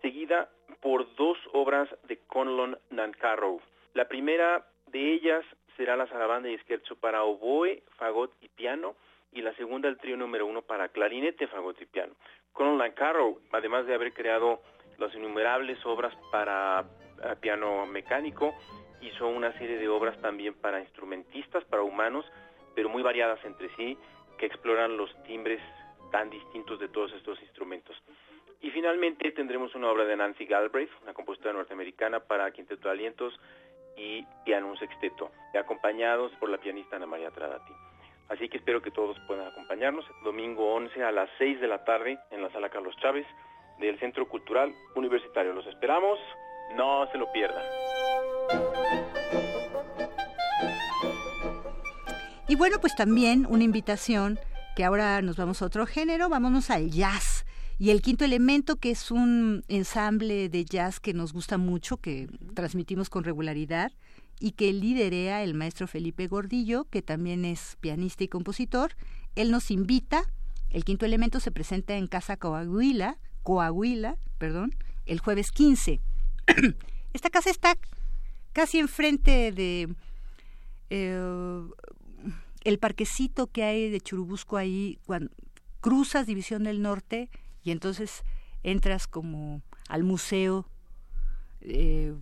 [0.00, 0.48] seguida
[0.80, 3.60] por dos obras de Conlon Nancarrow.
[3.94, 5.44] La primera de ellas
[5.76, 8.94] será la zarabanda y scherzo para oboe, fagot y piano,
[9.32, 12.14] y la segunda el trío número uno para clarinete, fagot y piano.
[12.52, 14.60] Conlon Nancarrow, además de haber creado
[14.98, 16.84] las innumerables obras para
[17.22, 18.54] eh, piano mecánico,
[19.00, 22.24] hizo una serie de obras también para instrumentistas, para humanos,
[22.74, 23.96] pero muy variadas entre sí,
[24.38, 25.60] que exploran los timbres
[26.10, 27.96] tan distintos de todos estos instrumentos.
[28.60, 33.34] Y finalmente tendremos una obra de Nancy Galbraith, una compositora norteamericana para quinteto de alientos
[33.96, 37.72] y piano un sexteto, acompañados por la pianista Ana María Tradati.
[38.28, 42.18] Así que espero que todos puedan acompañarnos domingo 11 a las 6 de la tarde
[42.30, 43.26] en la sala Carlos Chávez
[43.78, 45.52] del Centro Cultural Universitario.
[45.52, 46.18] Los esperamos,
[46.74, 47.62] no se lo pierdan.
[52.48, 54.38] Y bueno, pues también una invitación
[54.76, 57.44] que ahora nos vamos a otro género, vámonos al jazz.
[57.82, 62.28] Y el quinto elemento, que es un ensamble de jazz que nos gusta mucho, que
[62.54, 63.90] transmitimos con regularidad
[64.38, 68.92] y que liderea el maestro Felipe Gordillo, que también es pianista y compositor.
[69.34, 70.22] Él nos invita,
[70.70, 76.00] el quinto elemento se presenta en Casa Coahuila, Coahuila, perdón, el jueves 15.
[77.14, 77.76] Esta casa está
[78.52, 79.92] casi enfrente de
[80.88, 81.60] eh,
[82.62, 85.32] el parquecito que hay de Churubusco ahí, cuando
[85.80, 87.28] cruzas División del Norte
[87.62, 88.24] y entonces
[88.62, 90.66] entras como al museo.
[91.60, 92.14] Eh,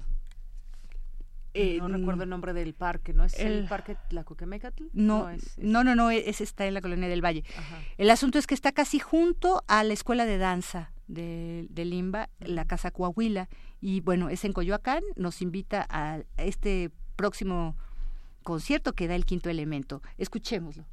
[1.54, 4.84] no recuerdo el nombre del parque, ¿no es el, parque Tlacoquemecatl?
[4.92, 7.44] No, no, es, no, no, no, ese está en la colonia del Valle.
[7.98, 12.28] El asunto es que está casi junto a la escuela de danza de, de Limba,
[12.38, 13.48] la Casa Coahuila,
[13.80, 17.76] y bueno, es en Coyoacán, nos invita a este próximo
[18.44, 20.02] concierto que da el quinto elemento.
[20.18, 20.84] Escuchémoslo.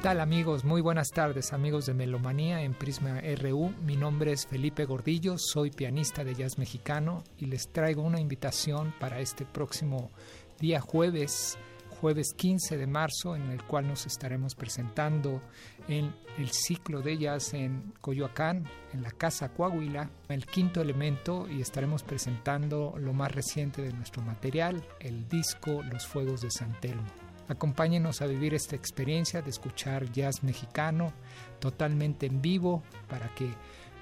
[0.00, 0.64] Tal amigos?
[0.64, 3.74] Muy buenas tardes amigos de Melomanía en Prisma RU.
[3.84, 8.94] Mi nombre es Felipe Gordillo, soy pianista de jazz mexicano y les traigo una invitación
[8.98, 10.10] para este próximo
[10.58, 11.58] día jueves,
[12.00, 15.42] jueves 15 de marzo, en el cual nos estaremos presentando
[15.86, 18.64] en el ciclo de jazz en Coyoacán,
[18.94, 24.22] en la Casa Coahuila, el quinto elemento, y estaremos presentando lo más reciente de nuestro
[24.22, 27.29] material, el disco Los Fuegos de San Telmo.
[27.50, 31.12] Acompáñenos a vivir esta experiencia de escuchar jazz mexicano
[31.58, 33.50] totalmente en vivo para que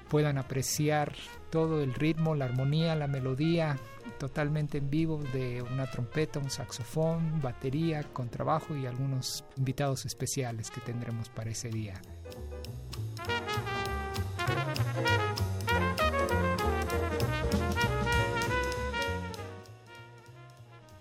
[0.07, 1.15] puedan apreciar
[1.49, 3.75] todo el ritmo, la armonía, la melodía
[4.19, 10.81] totalmente en vivo de una trompeta, un saxofón, batería, contrabajo y algunos invitados especiales que
[10.81, 11.99] tendremos para ese día.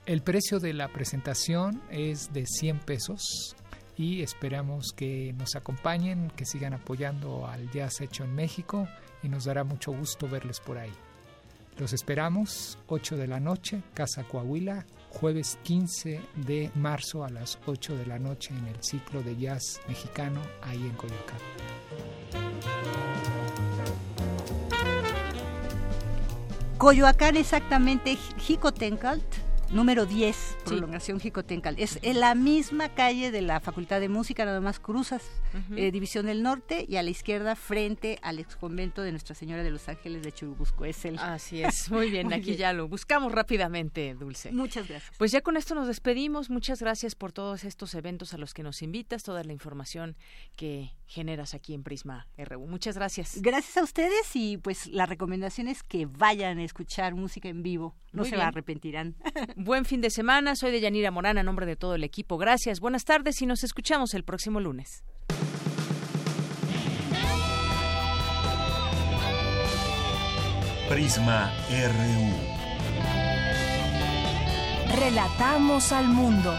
[0.09, 3.55] El precio de la presentación es de 100 pesos
[3.94, 8.89] y esperamos que nos acompañen, que sigan apoyando al jazz hecho en México
[9.22, 10.94] y nos dará mucho gusto verles por ahí.
[11.76, 17.94] Los esperamos 8 de la noche, Casa Coahuila, jueves 15 de marzo a las 8
[17.94, 21.39] de la noche en el ciclo de jazz mexicano ahí en Coyoacán.
[26.78, 31.74] Coyoacán exactamente, Jicotencalt, número 10, prolongación Jicotencal.
[31.78, 35.23] Es en la misma calle de la Facultad de Música, nada más cruzas
[35.77, 39.62] eh, División del Norte y a la izquierda frente al ex convento de Nuestra Señora
[39.62, 40.85] de los Ángeles de Churubusco.
[40.85, 41.19] Es el...
[41.19, 44.53] Así es, muy bien, aquí ya lo buscamos rápidamente, Dulce.
[44.53, 45.16] Muchas gracias.
[45.19, 46.51] Pues ya con esto nos despedimos.
[46.51, 50.16] Muchas gracias por todos estos eventos a los que nos invitas, toda la información
[50.57, 52.66] que generas aquí en Prisma RU.
[52.66, 53.40] Muchas gracias.
[53.40, 57.97] Gracias a ustedes y pues la recomendación es que vayan a escuchar música en vivo.
[58.12, 59.16] No se arrepentirán.
[59.56, 60.55] Buen fin de semana.
[60.55, 62.36] Soy de Yanira Morán a nombre de todo el equipo.
[62.36, 62.78] Gracias.
[62.80, 65.02] Buenas tardes y nos escuchamos el próximo lunes.
[70.89, 72.59] Prisma RU.
[74.98, 76.55] Relatamos al mundo.